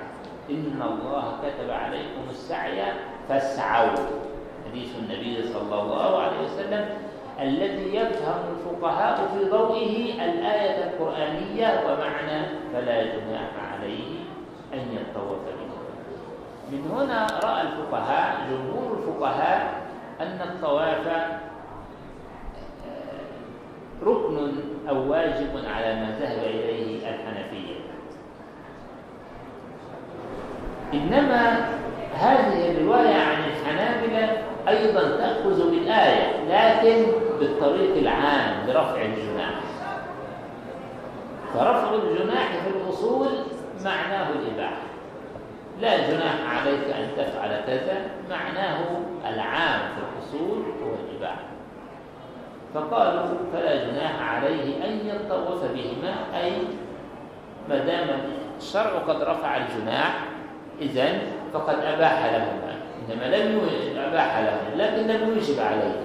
إن 0.49 0.82
الله 0.82 1.23
كتب 1.43 1.69
عليكم 1.69 2.23
السعي 2.30 2.84
فاسعوا. 3.30 3.97
حديث 4.69 4.95
النبي 4.99 5.53
صلى 5.53 5.82
الله 5.82 6.19
عليه 6.19 6.39
وسلم 6.45 6.89
الذي 7.41 7.95
يفهم 7.95 8.41
الفقهاء 8.55 9.15
في 9.34 9.49
ضوئه 9.49 10.25
الآية 10.25 10.84
القرآنية 10.84 11.69
ومعنى 11.86 12.39
فلا 12.73 13.03
جناح 13.03 13.51
عليه 13.73 14.09
أن 14.73 14.80
يطوف 14.80 15.39
به. 15.45 15.67
من 16.71 16.91
هنا 16.91 17.28
رأى 17.43 17.61
الفقهاء 17.61 18.38
جمهور 18.51 18.97
الفقهاء 18.97 19.82
أن 20.21 20.39
الطواف 20.41 21.07
ركن 24.04 24.52
أو 24.89 25.12
واجب 25.12 25.50
على 25.76 25.95
ما 25.95 26.18
ذهب 26.20 26.43
إليه 26.43 26.98
الحنفية. 26.98 27.78
إنما 30.93 31.70
هذه 32.14 32.72
الرواية 32.72 33.16
عن 33.16 33.43
الحنابلة 33.43 34.43
أيضا 34.68 35.02
تأخذ 35.02 35.72
بالآية 35.72 36.43
لكن 36.50 37.12
بالطريق 37.39 37.98
العام 37.98 38.68
برفع 38.68 39.02
الجناح. 39.02 39.60
فرفع 41.54 41.93
الجناح 41.93 42.52
في 42.64 42.70
الأصول 42.78 43.28
معناه 43.86 44.30
الإباحة. 44.30 44.88
لا 45.82 46.10
جناح 46.10 46.36
عليك 46.50 46.84
أن 46.84 47.08
تفعل 47.18 47.62
كذا 47.68 47.98
معناه 48.30 48.80
العام 49.30 49.80
في 49.80 50.02
الأصول 50.02 50.58
هو 50.84 50.93
الإباحة. 51.10 51.57
فقالوا 52.78 53.23
فلا 53.53 53.86
جناح 53.86 54.34
عليه 54.34 54.86
أن 54.86 54.99
يطوف 55.07 55.63
بهما 55.63 56.13
أي 56.43 56.51
ما 57.69 57.78
دام 57.78 58.07
الشرع 58.57 58.91
قد 59.07 59.21
رفع 59.21 59.57
الجناح 59.57 60.19
إذن 60.82 61.19
فقد 61.53 61.75
أباح 61.80 62.25
لهما. 62.25 62.75
إنما 63.09 63.36
لم 63.36 63.61
أباح 63.97 64.39
لهم 64.39 64.80
لكن 64.80 65.07
لم 65.07 65.30
يوجب 65.30 65.59
عليه. 65.59 65.95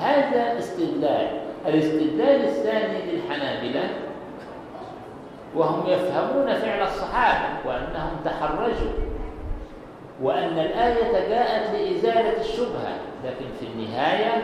هذا 0.00 0.58
استدلال. 0.58 1.26
الاستدلال 1.66 2.44
الثاني 2.44 2.98
للحنابلة 3.12 3.90
وهم 5.54 5.86
يفهمون 5.86 6.54
فعل 6.54 6.82
الصحابة 6.82 7.48
وأنهم 7.66 8.16
تحرجوا 8.24 8.92
وأن 10.22 10.58
الآية 10.58 11.28
جاءت 11.28 11.70
لإزالة 11.74 12.40
الشبهة 12.40 12.94
لكن 13.24 13.44
في 13.60 13.66
النهاية 13.66 14.42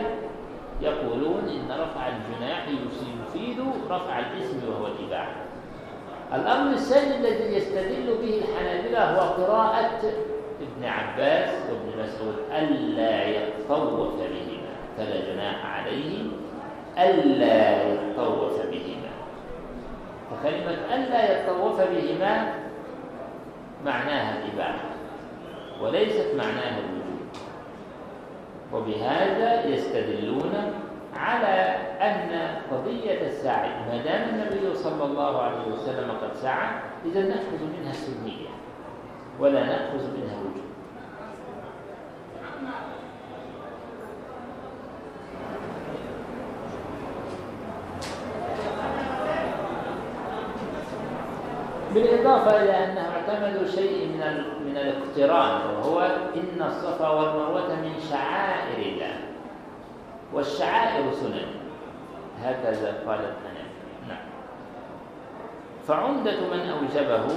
يقولون 0.81 1.49
إن 1.49 1.71
رفع 1.71 2.07
الجناح 2.07 2.67
يفيد 2.67 3.59
رفع 3.89 4.19
الاسم 4.19 4.59
وهو 4.69 4.87
الإباحة. 4.87 5.35
الأمر 6.33 6.71
الثاني 6.73 7.15
الذي 7.17 7.55
يستدل 7.55 8.17
به 8.21 8.41
الحنابلة 8.43 9.15
هو 9.15 9.19
قراءة 9.43 10.01
ابن 10.61 10.85
عباس 10.85 11.49
وابن 11.69 12.03
مسعود 12.03 12.35
ألا 12.51 13.25
يطوف 13.25 14.15
بهما 14.15 14.71
فلا 14.97 15.33
جناح 15.33 15.65
عليه 15.65 16.23
ألا 16.99 17.83
يطوف 17.93 18.65
بهما. 18.65 19.11
فكلمة 20.31 20.95
ألا 20.95 21.43
يطوف 21.43 21.81
بهما 21.81 22.53
معناها 23.85 24.37
الإباحة 24.37 24.89
وليست 25.81 26.35
معناها 26.37 26.79
الوجود. 26.79 27.00
وبهذا 28.73 29.65
يستدلون 29.65 30.53
على 31.15 31.75
أن 32.01 32.29
قضية 32.71 33.27
السعي 33.27 33.69
ما 33.69 34.03
دام 34.03 34.29
النبي 34.29 34.75
صلى 34.75 35.03
الله 35.03 35.41
عليه 35.41 35.73
وسلم 35.73 36.11
قد 36.11 36.35
سعى 36.35 36.69
إذا 37.05 37.21
نأخذ 37.21 37.63
منها 37.79 37.91
السنية 37.91 38.49
ولا 39.39 39.65
نأخذ 39.65 40.17
منها 40.17 40.41
الوجود 40.41 40.71
بالإضافة 51.93 52.63
إلى 52.63 52.71
أنهم 52.83 53.11
اعتمدوا 53.11 53.67
شيء 53.67 54.07
من 54.07 54.43
من 54.71 54.77
الاقتران 54.77 55.61
وهو 55.75 56.01
إن 56.35 56.61
الصفا 56.61 57.09
والمروة 57.09 57.75
من 57.75 57.93
شعائر 58.09 58.77
الله 58.77 59.15
والشعائر 60.33 61.11
سنن. 61.11 61.47
هكذا 62.43 63.03
قال 63.07 63.19
الحنفي 63.19 64.07
نعم. 64.07 64.25
فعمدة 65.87 66.39
من 66.51 66.59
أوجبه 66.69 67.35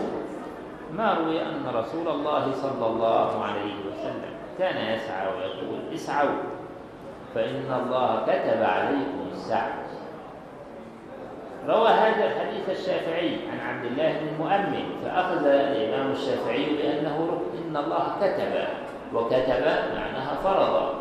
ما 0.97 1.15
روي 1.15 1.43
أن 1.43 1.63
رسول 1.75 2.09
الله 2.09 2.53
صلى 2.53 2.87
الله 2.87 3.45
عليه 3.45 3.75
وسلم 3.91 4.35
كان 4.59 4.95
يسعى 4.95 5.27
ويقول 5.27 5.95
اسعوا 5.95 6.39
فإن 7.35 7.83
الله 7.83 8.23
كتب 8.23 8.63
عليكم 8.63 9.27
السعي. 9.33 9.84
روى 11.69 11.89
هذا 11.89 12.25
الحديث 12.27 12.71
الشافعي 12.71 13.37
عن 13.53 13.61
عبد 13.69 13.85
الله 13.85 14.13
بن 14.13 14.29
المؤمن 14.29 14.85
فأخذ 15.05 15.47
الإمام 15.47 16.13
الشافعي 16.13 16.65
بأنه 16.65 17.29
ركن 17.33 17.69
إن 17.69 17.77
الله 17.77 18.17
كتب 18.21 18.65
وكتب 19.15 19.65
معناها 19.97 20.35
فرض. 20.45 20.95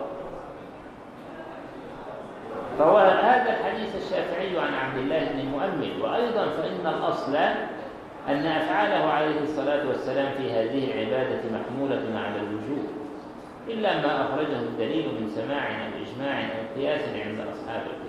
روى 2.80 3.02
هذا 3.02 3.50
الحديث 3.60 3.96
الشافعي 3.96 4.60
عن 4.60 4.74
عبد 4.74 4.98
الله 4.98 5.20
بن 5.20 5.40
المؤمن 5.40 6.02
وأيضا 6.02 6.46
فإن 6.50 6.88
الأصل 6.98 7.36
أن 8.28 8.46
أفعاله 8.46 9.12
عليه 9.12 9.40
الصلاة 9.42 9.88
والسلام 9.88 10.34
في 10.38 10.52
هذه 10.52 10.92
العبادة 10.92 11.42
محمولة 11.52 12.20
على 12.20 12.40
الوجوب 12.40 12.86
إلا 13.68 13.98
ما 14.02 14.22
أخرجه 14.22 14.60
الدليل 14.60 15.08
من 15.08 15.30
سماع 15.30 15.68
أو 15.70 15.90
إجماع 16.04 16.42
أو 16.42 16.76
قياس 16.76 17.02
عند 17.02 17.40
أصحاب 17.40 17.82
القياس 17.82 18.03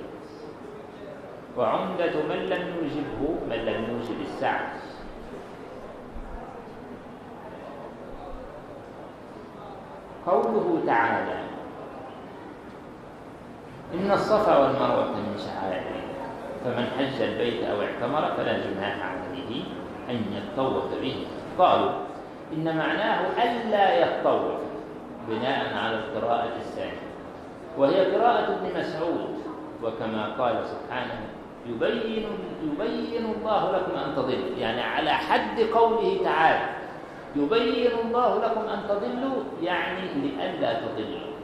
وعمدة 1.57 2.23
من 2.29 2.37
لم 2.51 2.63
يوجبه 2.77 3.21
من 3.51 3.57
لم 3.57 3.85
يوجب 3.91 4.21
السعي. 4.21 4.67
قوله 10.27 10.83
تعالى 10.87 11.39
إن 13.95 14.11
الصفا 14.11 14.59
والمروة 14.59 15.13
من 15.13 15.39
شعائر 15.39 15.85
فمن 16.65 16.87
حج 16.99 17.23
البيت 17.23 17.65
أو 17.65 17.83
اعتمر 17.83 18.37
فلا 18.37 18.59
جناح 18.59 18.97
عليه 19.03 19.63
أن 20.11 20.25
يطوف 20.33 21.01
به. 21.03 21.27
قالوا 21.59 21.93
إن 22.53 22.77
معناه 22.77 23.21
ألا 23.43 23.99
يطوف 23.99 24.61
بناء 25.29 25.75
على 25.77 25.97
القراءة 25.97 26.57
الثانية 26.57 27.09
وهي 27.79 28.17
قراءة 28.17 28.53
ابن 28.53 28.79
مسعود 28.79 29.39
وكما 29.83 30.35
قال 30.39 30.65
سبحانه 30.67 31.21
يبين 31.67 32.27
يبين 32.63 33.25
الله 33.37 33.73
لكم 33.77 33.97
أن 33.99 34.17
تضلوا. 34.17 34.59
يعني 34.59 34.83
على 34.83 35.11
حد 35.11 35.61
قوله 35.61 36.21
تعالى 36.25 36.69
يبين 37.37 37.91
الله 38.05 38.45
لكم 38.45 38.69
أن 38.69 38.81
تضلوا 38.89 39.43
يعني 39.63 40.01
لئلا 40.15 40.81
تضلوا. 40.81 41.35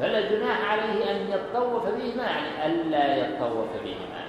فلا 0.00 0.20
جناح 0.20 0.72
عليه 0.72 1.10
أن 1.10 1.30
يطوف 1.30 1.82
بهما 1.84 2.24
يعني 2.24 2.66
ألا 2.66 3.16
يطوف 3.16 3.68
بهما. 3.84 4.22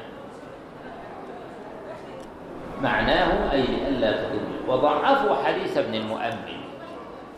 معناه 2.82 3.52
أي 3.52 3.62
لئلا 3.62 4.12
تضلوا. 4.12 4.54
وضعفوا 4.68 5.36
حديث 5.36 5.78
ابن 5.78 5.96
المؤمن. 5.96 6.64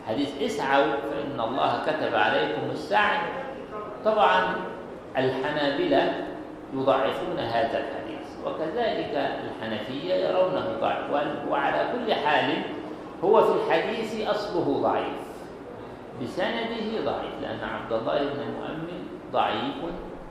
حديث 0.07 0.41
اسعوا 0.41 0.85
فإن 0.85 1.39
الله 1.39 1.81
كتب 1.85 2.15
عليكم 2.15 2.71
السعي. 2.71 3.17
طبعا 4.05 4.55
الحنابلة 5.17 6.25
يضعفون 6.75 7.39
هذا 7.39 7.77
الحديث. 7.79 8.27
وكذلك 8.45 9.13
الحنفية 9.45 10.13
يرونه 10.13 10.65
ضعف 10.81 11.11
وعلى 11.49 11.87
كل 11.93 12.13
حال 12.13 12.53
هو 13.23 13.41
في 13.41 13.51
الحديث 13.51 14.27
أصله 14.29 14.81
ضعيف. 14.81 15.25
بسنده 16.23 17.11
ضعيف 17.11 17.33
لأن 17.41 17.59
عبد 17.63 17.93
الله 17.93 18.19
بن 18.19 18.39
المؤمن 18.41 19.07
ضعيف 19.33 19.75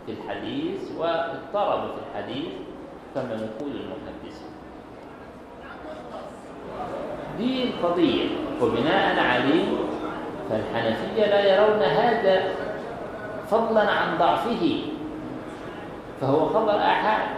في 0.07 0.13
الحديث 0.13 0.81
واضطرب 0.99 1.81
في 1.81 2.01
الحديث 2.11 2.53
كما 3.15 3.35
يقول 3.35 3.71
المحدثون 3.71 4.51
دي 7.39 7.65
القضية 7.65 8.25
وبناء 8.63 9.19
عليه 9.21 9.65
فالحنفية 10.51 11.27
لا 11.27 11.55
يرون 11.55 11.83
هذا 11.83 12.43
فضلا 13.51 13.91
عن 13.91 14.19
ضعفه. 14.19 14.94
فهو 16.25 16.49
خبر 16.49 16.77
آحاد 16.77 17.29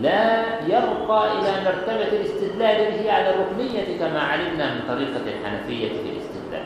لا 0.00 0.44
يرقى 0.66 1.32
إلى 1.32 1.64
مرتبة 1.64 2.16
الاستدلال 2.16 2.90
به 2.90 3.12
على 3.12 3.34
الركنية 3.34 3.98
كما 3.98 4.20
علمنا 4.20 4.74
من 4.74 4.80
طريقة 4.88 5.20
الحنفية 5.26 5.88
في 5.88 6.08
الاستدلال. 6.10 6.64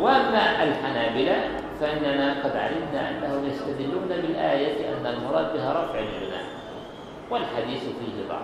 وأما 0.00 0.64
الحنابلة 0.64 1.36
فإننا 1.80 2.34
قد 2.44 2.56
علمنا 2.56 3.10
أنهم 3.10 3.46
يستدلون 3.46 4.08
بالآية 4.08 4.88
أن 4.88 5.06
المراد 5.06 5.52
بها 5.52 5.72
رفع 5.72 5.98
الجناح 5.98 6.42
والحديث 7.30 7.82
فيه 7.82 8.28
ضعف. 8.28 8.42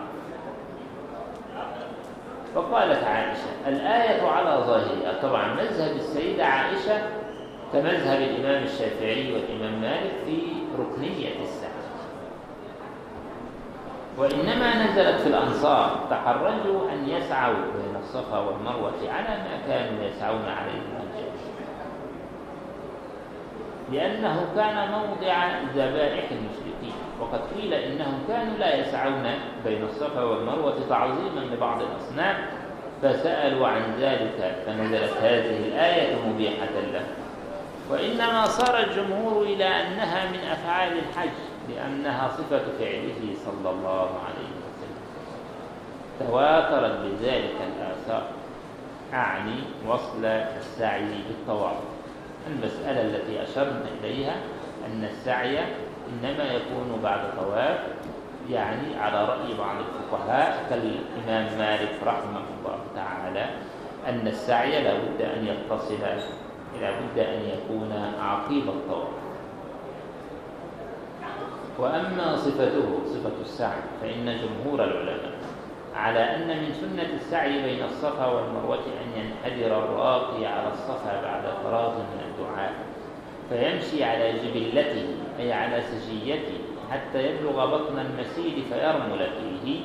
فقالت 2.54 3.04
عائشة 3.04 3.68
الآية 3.68 4.22
على 4.22 4.64
ظاهرها. 4.64 5.22
طبعا 5.22 5.54
مذهب 5.54 5.96
السيدة 5.96 6.44
عائشة 6.46 6.98
كمذهب 7.72 8.20
الإمام 8.22 8.62
الشافعي 8.62 9.32
والإمام 9.32 9.80
مالك 9.80 10.12
في 10.26 10.38
ركنية 10.80 11.42
السعي 11.42 11.70
وإنما 14.18 14.84
نزلت 14.84 15.20
في 15.20 15.26
الأنصار 15.26 16.06
تحرجوا 16.10 16.92
أن 16.92 17.08
يسعوا 17.08 17.54
بين 17.54 17.96
الصفا 18.00 18.38
والمروة 18.38 19.12
على 19.12 19.28
ما 19.28 19.60
كانوا 19.66 20.04
يسعون 20.04 20.44
عليه 20.44 20.72
الرجال 20.72 21.30
لأنه 23.92 24.46
كان 24.56 24.90
موضع 24.90 25.48
ذبائح 25.74 26.24
المشركين. 26.30 26.94
وقد 27.20 27.40
قيل 27.54 27.74
إنهم 27.74 28.18
كانوا 28.28 28.58
لا 28.58 28.76
يسعون 28.76 29.22
بين 29.64 29.82
الصفا 29.82 30.22
والمروة 30.22 30.74
تعظيما 30.88 31.40
لبعض 31.54 31.82
الأصنام 31.82 32.36
فسألوا 33.02 33.68
عن 33.68 33.82
ذلك 34.00 34.54
فنزلت 34.66 35.12
هذه 35.22 35.68
الآية 35.68 36.16
مبيحة 36.28 36.80
له 36.92 37.04
وإنما 37.90 38.46
صار 38.46 38.78
الجمهور 38.78 39.42
إلى 39.42 39.64
أنها 39.64 40.30
من 40.30 40.38
أفعال 40.38 40.92
الحج 40.98 41.30
لأنها 41.68 42.28
صفة 42.28 42.62
فعله 42.78 43.34
صلى 43.44 43.70
الله 43.70 44.08
عليه 44.26 44.50
وسلم. 44.60 45.00
تواترت 46.18 47.00
بذلك 47.00 47.54
الآثار. 47.66 48.26
أعني 49.14 49.60
وصل 49.88 50.24
السعي 50.24 51.14
بالطواف. 51.28 51.76
المسألة 52.46 53.02
التي 53.02 53.42
أشرنا 53.42 53.84
إليها 54.00 54.36
أن 54.86 55.04
السعي 55.04 55.58
إنما 56.08 56.44
يكون 56.44 57.00
بعد 57.02 57.20
طواف 57.36 57.78
يعني 58.50 58.96
على 59.00 59.24
رأي 59.24 59.54
بعض 59.58 59.76
الفقهاء 59.76 60.66
كالإمام 60.70 61.58
مالك 61.58 61.90
رحمه 62.06 62.42
الله 62.58 62.78
تعالى 62.94 63.46
أن 64.08 64.28
السعي 64.28 64.84
لا 64.84 64.94
بد 64.94 65.22
أن 65.22 65.46
يتصل 65.46 66.04
لا 66.80 66.90
بد 66.90 67.18
أن 67.18 67.42
يكون 67.42 67.92
عقيب 68.20 68.68
الطواف 68.68 69.08
وأما 71.78 72.36
صفته 72.36 72.98
صفة 73.06 73.40
السعي 73.40 73.82
فإن 74.02 74.24
جمهور 74.24 74.84
العلماء 74.84 75.32
على 75.96 76.18
أن 76.18 76.48
من 76.48 76.72
سنة 76.72 77.14
السعي 77.16 77.62
بين 77.62 77.84
الصفا 77.84 78.26
والمروة 78.26 78.84
أن 78.84 79.20
ينحدر 79.20 79.78
الراقي 79.78 80.46
على 80.46 80.68
الصفا 80.72 81.22
بعد 81.22 81.42
فراغ 81.64 81.98
من 81.98 82.20
الدعاء 82.28 82.72
فيمشي 83.48 84.04
على 84.04 84.32
جبلته 84.32 85.06
أي 85.38 85.52
على 85.52 85.82
سجيته 85.82 86.58
حتى 86.90 87.26
يبلغ 87.26 87.66
بطن 87.76 87.98
المسير 87.98 88.64
فيرمل 88.72 89.28
فيه 89.64 89.80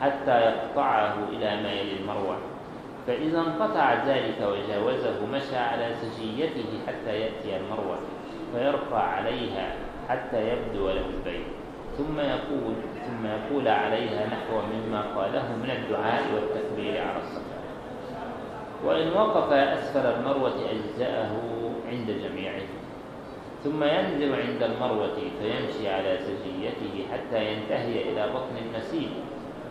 حتى 0.00 0.40
يقطعه 0.40 1.14
إلى 1.28 1.62
ما 1.62 1.72
يلي 1.72 2.00
المروة. 2.00 2.36
فإذا 3.06 3.40
انقطع 3.40 3.94
ذلك 4.06 4.38
وجاوزه 4.40 5.26
مشى 5.26 5.56
على 5.56 5.94
سجيته 5.94 6.86
حتى 6.86 7.20
يأتي 7.20 7.56
المروة 7.56 7.98
فيرقى 8.54 9.12
عليها 9.14 9.74
حتى 10.08 10.48
يبدو 10.48 10.88
له 10.88 11.06
البيت. 11.06 11.46
ثم 11.98 12.20
يقول 12.20 12.74
ثم 13.06 13.26
يقول 13.26 13.68
عليها 13.68 14.26
نحو 14.26 14.60
مما 14.72 15.00
قاله 15.16 15.56
من 15.62 15.70
الدعاء 15.70 16.22
والتكبير 16.34 17.02
على 17.02 17.18
الصفا. 17.18 17.62
وإن 18.84 19.12
وقف 19.12 19.52
أسفل 19.52 20.06
المروة 20.06 20.54
أجزأه 20.70 21.30
عند 21.88 22.10
جميعه. 22.10 22.62
ثم 23.64 23.84
ينزل 23.84 24.34
عند 24.34 24.62
المروة 24.62 25.16
فيمشي 25.40 25.88
على 25.88 26.18
سجيته 26.18 27.06
حتى 27.12 27.52
ينتهي 27.52 28.12
إلى 28.12 28.32
بطن 28.34 28.56
المسير 28.66 29.08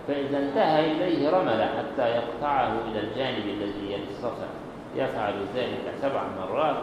فإذا 0.08 0.38
انتهى 0.38 0.91
إليه 0.91 1.30
رمل 1.30 1.64
حتى 1.64 2.10
يقطعه 2.10 2.74
إلى 2.91 2.99
الجانب 2.99 3.45
الذي 3.47 3.86
يلي 3.86 4.04
الصفا 4.10 4.47
يفعل 4.95 5.34
ذلك 5.56 5.93
سبع 6.02 6.24
مرات 6.39 6.78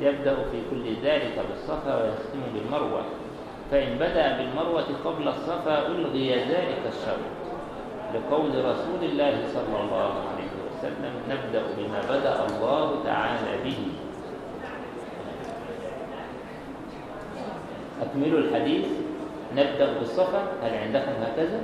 يبدأ 0.00 0.34
في 0.34 0.62
كل 0.70 0.94
ذلك 1.02 1.40
بالصفا 1.50 1.96
ويختم 1.96 2.40
بالمروة. 2.54 3.02
فإن 3.70 3.98
بدأ 3.98 4.36
بالمروة 4.36 4.86
قبل 5.04 5.28
الصفا 5.28 5.86
ألغي 5.86 6.34
ذلك 6.34 6.82
الشرط 6.86 7.34
لقول 8.14 8.64
رسول 8.64 9.02
الله 9.02 9.44
صلى 9.54 9.80
الله 9.80 10.12
عليه 10.30 10.50
وسلم 10.66 11.12
نبدأ 11.30 11.62
بما 11.78 12.00
بدأ 12.00 12.46
الله 12.46 13.04
تعالى 13.04 13.64
به. 13.64 13.78
أكملوا 18.02 18.38
الحديث. 18.38 18.86
نبدأ 19.56 19.98
بالصفا. 19.98 20.42
هل 20.62 20.74
عندكم 20.74 21.12
هكذا؟ 21.22 21.60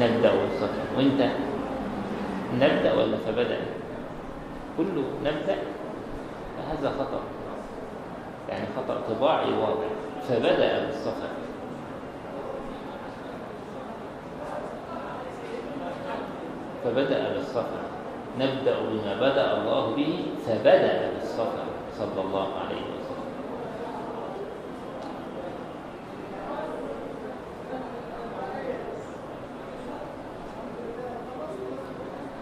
نبدأ 0.00 0.32
بالصفا 0.34 0.82
وإنت 0.96 1.20
نبدأ 2.54 2.94
ولا 2.94 3.16
فبدأ؟ 3.26 3.58
كله 4.76 5.04
نبدأ 5.24 5.56
فهذا 6.56 6.90
خطأ. 6.98 7.20
يعني 8.48 8.66
خطأ 8.76 9.00
طباعي 9.08 9.52
واضح. 9.52 9.88
فبدأ 10.28 10.86
بالصفا 10.86 11.28
فبدأ 16.84 17.32
بالصفا 17.32 17.80
نبدأ 18.40 18.76
بما 18.80 19.14
بدأ 19.20 19.58
الله 19.58 19.96
به 19.96 20.26
فبدأ 20.46 21.10
بالصفا 21.14 21.64
صلى 21.98 22.20
الله 22.20 22.48
عليه 22.54 22.82
وسلم 22.82 23.26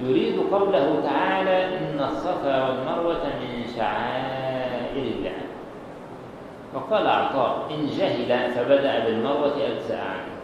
يريد 0.00 0.38
قوله 0.54 1.00
تعالى 1.04 1.78
إن 1.78 2.00
الصفا 2.00 2.68
والمروة 2.68 3.24
من 3.40 3.64
شعائر 3.76 5.02
الله. 5.02 5.32
وقال 6.74 7.06
عطاء 7.06 7.66
إن 7.70 7.86
جهل 7.86 8.50
فبدأ 8.50 9.04
بالمروة 9.04 9.56
أجزاء 9.56 10.00
عنه. 10.00 10.34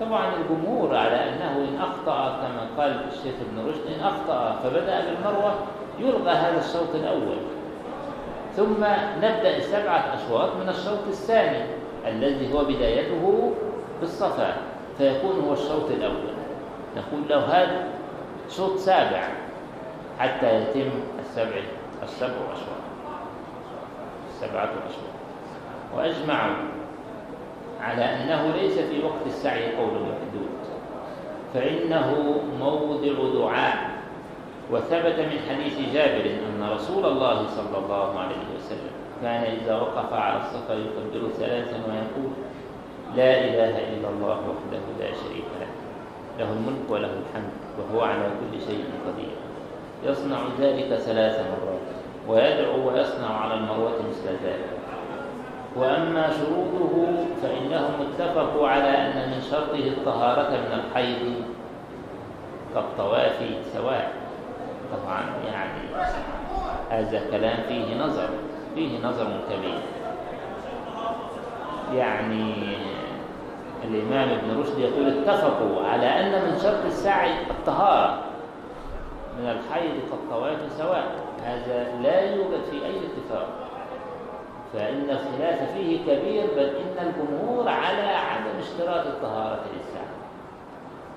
طبعا 0.00 0.32
الجمهور 0.34 0.96
على 0.96 1.28
أنه 1.28 1.68
إن 1.68 1.80
أخطأ 1.80 2.36
كما 2.36 2.66
قال 2.78 3.00
الشيخ 3.12 3.34
ابن 3.50 3.68
رشد 3.68 3.86
إن 3.86 4.06
أخطأ 4.06 4.60
فبدأ 4.62 5.04
بالمروة 5.04 5.54
يلغى 5.98 6.30
هذا 6.30 6.58
الشوط 6.58 6.94
الأول. 6.94 7.36
ثم 8.56 8.84
نبدأ 9.16 9.56
السبعة 9.56 10.14
أشواط 10.14 10.50
من 10.62 10.68
الشوط 10.68 11.06
الثاني 11.08 11.64
الذي 12.06 12.54
هو 12.54 12.64
بدايته 12.64 13.52
بالصفا 14.00 14.56
فيكون 14.98 15.44
هو 15.48 15.52
الشوط 15.52 15.90
الأول. 15.90 16.36
نقول 16.96 17.28
له 17.28 17.38
هذا 17.38 17.95
شوط 18.50 18.76
سابع 18.76 19.28
حتى 20.18 20.54
يتم 20.54 20.90
السبع 21.18 21.60
السبع 22.02 22.28
أشواط 22.52 22.82
السبعة 24.28 24.64
أشواط 24.64 25.16
وأجمعوا 25.96 26.54
على 27.80 28.04
أنه 28.04 28.52
ليس 28.56 28.78
في 28.78 29.04
وقت 29.04 29.26
السعي 29.26 29.76
قول 29.76 29.92
محدود. 29.92 30.48
فإنه 31.54 32.40
موضع 32.60 33.40
دعاء. 33.40 33.96
وثبت 34.72 35.18
من 35.18 35.38
حديث 35.48 35.94
جابر 35.94 36.24
أن 36.30 36.68
رسول 36.72 37.06
الله 37.06 37.46
صلى 37.46 37.78
الله 37.78 38.18
عليه 38.18 38.44
وسلم 38.56 38.90
كان 39.22 39.42
إذا 39.42 39.76
وقف 39.76 40.12
على 40.12 40.40
الصفا 40.40 40.72
يكبر 40.72 41.28
ثلاثا 41.28 41.76
ويقول 41.76 42.32
لا 43.16 43.40
إله 43.40 43.78
إلا 43.78 44.08
الله 44.08 44.38
وحده 44.38 44.82
لا 45.00 45.06
شريك 45.06 45.44
له. 45.60 45.65
له 46.38 46.52
الملك 46.52 46.90
وله 46.90 47.10
الحمد 47.22 47.52
وهو 47.78 48.00
على 48.00 48.22
كل 48.22 48.60
شيء 48.60 48.84
قدير. 49.06 49.36
يصنع 50.04 50.38
ذلك 50.60 50.94
ثلاث 50.94 51.40
مرات 51.40 51.86
ويدعو 52.28 52.88
ويصنع 52.88 53.40
على 53.40 53.54
المروة 53.54 53.98
مثل 54.08 54.28
ذلك. 54.44 54.76
وأما 55.76 56.30
شروطه 56.30 57.06
فإنهم 57.42 57.94
اتفقوا 58.00 58.68
على 58.68 58.88
أن 58.88 59.30
من 59.30 59.40
شرطه 59.50 59.88
الطهارة 59.88 60.50
من 60.50 60.80
الحيض 60.80 61.34
كالطواف 62.74 63.38
سواء. 63.72 64.12
طبعا 64.92 65.22
يعني 65.46 65.80
هذا 66.90 67.30
كلام 67.30 67.56
فيه 67.68 68.04
نظر 68.04 68.28
فيه 68.74 68.98
نظر 68.98 69.26
كبير. 69.50 69.80
يعني 71.94 72.54
الإمام 73.84 74.28
ابن 74.28 74.60
رشد 74.60 74.78
يقول 74.78 75.08
اتفقوا 75.08 75.86
على 75.86 76.06
أن 76.06 76.32
من 76.32 76.58
شرط 76.62 76.84
السعي 76.84 77.30
الطهارة 77.50 78.22
من 79.38 79.48
الحيض 79.50 79.92
كالطواف 80.10 80.72
سواء. 80.78 81.14
هذا 81.44 82.00
لا 82.02 82.20
يوجد 82.20 82.64
في 82.70 82.86
أي 82.86 82.96
اتفاق. 82.96 83.48
فإن 84.72 85.10
الخلاف 85.10 85.72
فيه 85.72 86.00
كبير 86.02 86.46
بل 86.56 86.76
إن 86.76 87.06
الجمهور 87.06 87.68
على 87.68 88.02
عدم 88.02 88.58
اشتراط 88.58 89.06
الطهارة 89.06 89.60
للسعي. 89.74 90.16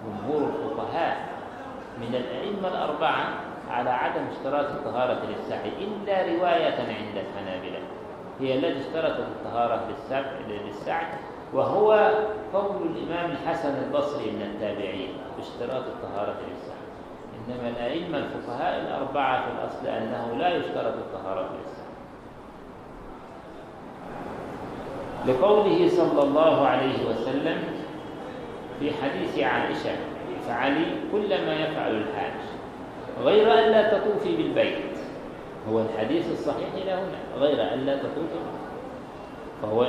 جمهور 0.06 0.50
الفقهاء 0.50 1.18
من 2.02 2.16
الأئمة 2.16 2.68
الأربعة 2.68 3.26
على 3.72 3.90
عدم 3.90 4.22
اشتراط 4.32 4.66
الطهارة 4.66 5.20
للسعي. 5.30 5.72
إلا 5.80 6.22
رواية 6.22 6.76
عند 6.76 7.18
الحنابلة. 7.18 7.80
هي 8.40 8.56
التي 8.56 8.80
اشترطت 8.80 9.20
الطهارة 9.20 9.82
للسعي. 10.50 11.06
وهو 11.54 12.12
قول 12.54 12.88
الإمام 12.96 13.32
الحسن 13.32 13.84
البصري 13.84 14.32
من 14.32 14.42
التابعين 14.42 15.10
باشتراط 15.38 15.84
الطهارة 15.84 16.36
للسعي 16.50 16.80
إنما 17.48 17.70
الأئمة 17.70 18.18
الفقهاء 18.18 18.82
الأربعة 18.82 19.46
في 19.46 19.52
الأصل 19.52 19.88
أنه 19.88 20.38
لا 20.38 20.56
يشترط 20.56 20.94
الطهارة 20.94 21.42
للسعي 21.42 21.90
لقوله 25.28 25.90
صلى 25.90 26.24
الله 26.24 26.68
عليه 26.68 27.10
وسلم 27.10 27.58
في 28.80 28.92
حديث 28.94 29.40
عائشة 29.40 29.96
فعلي 30.48 30.86
كل 31.12 31.46
ما 31.46 31.54
يفعل 31.54 31.92
الحاج. 31.92 32.34
غير 33.24 33.54
أن 33.54 33.72
لا 33.72 33.98
تطوفي 33.98 34.38
بالبيت. 34.38 34.98
هو 35.70 35.82
الحديث 35.82 36.32
الصحيح 36.32 36.68
إلى 36.74 36.92
هنا. 36.92 37.40
غير 37.46 37.74
أن 37.74 37.80
لا 37.80 37.98
تطوفي 37.98 38.40
فهو 39.62 39.88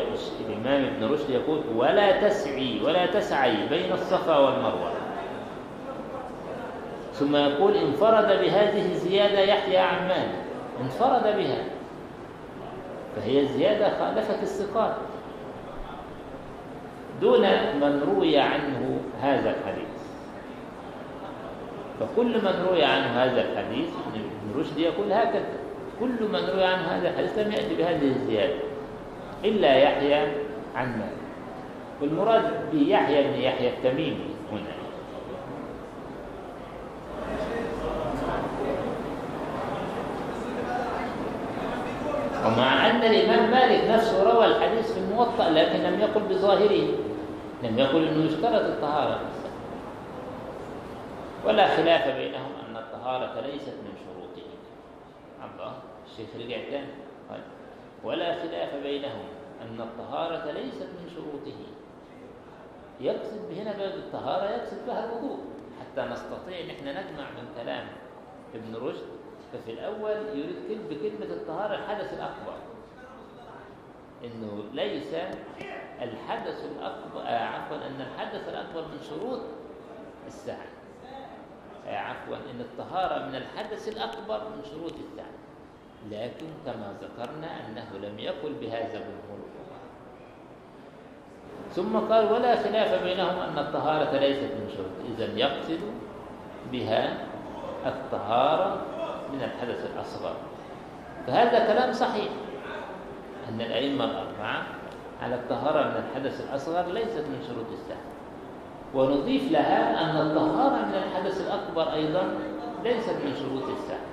الإمام 0.49 0.85
ابن 0.85 1.13
رشد 1.13 1.31
يقول 1.31 1.61
ولا 1.77 2.29
تسعي 2.29 2.81
ولا 2.85 3.07
تسعي 3.07 3.69
بين 3.69 3.93
الصفا 3.93 4.39
والمروة. 4.39 4.93
ثم 7.13 7.37
يقول 7.37 7.77
انفرد 7.77 8.27
بهذه 8.27 8.93
الزيادة 8.93 9.41
يحيى 9.41 9.79
عمان 9.79 10.29
انفرد 10.81 11.23
بها. 11.23 11.65
فهي 13.17 13.41
الزيادة 13.41 13.99
خالفت 13.99 14.43
الثقات. 14.43 14.95
دون 17.21 17.41
من 17.81 18.15
روي 18.15 18.39
عنه 18.39 19.01
هذا 19.23 19.51
الحديث. 19.51 20.01
فكل 22.01 22.45
من 22.45 22.67
روي 22.69 22.85
عنه 22.85 23.25
هذا 23.25 23.41
الحديث 23.41 23.89
ابن 24.15 24.61
رشد 24.61 24.79
يقول 24.79 25.13
هكذا. 25.13 25.61
كل 26.01 26.29
من 26.33 26.51
روي 26.53 26.65
عنه 26.65 26.83
هذا 26.83 27.11
الحديث 27.11 27.39
لم 27.39 27.53
يأتي 27.53 27.75
بهذه 27.75 28.09
الزيادة. 28.09 28.70
إلا 29.45 29.77
يحيى 29.77 30.33
عن 30.75 30.99
مالك. 30.99 31.21
والمراد 32.01 32.71
بيحيى 32.73 33.23
بن 33.23 33.35
يحيى 33.35 33.69
التميمي 33.69 34.31
هنا. 34.53 34.73
ومع 42.47 42.91
أن 42.91 43.03
الإمام 43.03 43.51
مالك 43.51 43.91
نفسه 43.91 44.33
روى 44.33 44.47
الحديث 44.47 44.93
في 44.93 44.99
الموطأ 44.99 45.51
لكن 45.51 45.79
لم 45.79 46.01
يقل 46.01 46.21
بظاهره. 46.21 46.89
لم 47.63 47.79
يقل 47.79 48.09
أنه 48.09 48.25
يشترط 48.25 48.63
الطهارة. 48.65 49.21
ولا 51.47 51.67
خلاف 51.77 52.17
بينهم 52.17 52.53
أن 52.69 52.77
الطهارة 52.77 53.41
ليست 53.41 53.77
من 53.85 53.93
شروطه. 54.05 54.49
الله 55.41 55.73
الشيخ 56.07 56.29
رجع 56.37 56.57
تاني. 56.71 57.10
ولا 58.05 58.43
خلاف 58.43 58.75
بينهم 58.75 59.25
أن 59.63 59.81
الطهارة 59.81 60.51
ليست 60.51 60.83
من 60.83 61.11
شروطه. 61.15 61.59
يقصد 63.01 63.53
هنا 63.53 63.73
باب 63.73 63.95
الطهارة 63.95 64.51
يقصد 64.51 64.87
بها 64.87 65.05
الوضوء. 65.05 65.39
حتى 65.81 66.09
نستطيع 66.09 66.61
أن 66.61 66.71
إحنا 66.71 66.93
نجمع 66.93 67.31
من 67.31 67.49
كلام 67.63 67.87
ابن 68.55 68.77
رشد 68.77 69.07
ففي 69.53 69.71
الأول 69.73 70.11
يريد 70.11 70.89
بكلمة 70.91 71.35
الطهارة 71.35 71.75
الحدث 71.75 72.13
الأكبر. 72.13 72.55
إنه 74.25 74.65
ليس 74.73 75.15
الحدث 76.03 76.65
الأكبر 76.65 77.21
آه 77.21 77.45
عفوا 77.45 77.77
أن 77.77 78.01
الحدث 78.01 78.49
الأكبر 78.49 78.83
من 78.83 78.99
شروط 79.09 79.41
السعي. 80.27 80.69
آه 81.87 81.97
عفوا 81.97 82.37
أن 82.37 82.61
الطهارة 82.61 83.27
من 83.27 83.35
الحدث 83.35 83.89
الأكبر 83.89 84.49
من 84.49 84.65
شروط 84.71 84.93
السعي. 84.93 85.40
لكن 86.11 86.47
كما 86.67 86.95
ذكرنا 87.03 87.49
أنه 87.67 88.09
لم 88.09 88.19
يقل 88.19 88.53
بهذا 88.61 88.89
جمهور 88.89 89.41
ثم 91.75 91.97
قال 91.97 92.33
ولا 92.33 92.57
خلاف 92.57 93.03
بينهم 93.05 93.39
أن 93.39 93.59
الطهارة 93.59 94.19
ليست 94.19 94.43
من 94.43 94.71
شروط 94.77 94.97
إذا 95.15 95.39
يقصد 95.39 95.81
بها 96.73 97.17
الطهارة 97.87 98.83
من 99.33 99.43
الحدث 99.43 99.87
الأصغر. 99.95 100.35
فهذا 101.27 101.67
كلام 101.67 101.93
صحيح 101.93 102.29
أن 103.49 103.61
الأئمة 103.61 104.05
الأربعة 104.05 104.63
على 105.23 105.35
الطهارة 105.35 105.89
من 105.89 106.05
الحدث 106.05 106.41
الأصغر 106.51 106.93
ليست 106.93 107.19
من 107.19 107.45
شروط 107.49 107.67
السهل 107.73 108.11
ونضيف 108.95 109.53
لها 109.53 110.05
أن 110.05 110.27
الطهارة 110.27 110.87
من 110.87 110.95
الحدث 110.95 111.41
الأكبر 111.41 111.93
أيضا 111.93 112.23
ليست 112.85 113.17
من 113.25 113.35
شروط 113.35 113.79
السهل 113.79 114.10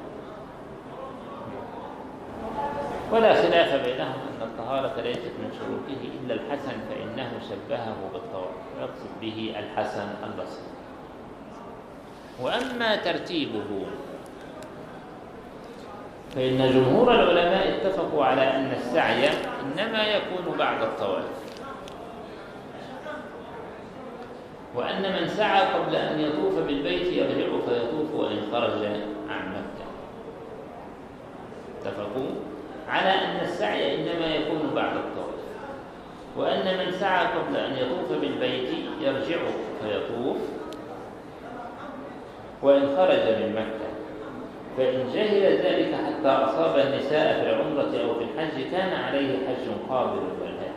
ولا 3.12 3.34
خلاف 3.34 3.86
بينهم 3.86 4.20
أن 4.30 4.42
الطهارة 4.42 5.02
ليست 5.02 5.32
من 5.40 5.52
شروطه 5.60 6.02
إلا 6.20 6.34
الحسن 6.34 6.78
فإنه 6.90 7.32
شبهه 7.50 7.96
بالطواف. 8.14 8.56
يقصد 8.82 9.10
به 9.22 9.56
الحسن 9.60 10.08
البصري. 10.24 10.68
وأما 12.42 12.96
ترتيبه 12.96 13.86
فإن 16.36 16.72
جمهور 16.72 17.16
العلماء 17.16 17.78
اتفقوا 17.78 18.26
على 18.26 18.56
أن 18.56 18.72
السعي 18.72 19.30
إنما 19.62 20.04
يكون 20.04 20.58
بعد 20.58 20.82
الطواف. 20.82 21.26
وأن 24.76 25.02
من 25.02 25.28
سعى 25.28 25.62
قبل 25.62 25.96
أن 25.96 26.20
يطوف 26.20 26.60
بالبيت 26.60 27.08
يرجع 27.14 27.48
فيطوف 27.68 28.14
وإن 28.14 28.38
خرج 28.52 28.88
اتفقوا 31.88 32.30
على 32.90 33.10
أن 33.10 33.40
السعي 33.42 33.96
إنما 33.96 34.36
يكون 34.36 34.72
بعد 34.76 34.96
الطواف 34.96 35.38
وأن 36.38 36.78
من 36.78 36.92
سعى 36.92 37.26
قبل 37.26 37.58
أن 37.58 37.74
يطوف 37.74 38.22
بالبيت 38.22 38.70
يرجع 39.02 39.38
فيطوف 39.82 40.38
وإن 42.62 42.82
خرج 42.98 43.36
من 43.44 43.56
مكة 43.56 43.88
فإن 44.78 45.14
جهل 45.14 45.42
ذلك 45.42 45.96
حتى 45.96 46.28
أصاب 46.28 46.80
النساء 46.80 47.34
في 47.34 47.50
العمرة 47.50 48.04
أو 48.04 48.20
في 48.20 48.24
الحج 48.24 48.72
كان 48.72 48.94
عليه 48.94 49.48
حج 49.48 49.90
قابل 49.90 50.20
والهدي 50.42 50.68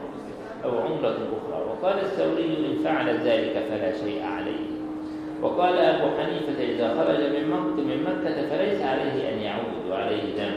أو 0.64 0.78
عمرة 0.78 1.08
أخرى. 1.16 1.64
وقال 1.68 1.98
الثوري 1.98 2.44
إن 2.44 2.84
فعل 2.84 3.08
ذلك 3.08 3.64
فلا 3.70 3.92
شيء 3.92 4.22
عليه. 4.24 4.70
وقال 5.42 5.78
أبو 5.78 6.06
حنيفة 6.16 6.62
إذا 6.62 6.88
خرج 6.88 7.20
من 7.78 8.02
مكة 8.02 8.48
فليس 8.48 8.82
عليه 8.82 9.32
أن 9.32 9.38
يعود 9.38 9.90
وعليه 9.90 10.36
دم. 10.36 10.54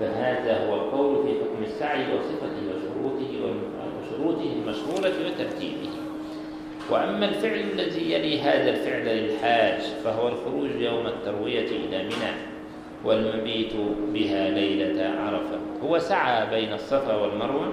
فهذا 0.00 0.66
هو 0.66 0.74
القول 0.74 1.26
في 1.26 1.28
حكم 1.28 1.62
السعي 1.62 2.04
وصفته 2.14 2.62
وشروطه 2.68 3.56
وشروطه 4.00 4.52
المشهورة 4.52 5.12
وترتيبه. 5.26 5.90
وأما 6.90 7.28
الفعل 7.28 7.60
الذي 7.60 8.12
يلي 8.12 8.40
هذا 8.40 8.70
الفعل 8.70 9.06
للحاج 9.16 9.80
فهو 10.04 10.28
الخروج 10.28 10.70
يوم 10.70 11.06
التروية 11.06 11.66
إلى 11.66 12.02
منى 12.02 12.32
والمبيت 13.04 13.72
بها 14.14 14.50
ليلة 14.50 15.08
عرفة. 15.20 15.58
هو 15.84 15.98
سعى 15.98 16.50
بين 16.50 16.72
الصفا 16.72 17.16
والمروة 17.16 17.72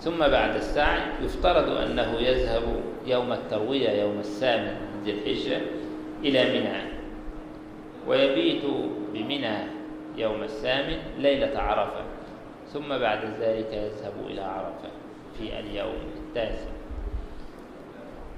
ثم 0.00 0.18
بعد 0.18 0.56
السعي 0.56 1.00
يفترض 1.24 1.70
أنه 1.70 2.14
يذهب 2.20 2.62
يوم 3.06 3.32
التروية 3.32 3.90
يوم 3.90 4.18
الثامن 4.18 4.74
من 4.94 5.02
ذي 5.04 5.10
الحجة 5.10 5.60
إلى 6.24 6.60
منى 6.60 6.82
ويبيت 8.06 8.62
بمنى 9.14 9.77
يوم 10.18 10.42
الثامن 10.42 10.98
ليلة 11.18 11.60
عرفة 11.60 12.04
ثم 12.72 12.88
بعد 12.88 13.24
ذلك 13.40 13.72
يذهب 13.72 14.12
إلى 14.26 14.40
عرفة 14.40 14.88
في 15.38 15.58
اليوم 15.60 15.98
التاسع. 16.16 16.70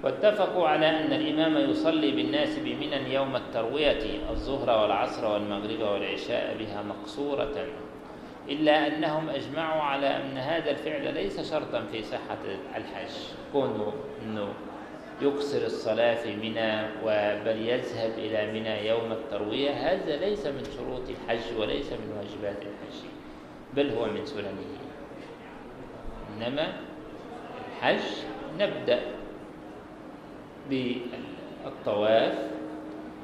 واتفقوا 0.05 0.69
على 0.69 0.91
أن 0.91 1.13
الإمام 1.13 1.71
يصلي 1.71 2.11
بالناس 2.11 2.59
بمنى 2.59 3.15
يوم 3.15 3.37
التروية 3.37 4.31
الظهر 4.31 4.83
والعصر 4.83 5.27
والمغرب 5.27 5.81
والعشاء 5.81 6.57
بها 6.59 6.83
مقصورة 6.83 7.67
إلا 8.49 8.87
أنهم 8.87 9.29
أجمعوا 9.29 9.83
على 9.83 10.17
أن 10.17 10.39
هذا 10.39 10.71
الفعل 10.71 11.15
ليس 11.15 11.51
شرطا 11.51 11.85
في 11.93 12.03
صحة 12.03 12.39
الحج. 12.77 13.11
كونه 13.53 13.93
أنه 14.23 14.49
يقصر 15.23 15.59
الصلاة 15.67 16.15
في 16.15 16.37
منى 16.37 16.83
بل 17.45 17.69
يذهب 17.69 18.11
إلى 18.19 18.53
منى 18.53 18.89
يوم 18.89 19.13
التروية. 19.13 19.71
هذا 19.71 20.17
ليس 20.17 20.47
من 20.47 20.65
شروط 20.77 21.03
الحج 21.09 21.59
وليس 21.59 21.93
من 21.93 22.13
واجبات 22.17 22.63
الحج 22.63 22.99
بل 23.75 23.91
هو 23.91 24.07
من 24.07 24.27
سننه. 24.27 24.67
إنما 26.37 26.73
الحج 27.69 28.03
نبدأ 28.59 29.01
بالطواف 30.71 32.35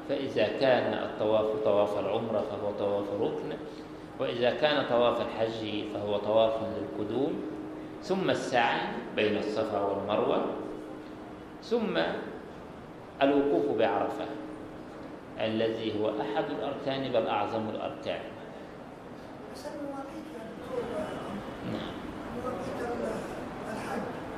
فإذا 0.09 0.47
كان 0.59 0.93
الطواف 0.93 1.45
طواف 1.63 1.99
العمرة 1.99 2.39
فهو 2.39 2.71
طواف 2.79 3.05
ركن 3.21 3.57
وإذا 4.19 4.49
كان 4.49 4.85
طواف 4.89 5.21
الحج 5.21 5.83
فهو 5.93 6.17
طواف 6.17 6.53
للقدوم 6.61 7.41
ثم 8.01 8.29
السعي 8.29 8.79
بين 9.15 9.37
الصفا 9.37 9.81
والمروة 9.81 10.45
ثم 11.63 11.97
الوقوف 13.21 13.77
بعرفة 13.77 14.25
الذي 15.39 15.99
هو 15.99 16.09
أحد 16.09 16.43
الأركان 16.49 17.11
بل 17.11 17.27
أعظم 17.27 17.69
الأركان. 17.69 18.19
نعم. 21.73 21.97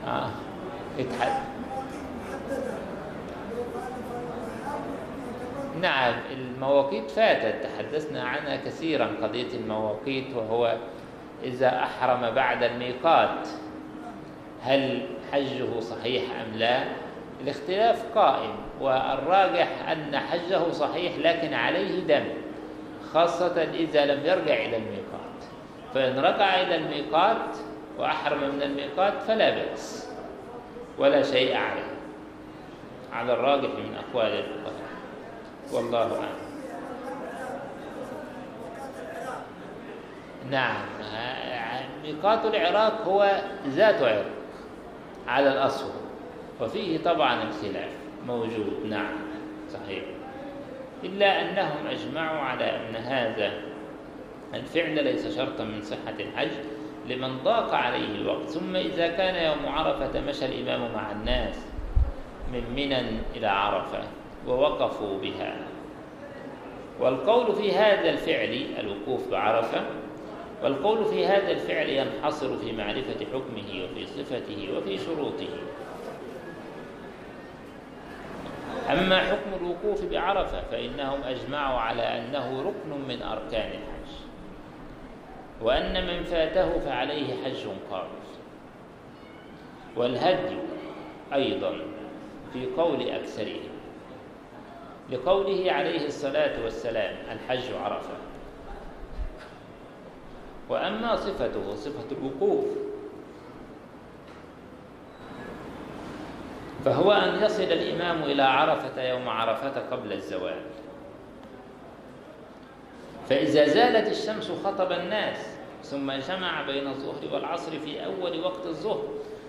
آه. 0.07 0.29
نعم 5.81 6.13
المواقيت 6.31 7.11
فاتت. 7.11 7.63
تحدثنا 7.63 8.23
عنها 8.23 8.55
كثيرا 8.55 9.09
قضية 9.21 9.53
المواقيت 9.53 10.35
وهو 10.35 10.77
إذا 11.43 11.83
أحرم 11.83 12.31
بعد 12.31 12.63
الميقات 12.63 13.47
هل 14.63 15.07
حجه 15.31 15.79
صحيح 15.79 16.23
أم 16.23 16.57
لا؟ 16.57 16.83
الاختلاف 17.41 18.05
قائم 18.15 18.55
والراجح 18.81 19.89
أن 19.91 20.17
حجه 20.17 20.71
صحيح 20.71 21.17
لكن 21.17 21.53
عليه 21.53 21.99
دم 21.99 22.25
خاصة 23.13 23.63
إذا 23.63 24.05
لم 24.05 24.25
يرجع 24.25 24.53
إلى 24.53 24.77
الميقات. 24.77 25.19
فإن 25.93 26.19
رجع 26.19 26.61
إلى 26.61 26.75
الميقات 26.75 27.57
وأحرم 27.97 28.55
من 28.55 28.61
الميقات 28.61 29.13
فلا 29.27 29.49
بأس 29.49 30.09
ولا 30.97 31.23
شيء 31.23 31.55
عليه. 31.57 31.89
على 33.13 33.33
الراجح 33.33 33.69
من 33.69 33.95
أقوال 33.95 34.31
الفقهاء 34.31 34.89
والله 35.73 36.15
أعلم. 36.15 36.49
نعم 40.51 40.81
ميقات 42.03 42.45
العراق 42.45 43.01
هو 43.01 43.41
ذات 43.67 44.03
عرق 44.03 44.25
على 45.27 45.49
الأصل. 45.49 45.98
وفيه 46.61 46.97
طبعا 46.97 47.43
الخلاف. 47.43 47.91
موجود. 48.27 48.85
نعم. 48.85 49.13
صحيح. 49.69 50.03
إلا 51.03 51.41
أنهم 51.41 51.87
أجمعوا 51.87 52.39
على 52.39 52.63
أن 52.63 52.95
هذا 52.95 53.51
الفعل 54.53 55.03
ليس 55.03 55.37
شرطا 55.37 55.63
من 55.63 55.81
صحة 55.81 56.15
الحج 56.19 56.51
لمن 57.09 57.37
ضاق 57.43 57.73
عليه 57.73 58.15
الوقت. 58.15 58.49
ثم 58.49 58.75
إذا 58.75 59.07
كان 59.07 59.35
يوم 59.35 59.73
عرفة 59.73 60.21
مشى 60.21 60.45
الإمام 60.45 60.93
مع 60.93 61.11
الناس 61.11 61.65
من 62.53 62.63
منى 62.75 62.99
إلى 63.35 63.47
عرفة 63.47 64.03
ووقفوا 64.47 65.19
بها. 65.19 65.57
والقول 66.99 67.55
في 67.55 67.71
هذا 67.71 68.09
الفعل 68.09 68.65
الوقوف 68.79 69.31
بعرفة 69.31 69.81
والقول 70.63 71.05
في 71.05 71.25
هذا 71.25 71.51
الفعل 71.51 71.89
ينحصر 71.89 72.57
في 72.57 72.71
معرفة 72.71 73.25
حكمه 73.33 73.83
وفي 73.83 74.05
صفته 74.05 74.69
وفي 74.77 74.97
شروطه. 74.97 75.47
أما 78.89 79.19
حكم 79.19 79.53
الوقوف 79.61 80.05
بعرفة 80.05 80.61
فإنهم 80.61 81.23
أجمعوا 81.23 81.79
على 81.79 82.01
أنه 82.01 82.61
ركن 82.61 83.07
من 83.07 83.21
أركان 83.21 83.67
الحج. 83.69 84.11
وأن 85.61 86.07
من 86.07 86.23
فاته 86.23 86.79
فعليه 86.79 87.43
حج 87.43 87.67
قارص. 87.91 88.29
والهدي 89.95 90.57
أيضا 91.33 91.75
في 92.53 92.65
قول 92.77 93.09
أكثرهم 93.09 93.69
لقوله 95.09 95.71
عليه 95.71 96.05
الصلاة 96.05 96.63
والسلام 96.63 97.15
الحج 97.31 97.73
عرفة. 97.83 98.13
وأما 100.69 101.15
صفته 101.15 101.75
صفة 101.75 102.15
الوقوف 102.17 102.65
فهو 106.85 107.11
أن 107.11 107.43
يصل 107.43 107.63
الإمام 107.63 108.23
إلى 108.23 108.43
عرفة 108.43 109.03
يوم 109.03 109.29
عرفة 109.29 109.81
قبل 109.91 110.13
الزوال. 110.13 110.61
فإذا 113.29 113.65
زالت 113.65 114.07
الشمس 114.07 114.51
خطب 114.63 114.91
الناس 114.91 115.57
ثم 115.83 116.11
جمع 116.11 116.61
بين 116.61 116.87
الظهر 116.87 117.33
والعصر 117.33 117.71
في 117.71 118.05
أول 118.05 118.39
وقت 118.39 118.65
الظهر 118.65 119.03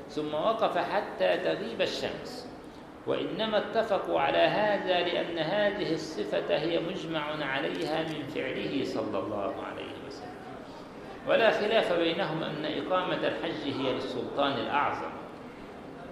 ثم 0.09 0.35
وقف 0.35 0.79
حتى 0.79 1.37
تغيب 1.37 1.83
الشمس. 1.83 2.51
وإنما 3.07 3.59
اتفقوا 3.59 4.21
على 4.21 4.39
هذا 4.39 5.01
لأن 5.01 5.39
هذه 5.39 5.93
الصفة 5.93 6.57
هي 6.57 6.81
مجمع 6.81 7.45
عليها 7.45 8.03
من 8.03 8.23
فعله 8.35 8.85
صلى 8.85 9.19
الله 9.19 9.55
عليه 9.67 9.93
وسلم. 10.07 10.31
ولا 11.29 11.51
خلاف 11.51 11.93
بينهم 11.93 12.43
أن 12.43 12.65
إقامة 12.65 13.27
الحج 13.29 13.65
هي 13.65 13.93
للسلطان 13.93 14.53
الأعظم. 14.53 15.20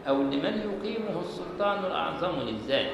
أو 0.09 0.23
لمن 0.23 0.55
يقيمه 0.71 1.21
السلطان 1.21 1.85
الأعظم 1.85 2.41
للذات 2.41 2.91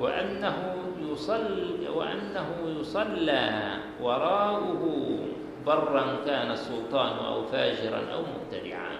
وأنه 0.00 0.74
يصلي 1.10 1.88
وأنه 1.88 2.46
يصلى 2.80 3.76
وراءه 4.00 5.18
برا 5.66 6.16
كان 6.26 6.50
السلطان 6.50 7.24
أو 7.24 7.44
فاجرا 7.44 8.12
أو 8.12 8.22
مبتدعا. 8.22 8.90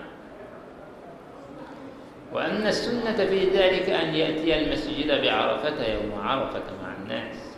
وأن 2.33 2.67
السنة 2.67 3.17
في 3.17 3.51
ذلك 3.51 3.91
أن 3.91 4.15
يأتي 4.15 4.59
المسجد 4.59 5.23
بعرفة 5.23 5.93
يوم 5.93 6.21
عرفة 6.21 6.63
مع 6.83 6.95
الناس. 7.03 7.57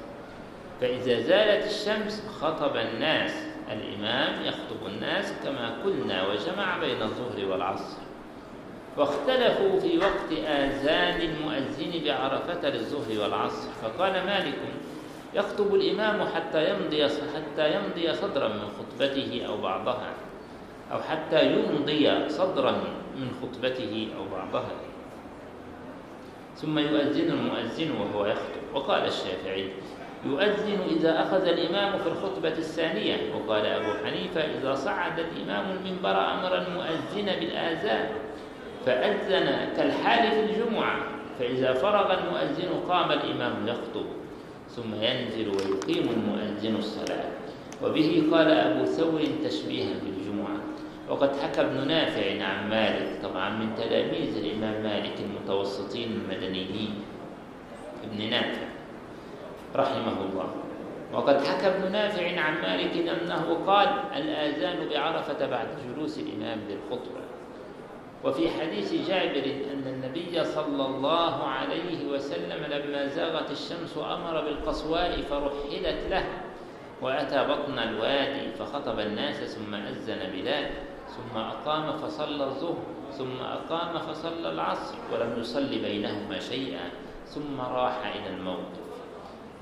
فإذا 0.80 1.20
زالت 1.20 1.66
الشمس 1.66 2.28
خطب 2.40 2.76
الناس 2.76 3.46
الإمام 3.72 4.44
يخطب 4.44 4.86
الناس 4.86 5.34
كما 5.44 5.82
قلنا 5.84 6.28
وجمع 6.28 6.78
بين 6.78 7.02
الظهر 7.02 7.50
والعصر. 7.50 8.05
واختلفوا 8.98 9.80
في 9.80 9.98
وقت 9.98 10.30
آذان 10.46 11.20
المؤذن 11.20 12.04
بعرفة 12.04 12.68
للظهر 12.68 13.22
والعصر. 13.22 13.68
فقال 13.82 14.12
مالك 14.12 14.58
يخطب 15.34 15.74
الإمام 15.74 16.28
حتى 16.34 16.70
يمضي 16.70 17.08
حتى 17.08 17.74
يمضي 17.74 18.14
صدرا 18.14 18.48
من 18.48 18.68
خطبته 18.78 19.46
أو 19.48 19.56
بعضها 19.56 20.12
أو 20.92 20.98
حتى 21.02 21.52
يمضي 21.52 22.28
صدرا 22.28 22.72
من 23.16 23.28
خطبته 23.42 24.08
أو 24.18 24.36
بعضها. 24.36 24.72
ثم 26.56 26.78
يؤذن 26.78 27.30
المؤذن 27.30 27.90
وهو 28.00 28.26
يخطب. 28.26 28.62
وقال 28.74 29.06
الشافعي 29.06 29.68
يؤذن 30.24 30.78
إذا 30.96 31.22
أخذ 31.22 31.46
الإمام 31.46 31.98
في 31.98 32.06
الخطبة 32.06 32.48
الثانية. 32.48 33.34
وقال 33.34 33.66
أبو 33.66 33.90
حنيفة 34.04 34.40
إذا 34.40 34.74
صعد 34.74 35.18
الإمام 35.18 35.76
المنبر 35.76 36.16
أمر 36.34 36.54
المؤذن 36.54 37.26
بالآذان. 37.40 38.08
فأذن 38.86 39.74
كالحال 39.76 40.30
في 40.30 40.40
الجمعة 40.40 40.96
فإذا 41.38 41.72
فرغ 41.72 42.18
المؤذن 42.18 42.88
قام 42.88 43.12
الإمام 43.12 43.68
يخطب 43.68 44.06
ثم 44.68 44.94
ينزل 44.94 45.48
ويقيم 45.48 46.08
المؤذن 46.10 46.76
الصلاة. 46.76 47.24
وبه 47.82 48.22
قال 48.32 48.50
أبو 48.50 48.84
ثور 48.84 49.20
تشبيها 49.44 49.94
بالجمعة. 50.04 50.56
وقد 51.08 51.36
حكى 51.36 51.60
ابن 51.60 51.88
نافع 51.88 52.44
عن 52.44 52.70
مالك 52.70 53.22
طبعا 53.22 53.50
من 53.50 53.74
تلاميذ 53.74 54.36
الإمام 54.36 54.82
مالك 54.82 55.12
المتوسطين 55.20 56.12
المدنيين 56.12 56.94
ابن 58.04 58.30
نافع 58.30 58.66
رحمه 59.76 60.16
الله. 60.30 60.48
وقد 61.12 61.44
حكى 61.46 61.66
ابن 61.66 61.92
نافع 61.92 62.40
عن 62.40 62.54
مالك 62.62 63.08
أنه 63.08 63.58
قال 63.66 63.88
الآذان 64.16 64.88
بعرفة 64.88 65.46
بعد 65.46 65.66
جلوس 65.88 66.18
الإمام 66.18 66.58
للخطبة. 66.68 67.25
وفي 68.26 68.50
حديث 68.50 69.08
جابر 69.08 69.44
أن 69.72 69.86
النبي 69.86 70.44
صلى 70.44 70.86
الله 70.86 71.44
عليه 71.44 72.06
وسلم 72.06 72.64
لما 72.64 73.06
زاغت 73.06 73.50
الشمس 73.50 73.96
أمر 73.98 74.44
بالقصواء 74.44 75.22
فرحلت 75.30 75.98
له 76.10 76.24
وأتى 77.02 77.44
بطن 77.44 77.78
الوادي 77.78 78.50
فخطب 78.58 79.00
الناس 79.00 79.36
ثم 79.36 79.74
أذن 79.74 80.30
بلال 80.32 80.70
ثم 81.08 81.38
أقام 81.38 81.92
فصلى 81.98 82.44
الظهر 82.44 82.82
ثم 83.18 83.40
أقام 83.40 83.98
فصلى 83.98 84.50
العصر 84.50 84.94
ولم 85.12 85.36
يصل 85.40 85.68
بينهما 85.78 86.38
شيئا 86.38 86.90
ثم 87.26 87.60
راح 87.60 88.16
إلى 88.16 88.36
الموقف 88.36 88.86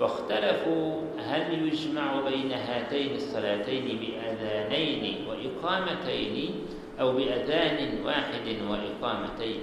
واختلفوا 0.01 1.03
هل 1.19 1.67
يجمع 1.67 2.21
بين 2.21 2.53
هاتين 2.53 3.15
الصلاتين 3.15 3.99
بأذانين 3.99 5.27
وإقامتين؟ 5.29 6.67
أو 7.01 7.13
بأذان 7.13 8.05
واحد 8.05 8.47
وإقامتين. 8.71 9.61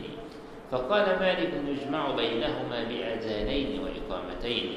فقال 0.71 1.05
مالك 1.19 1.51
يجمع 1.67 2.11
بينهما 2.15 2.83
بأذانين 2.83 3.79
وإقامتين. 3.79 4.73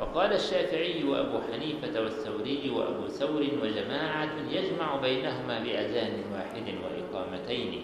وقال 0.00 0.32
الشافعي 0.32 1.04
وأبو 1.04 1.38
حنيفة 1.52 2.02
والثوري 2.02 2.70
وأبو 2.70 3.06
ثور 3.08 3.42
وجماعة 3.62 4.30
يجمع 4.50 4.96
بينهما 4.96 5.58
بأذان 5.58 6.12
واحد 6.32 6.74
وإقامتين. 6.84 7.82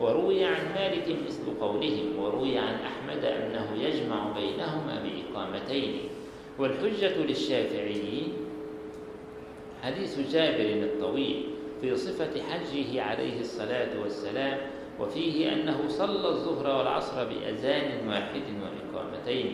وروي 0.00 0.44
عن 0.44 0.74
مالك 0.74 1.16
مثل 1.26 1.60
قولهم 1.60 2.18
وروي 2.18 2.58
عن 2.58 2.74
أحمد 2.74 3.24
أنه 3.24 3.82
يجمع 3.82 4.32
بينهما 4.32 5.02
بإقامتين. 5.02 5.98
والحجة 6.58 7.16
للشافعي 7.16 8.22
حديث 9.82 10.32
جابر 10.32 10.82
الطويل. 10.82 11.57
في 11.80 11.96
صفة 11.96 12.42
حجه 12.42 13.02
عليه 13.02 13.40
الصلاة 13.40 14.00
والسلام 14.02 14.58
وفيه 15.00 15.52
أنه 15.52 15.88
صلى 15.88 16.28
الظهر 16.28 16.78
والعصر 16.78 17.24
بأذان 17.24 18.08
واحد 18.08 18.42
وإقامتين 18.62 19.52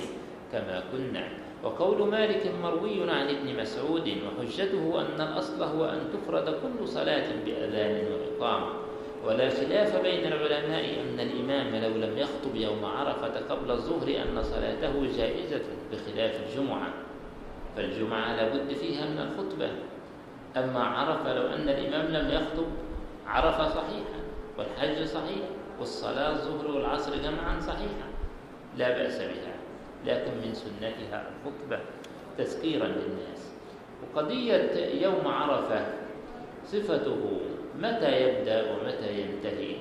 كما 0.52 0.84
كنا 0.92 1.28
وقول 1.64 2.08
مالك 2.08 2.52
مروي 2.62 3.10
عن 3.10 3.28
ابن 3.28 3.60
مسعود 3.60 4.08
وحجته 4.08 5.00
أن 5.00 5.20
الأصل 5.20 5.62
هو 5.62 5.84
أن 5.84 6.00
تفرد 6.12 6.44
كل 6.44 6.88
صلاة 6.88 7.26
بأذان 7.46 8.04
وإقامة. 8.12 8.66
ولا 9.26 9.50
خلاف 9.50 10.02
بين 10.02 10.26
العلماء 10.26 10.84
أن 11.00 11.20
الإمام 11.20 11.82
لو 11.82 12.06
لم 12.06 12.18
يخطب 12.18 12.54
يوم 12.54 12.84
عرفة 12.84 13.54
قبل 13.54 13.70
الظهر 13.70 14.08
أن 14.08 14.42
صلاته 14.42 15.06
جائزة 15.16 15.62
بخلاف 15.92 16.40
الجمعة. 16.46 16.92
فالجمعة 17.76 18.36
لابد 18.36 18.72
فيها 18.72 19.06
من 19.06 19.18
الخطبة. 19.18 19.70
أما 20.56 20.84
عرفة 20.84 21.34
لو 21.34 21.46
أن 21.46 21.68
الإمام 21.68 22.06
لم 22.06 22.30
يخطب 22.30 22.66
عرفة 23.26 23.68
صحيحة 23.68 24.18
والحج 24.58 25.04
صحيح 25.04 25.44
والصلاة 25.78 26.30
الظهر 26.30 26.70
والعصر 26.70 27.16
جمعا 27.16 27.60
صحيحة 27.60 28.06
لا 28.76 28.88
بأس 28.88 29.18
بها. 29.18 29.54
لكن 30.06 30.30
من 30.30 30.54
سنتها 30.54 31.30
الخطبة 31.30 31.78
تذكيرا 32.38 32.86
للناس. 32.86 33.54
وقضية 34.02 35.02
يوم 35.02 35.28
عرفة 35.28 35.86
صفته 36.64 37.40
متى 37.78 38.22
يبدأ 38.22 38.72
ومتى 38.72 39.20
ينتهي؟ 39.20 39.76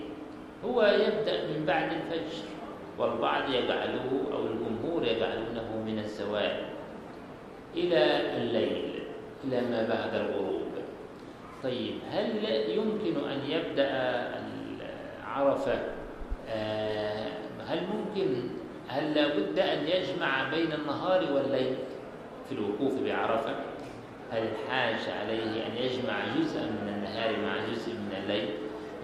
هو 0.66 0.82
يبدأ 0.84 1.48
من 1.48 1.66
بعد 1.68 1.91
الفجر 1.91 2.44
والبعض 2.98 3.50
يجعله 3.50 4.24
أو 4.34 4.45
الجمهور 4.48 5.04
يجعلونه 5.04 5.84
من 5.86 6.00
الزوال 6.00 6.66
إلى 7.76 8.22
الليل 8.38 9.04
إلى 9.44 9.62
ما 9.62 9.88
بعد 9.90 10.16
الغروب. 10.16 10.62
طيب 11.64 11.94
هل 12.11 12.45
يمكن 12.69 13.30
أن 13.30 13.40
يبدأ 13.49 13.90
عرفة 15.27 15.80
آه، 16.49 17.27
هل 17.68 17.80
ممكن 17.94 18.44
هل 18.88 19.14
لابد 19.14 19.60
أن 19.60 19.88
يجمع 19.88 20.49
بين 20.49 20.73
النهار 20.73 21.34
والليل 21.34 21.76
في 22.49 22.56
الوقوف 22.56 22.94
بعرفة؟ 23.03 23.56
هل 24.31 24.48
حاج 24.69 25.10
عليه 25.22 25.68
أن 25.68 25.77
يجمع 25.77 26.14
جزءا 26.40 26.64
من 26.64 26.94
النهار 26.95 27.31
مع 27.45 27.56
جزء 27.72 27.94
من 27.94 28.18
الليل؟ 28.23 28.49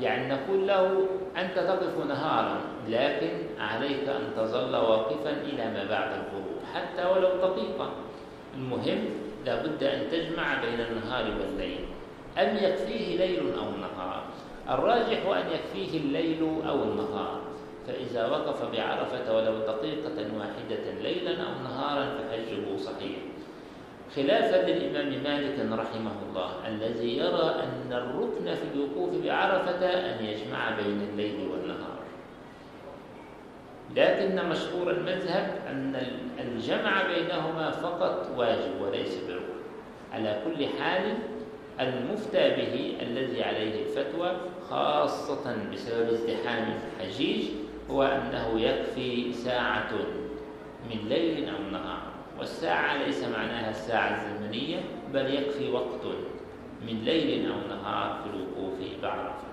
يعني 0.02 0.34
نقول 0.34 0.68
له 0.68 1.08
أنت 1.38 1.56
تقف 1.56 2.06
نهارا 2.08 2.62
لكن 2.88 3.30
عليك 3.60 4.10
أن 4.10 4.34
تظل 4.38 4.76
واقفا 4.76 5.32
إلى 5.32 5.66
ما 5.66 5.86
بعد 5.90 6.12
الغروب 6.12 6.60
حتى 6.74 7.06
ولو 7.06 7.30
دقيقة. 7.38 7.92
المهم 8.56 9.06
لابد 9.46 9.84
أن 9.84 10.08
تجمع 10.12 10.62
بين 10.62 10.80
النهار 10.80 11.24
والليل. 11.24 11.86
أم 12.38 12.56
يكفيه 12.56 13.18
ليل 13.18 13.40
أو 13.40 13.72
نهار. 13.72 14.24
الراجح 14.70 15.26
أن 15.26 15.52
يكفيه 15.52 16.00
الليل 16.00 16.44
أو 16.68 16.84
النهار. 16.84 17.42
فإذا 17.88 18.28
وقف 18.30 18.72
بعرفة 18.72 19.36
ولو 19.38 19.58
دقيقة 19.60 20.28
واحدة 20.38 20.94
ليلا 21.02 21.32
أو 21.32 21.64
نهارا 21.64 22.06
فحجه 22.06 22.78
صحيح. 22.78 23.18
خلافا 24.16 24.72
للإمام 24.72 25.24
مالك 25.24 25.80
رحمه 25.80 26.12
الله 26.30 26.68
الذي 26.68 27.18
يرى 27.18 27.56
أن 27.64 27.94
الركن 27.94 28.56
في 28.56 28.64
الوقوف 28.76 29.26
بعرفة 29.26 29.86
أن 29.86 30.26
يجمع 30.26 30.70
بين 30.70 31.02
الليل 31.12 31.50
والنهار. 31.52 32.00
لكن 33.96 34.50
مشهور 34.50 34.92
المذهب 34.92 35.62
أن 35.68 35.96
الجمع 36.40 37.08
بينهما 37.08 37.72
فقط 37.72 38.28
واجب 38.38 38.82
وليس 38.82 39.18
بركن 39.28 39.60
على 40.14 40.42
كل 40.46 40.68
حال 40.68 41.18
المفتى 41.80 42.50
به 42.50 42.98
الذي 43.02 43.44
عليه 43.44 43.86
الفتوى 43.86 44.32
خاصة 44.70 45.56
بسبب 45.74 46.10
ازدحام 46.10 46.74
الحجيج 47.00 47.46
هو 47.92 48.04
أنه 48.04 48.60
يكفي 48.62 49.34
ساعة 49.34 49.92
من 50.90 51.10
ليل 51.10 51.50
أو 51.50 51.72
نهار. 51.72 52.02
والساعة 52.40 52.98
ليس 52.98 53.24
معناها 53.24 53.70
الساعة 53.70 54.22
الزمنية 54.22 54.80
بل 55.14 55.34
يكفي 55.34 55.72
وقت 55.72 56.06
من 56.88 57.02
ليل 57.04 57.52
أو 57.52 57.58
نهار 57.76 58.20
في 58.24 58.30
الوقوف 58.30 59.02
بعرفة. 59.02 59.50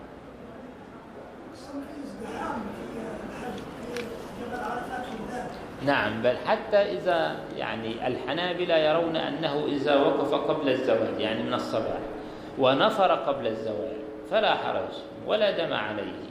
نعم 5.86 6.22
بل 6.22 6.36
حتى 6.46 6.76
إذا 6.76 7.36
يعني 7.56 8.06
الحنابلة 8.06 8.76
يرون 8.76 9.16
أنه 9.16 9.66
إذا 9.66 9.96
وقف 9.96 10.34
قبل 10.34 10.68
الزوال 10.68 11.20
يعني 11.20 11.42
من 11.42 11.54
الصباح. 11.54 12.15
ونفر 12.58 13.12
قبل 13.14 13.46
الزوال 13.46 13.96
فلا 14.30 14.54
حرج 14.54 14.92
ولا 15.26 15.50
دم 15.50 15.72
عليه. 15.72 16.26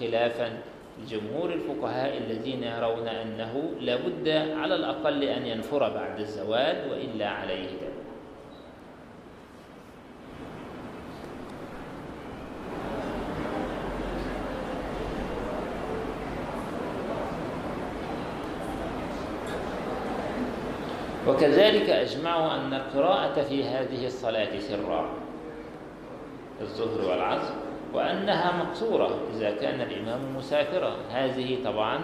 خلافا 0.00 0.58
جمهور 1.08 1.52
الفقهاء 1.52 2.18
الذين 2.18 2.62
يرون 2.62 3.08
أنه 3.08 3.70
لابد 3.80 4.28
على 4.28 4.74
الأقل 4.74 5.22
أن 5.22 5.46
ينفر 5.46 5.78
بعد 5.78 6.20
الزوال 6.20 6.90
وإلا 6.90 7.28
عليه 7.28 7.66
دم. 7.66 7.92
وكذلك 21.28 21.90
أجمعوا 21.90 22.54
أن 22.54 22.74
القراءة 22.74 23.42
في 23.42 23.64
هذه 23.64 24.06
الصلاة 24.06 24.58
سرا. 24.58 25.21
الظهر 26.60 27.10
والعصر 27.10 27.54
وأنها 27.94 28.64
مقصورة 28.64 29.18
إذا 29.36 29.50
كان 29.50 29.80
الإمام 29.80 30.36
مسافرا. 30.36 30.96
هذه 31.10 31.58
طبعا 31.64 32.00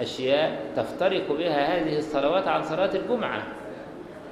أشياء 0.00 0.72
تفترق 0.76 1.32
بها 1.32 1.76
هذه 1.76 1.98
الصلوات 1.98 2.48
عن 2.48 2.62
صلاة 2.62 2.90
الجمعة 2.94 3.42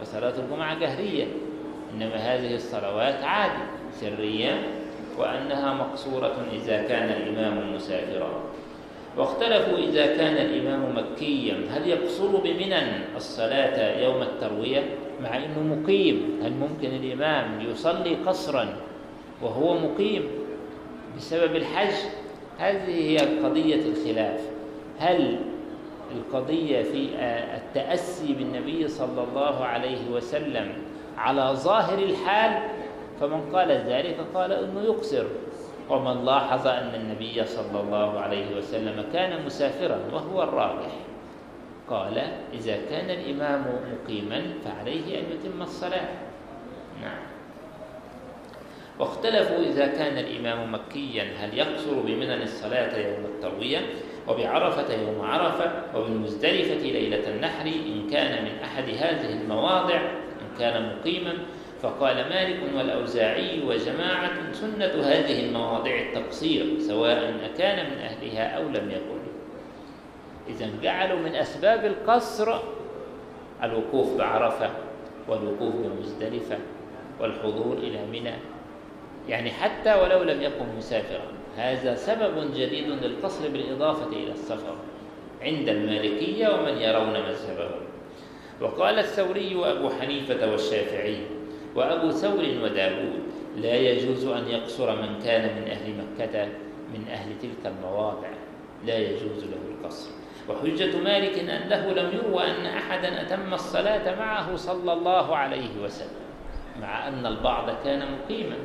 وصلاة 0.00 0.34
الجمعة 0.38 0.78
جهرية 0.78 1.26
إنما 1.94 2.16
هذه 2.16 2.54
الصلوات 2.54 3.24
عادي 3.24 3.62
سرية 3.92 4.62
وأنها 5.18 5.74
مقصورة 5.74 6.36
إذا 6.52 6.82
كان 6.82 7.08
الإمام 7.08 7.74
مسافرا. 7.74 8.30
واختلفوا 9.16 9.78
إذا 9.78 10.06
كان 10.06 10.36
الإمام 10.36 10.96
مكيا 10.98 11.54
هل 11.70 11.88
يقصر 11.88 12.36
بمنن 12.36 13.04
الصلاة 13.16 14.00
يوم 14.00 14.22
التروية؟ 14.22 14.82
مع 15.22 15.36
أنه 15.36 15.76
مقيم 15.76 16.40
هل 16.42 16.52
ممكن 16.52 16.88
الإمام 16.88 17.60
يصلي 17.60 18.14
قصرا 18.14 18.76
وهو 19.42 19.78
مقيم 19.78 20.28
بسبب 21.16 21.56
الحج. 21.56 21.94
هذه 22.58 23.10
هي 23.10 23.16
قضية 23.16 23.82
الخلاف. 23.92 24.40
هل 24.98 25.38
القضية 26.16 26.82
في 26.82 27.08
التأسي 27.56 28.32
بالنبي 28.32 28.88
صلى 28.88 29.24
الله 29.24 29.64
عليه 29.64 30.10
وسلم 30.10 30.72
على 31.18 31.50
ظاهر 31.54 31.98
الحال؟ 31.98 32.62
فمن 33.20 33.40
قال 33.54 33.70
ذلك 33.70 34.16
قال 34.34 34.52
إنه 34.52 34.80
يقصر. 34.82 35.24
ومن 35.90 36.24
لاحظ 36.24 36.66
أن 36.66 36.94
النبي 36.94 37.44
صلى 37.44 37.80
الله 37.80 38.20
عليه 38.20 38.56
وسلم 38.56 39.04
كان 39.12 39.44
مسافرا 39.46 40.00
وهو 40.12 40.42
الراجح. 40.42 40.92
قال 41.90 42.18
إذا 42.52 42.76
كان 42.90 43.10
الإمام 43.10 43.64
مقيما 43.92 44.42
فعليه 44.64 45.18
أن 45.18 45.24
يتم 45.32 45.62
الصلاة. 45.62 46.08
نعم. 47.02 47.27
واختلفوا 48.98 49.58
إذا 49.58 49.86
كان 49.86 50.18
الإمام 50.18 50.74
مكيا 50.74 51.24
هل 51.38 51.58
يقصر 51.58 52.00
بمنن 52.00 52.42
الصلاة 52.42 52.96
يوم 52.96 53.24
التروية 53.24 53.78
وبعرفة 54.28 54.94
يوم 54.94 55.20
عرفة 55.20 55.70
وبالمزدلفة 55.94 56.74
ليلة 56.74 57.28
النحر 57.28 57.66
إن 57.66 58.10
كان 58.10 58.44
من 58.44 58.58
أحد 58.64 58.84
هذه 58.84 59.32
المواضع 59.42 59.96
إن 60.40 60.58
كان 60.58 60.96
مقيما 60.96 61.34
فقال 61.82 62.16
مالك 62.16 62.58
والأوزاعي 62.76 63.62
وجماعة 63.66 64.52
سنة 64.52 64.86
هذه 64.86 65.46
المواضع 65.46 65.98
التقصير 65.98 66.78
سواء 66.78 67.34
أكان 67.44 67.90
من 67.90 67.98
أهلها 67.98 68.48
أو 68.48 68.62
لم 68.62 68.90
يكن. 68.90 69.18
إذا 70.48 70.70
جعلوا 70.82 71.18
من 71.18 71.34
أسباب 71.34 71.84
القصر 71.84 72.58
الوقوف 73.62 74.16
بعرفة 74.16 74.70
والوقوف 75.28 75.74
بمزدلفة 75.74 76.58
والحضور 77.20 77.76
إلى 77.76 78.06
منى 78.06 78.34
يعني 79.28 79.50
حتى 79.50 79.94
ولو 79.94 80.22
لم 80.22 80.42
يكن 80.42 80.64
مسافرا. 80.76 81.24
هذا 81.56 81.94
سبب 81.94 82.54
جديد 82.54 82.88
للقصر 82.88 83.48
بالإضافة 83.48 84.06
إلى 84.06 84.32
السفر 84.32 84.74
عند 85.42 85.68
المالكية 85.68 86.48
ومن 86.48 86.78
يرون 86.78 87.12
مذهبهم. 87.12 87.80
وقال 88.60 88.98
الثوري 88.98 89.54
وأبو 89.54 89.90
حنيفة 89.90 90.50
والشافعي 90.50 91.16
وأبو 91.74 92.10
ثور 92.10 92.44
وداود 92.62 93.12
لا 93.56 93.74
يجوز 93.74 94.26
أن 94.26 94.48
يقصر 94.48 94.96
من 94.96 95.18
كان 95.24 95.56
من 95.56 95.70
أهل 95.70 95.94
مكة 95.94 96.44
من 96.94 97.04
أهل 97.10 97.38
تلك 97.38 97.72
المواضع. 97.72 98.28
لا 98.86 98.98
يجوز 98.98 99.44
له 99.44 99.74
القصر. 99.78 100.10
وحجة 100.48 100.96
مالك 100.96 101.38
أنه 101.38 101.92
لم 101.92 102.18
يروى 102.18 102.42
أن 102.42 102.66
أحدا 102.66 103.22
أتم 103.22 103.54
الصلاة 103.54 104.14
معه 104.14 104.56
صلى 104.56 104.92
الله 104.92 105.36
عليه 105.36 105.82
وسلم 105.84 106.28
مع 106.80 107.08
أن 107.08 107.26
البعض 107.26 107.70
كان 107.84 108.02
مقيما. 108.12 108.56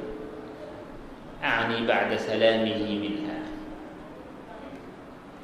أعني 1.43 1.87
بعد 1.87 2.15
سلامه 2.15 2.99
منها. 2.99 3.39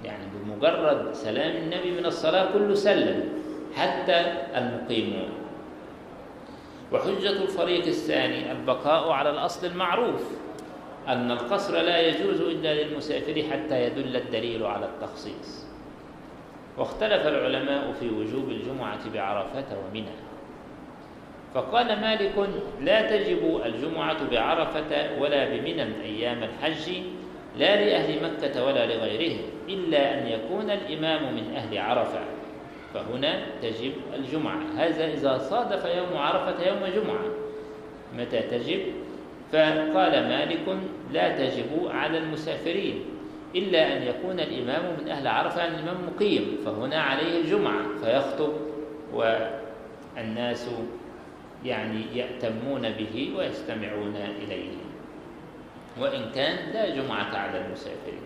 يعني 0.06 0.24
بمجرد 0.34 1.14
سلام 1.14 1.56
النبي 1.56 1.92
من 1.92 2.06
الصلاة 2.06 2.54
كله 2.54 2.76
سلم 2.76 3.30
حتى 3.76 4.34
المقيمون. 4.56 5.30
وحجة 6.94 7.30
الفريق 7.30 7.86
الثاني 7.86 8.52
البقاء 8.52 9.12
على 9.12 9.30
الأصل 9.30 9.68
المعروف 9.68 10.24
أن 11.08 11.32
القصر 11.32 11.74
لا 11.74 12.00
يجوز 12.00 12.42
إلا 12.42 12.84
للمسافر 12.84 13.44
حتى 13.52 13.84
يدل 13.84 14.16
الدليل 14.16 14.66
على 14.66 14.86
التخصيص. 14.86 15.66
واختلف 16.78 17.28
العلماء 17.28 17.92
في 18.00 18.10
وجوب 18.10 18.50
الجمعة 18.50 19.14
بعرفة 19.14 19.66
ومنى. 19.78 20.29
فقال 21.54 22.02
مالك 22.02 22.50
لا 22.82 23.18
تجب 23.18 23.62
الجمعة 23.66 24.30
بعرفة 24.32 25.20
ولا 25.20 25.50
بمنى 25.50 26.02
أيام 26.04 26.44
الحج 26.44 26.92
لا 27.58 27.86
لأهل 27.86 28.24
مكة 28.24 28.66
ولا 28.66 28.86
لغيرهم 28.86 29.42
إلا 29.70 30.14
أن 30.14 30.28
يكون 30.28 30.70
الإمام 30.72 31.36
من 31.36 31.56
أهل 31.56 31.78
عرفة. 31.78 32.20
فهنا 32.94 33.46
تجب 33.62 33.92
الجمعة. 34.16 34.60
هذا 34.78 35.14
إذا 35.14 35.38
صادف 35.38 35.86
يوم 35.86 36.18
عرفة 36.18 36.68
يوم 36.68 36.80
جمعة. 36.96 37.26
متى 38.18 38.40
تجب؟ 38.40 38.80
فقال 39.52 40.12
مالك 40.12 40.78
لا 41.12 41.38
تجب 41.38 41.88
على 41.90 42.18
المسافرين 42.18 43.04
إلا 43.56 43.98
أن 43.98 44.04
يكون 44.04 44.40
الإمام 44.40 44.96
من 45.00 45.10
أهل 45.10 45.28
عرفة 45.28 45.62
يعني 45.62 45.76
الإمام 45.76 45.98
مقيم 46.16 46.58
فهنا 46.66 47.02
عليه 47.02 47.42
الجمعة 47.42 47.82
فيخطب 48.04 48.54
والناس 49.14 50.70
يعني 51.66 52.18
يأتمون 52.18 52.90
به 52.90 53.34
ويستمعون 53.38 54.16
إليه. 54.16 54.72
وإن 56.00 56.32
كان 56.36 56.74
لا 56.74 56.96
جمعة 56.96 57.38
على 57.38 57.66
المسافرين 57.66 58.22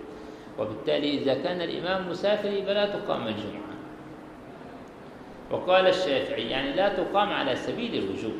وبالتالي 0.60 1.18
إذا 1.18 1.34
كان 1.34 1.62
الإمام 1.62 2.10
مسافر 2.10 2.62
فلا 2.66 2.86
تقام 2.86 3.28
الجمعة. 3.28 3.74
وقال 5.52 5.88
الشافعي 5.88 6.50
يعني 6.50 6.74
لا 6.74 6.90
تقام 6.90 7.30
على 7.30 7.56
سبيل 7.56 8.04
الوجوب. 8.04 8.34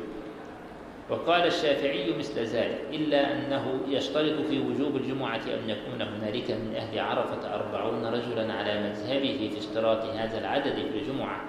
وقال 1.10 1.48
الشافعي 1.48 2.18
مثل 2.18 2.40
ذلك 2.40 2.82
إلا 2.92 3.32
أنه 3.32 3.80
يشترط 3.88 4.42
في 4.50 4.60
وجوب 4.60 4.96
الجمعة 4.96 5.42
أن 5.48 5.70
يكون 5.70 6.02
هنالك 6.02 6.52
من 6.52 6.76
أهل 6.76 7.00
عرفة 7.00 7.56
أربعون 7.56 8.06
رجلا 8.06 8.54
على 8.54 8.90
مذهبه 8.90 9.50
في 9.52 9.58
اشتراط 9.58 10.06
هذا 10.06 10.40
العدد 10.40 10.74
في 10.74 11.00
الجمعة. 11.00 11.42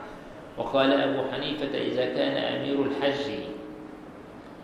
وقال 0.59 0.93
أبو 0.93 1.31
حنيفة 1.31 1.79
إذا 1.79 2.05
كان 2.05 2.37
أمير 2.37 2.83
الحج 2.83 3.31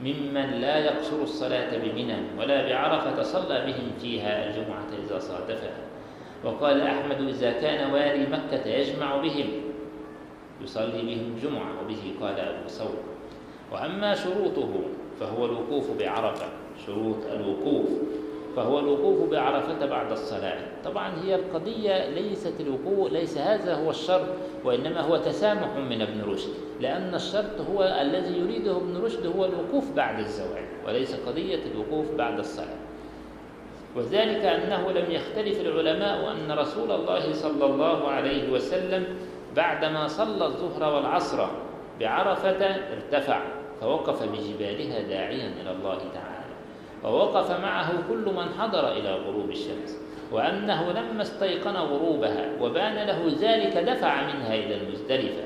ممن 0.01 0.61
لا 0.61 0.79
يقصر 0.79 1.23
الصلاة 1.23 1.79
بمنى 1.79 2.17
ولا 2.39 2.69
بعرفة 2.69 3.23
صلى 3.23 3.65
بهم 3.67 3.93
فيها 4.01 4.47
الجمعة 4.47 4.87
إذا 5.07 5.19
صادفها. 5.19 5.77
وقال 6.45 6.81
أحمد 6.81 7.21
إذا 7.21 7.53
كان 7.53 7.91
والي 7.93 8.27
مكة 8.27 8.69
يجمع 8.69 9.17
بهم 9.17 9.47
يصلي 10.63 11.03
بهم 11.03 11.35
الجمعة 11.37 11.71
وبه 11.83 12.13
قال 12.21 12.41
أبو 12.41 12.69
ثور 12.69 12.97
وأما 13.73 14.15
شروطه 14.15 14.71
فهو 15.21 15.45
الوقوف 15.45 15.99
بعرفة 15.99 16.47
شروط 16.87 17.17
الوقوف. 17.33 17.89
فهو 18.57 18.79
الوقوف 18.79 19.31
بعرفة 19.31 19.87
بعد 19.87 20.13
الصلاة. 20.13 20.59
طبعا 20.85 21.13
هي 21.25 21.35
القضية 21.35 22.09
ليست 22.09 22.55
الوقوف 22.61 23.13
ليس 23.13 23.39
هذا 23.39 23.75
هو 23.75 23.91
الشرط 23.91 24.27
وإنما 24.65 25.01
هو 25.01 25.17
تسامح 25.17 25.77
من 25.77 26.03
ابن 26.03 26.23
رشد 26.31 26.51
لأن 26.81 27.15
الشرط 27.15 27.61
هو 27.71 27.83
الذي 28.01 28.39
يريده 28.39 28.77
ابن 28.77 28.97
رشد 28.97 29.27
هو 29.27 29.45
الوقوف 29.45 29.93
بعد 29.97 30.19
الزوال 30.19 30.65
وليس 30.87 31.15
قضية 31.15 31.61
الوقوف 31.75 32.15
بعد 32.15 32.39
الصلاة. 32.39 32.81
وذلك 33.97 34.45
أنه 34.45 34.93
لم 34.93 35.11
يختلف 35.11 35.61
العلماء 35.61 36.33
أن 36.33 36.59
رسول 36.59 36.93
الله 36.93 37.33
صلى 37.33 37.67
الله 37.67 38.09
عليه 38.09 38.53
وسلم 38.53 39.05
بعدما 39.57 40.07
صلى 40.09 40.47
الظهر 40.47 40.95
والعصر 40.95 41.47
بعرفة 42.01 42.67
ارتفع 42.67 43.41
فوقف 43.81 44.23
بجبالها 44.23 45.01
داعيا 45.01 45.53
إلى 45.63 45.71
الله 45.71 45.99
تعالى. 46.15 46.30
ووقف 47.05 47.61
معه 47.61 47.93
كل 48.09 48.33
من 48.37 48.47
حضر 48.59 48.93
إلى 48.93 49.15
غروب 49.15 49.51
الشمس 49.51 49.99
وأنه 50.33 50.93
لما 50.93 51.23
استيقن 51.23 51.77
غروبها 51.77 52.51
وبان 52.61 52.95
له 52.95 53.33
ذلك 53.41 53.77
دفع 53.77 54.23
منها 54.23 54.55
إلى 54.55 54.75
المزدلفة. 54.75 55.45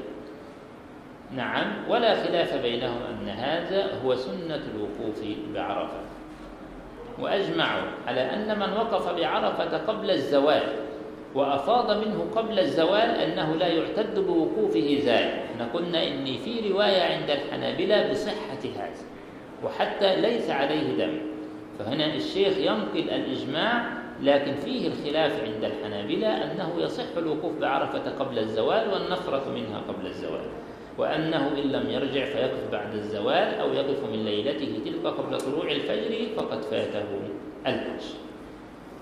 نعم 1.36 1.66
ولا 1.88 2.14
خلاف 2.14 2.54
بينهم 2.62 2.98
أن 3.02 3.28
هذا 3.28 4.00
هو 4.04 4.14
سنة 4.14 4.60
الوقوف 4.74 5.22
بعرفة. 5.54 6.00
وأجمعوا 7.18 7.82
على 8.06 8.20
أن 8.20 8.58
من 8.58 8.72
وقف 8.72 9.20
بعرفة 9.20 9.78
قبل 9.78 10.10
الزوال 10.10 10.62
وأفاض 11.34 11.90
منه 11.90 12.26
قبل 12.36 12.58
الزوال 12.58 13.10
أنه 13.10 13.54
لا 13.54 13.66
يعتد 13.66 14.18
بوقوفه 14.18 14.98
ذلك. 15.04 15.44
إحنا 15.52 15.68
قلنا 15.74 16.08
إن 16.08 16.24
في 16.24 16.72
رواية 16.72 17.02
عند 17.02 17.30
الحنابلة 17.30 18.10
بصحة 18.10 18.64
هذا 18.76 19.04
وحتى 19.64 20.20
ليس 20.20 20.50
عليه 20.50 20.98
دم. 20.98 21.33
فهنا 21.78 22.14
الشيخ 22.14 22.58
ينقل 22.58 23.10
الإجماع 23.10 24.04
لكن 24.22 24.54
فيه 24.54 24.88
الخلاف 24.88 25.42
عند 25.44 25.64
الحنابلة 25.64 26.28
أنه 26.28 26.74
يصح 26.78 27.16
الوقوف 27.16 27.58
بعرفة 27.60 28.10
قبل 28.18 28.38
الزوال 28.38 28.88
والنفرة 28.92 29.50
منها 29.50 29.80
قبل 29.88 30.06
الزوال 30.06 30.46
وأنه 30.98 31.48
إن 31.48 31.72
لم 31.72 31.90
يرجع 31.90 32.24
فيقف 32.24 32.70
بعد 32.72 32.94
الزوال 32.94 33.54
أو 33.54 33.72
يقف 33.72 34.04
من 34.04 34.24
ليلته 34.24 34.80
تلك 34.84 35.06
قبل 35.06 35.38
طلوع 35.38 35.70
الفجر 35.70 36.26
فقد 36.36 36.62
فاته 36.62 37.04
الحج 37.66 38.04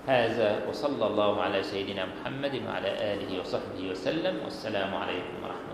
هذا 0.07 0.67
وصلى 0.69 1.07
الله 1.07 1.41
على 1.41 1.63
سيدنا 1.63 2.05
محمد 2.05 2.61
وعلى 2.67 3.13
آله 3.13 3.39
وصحبه 3.39 3.91
وسلم 3.91 4.35
والسلام 4.43 4.95
عليكم 4.95 5.33
ورحمة 5.43 5.63
الله. 5.65 5.72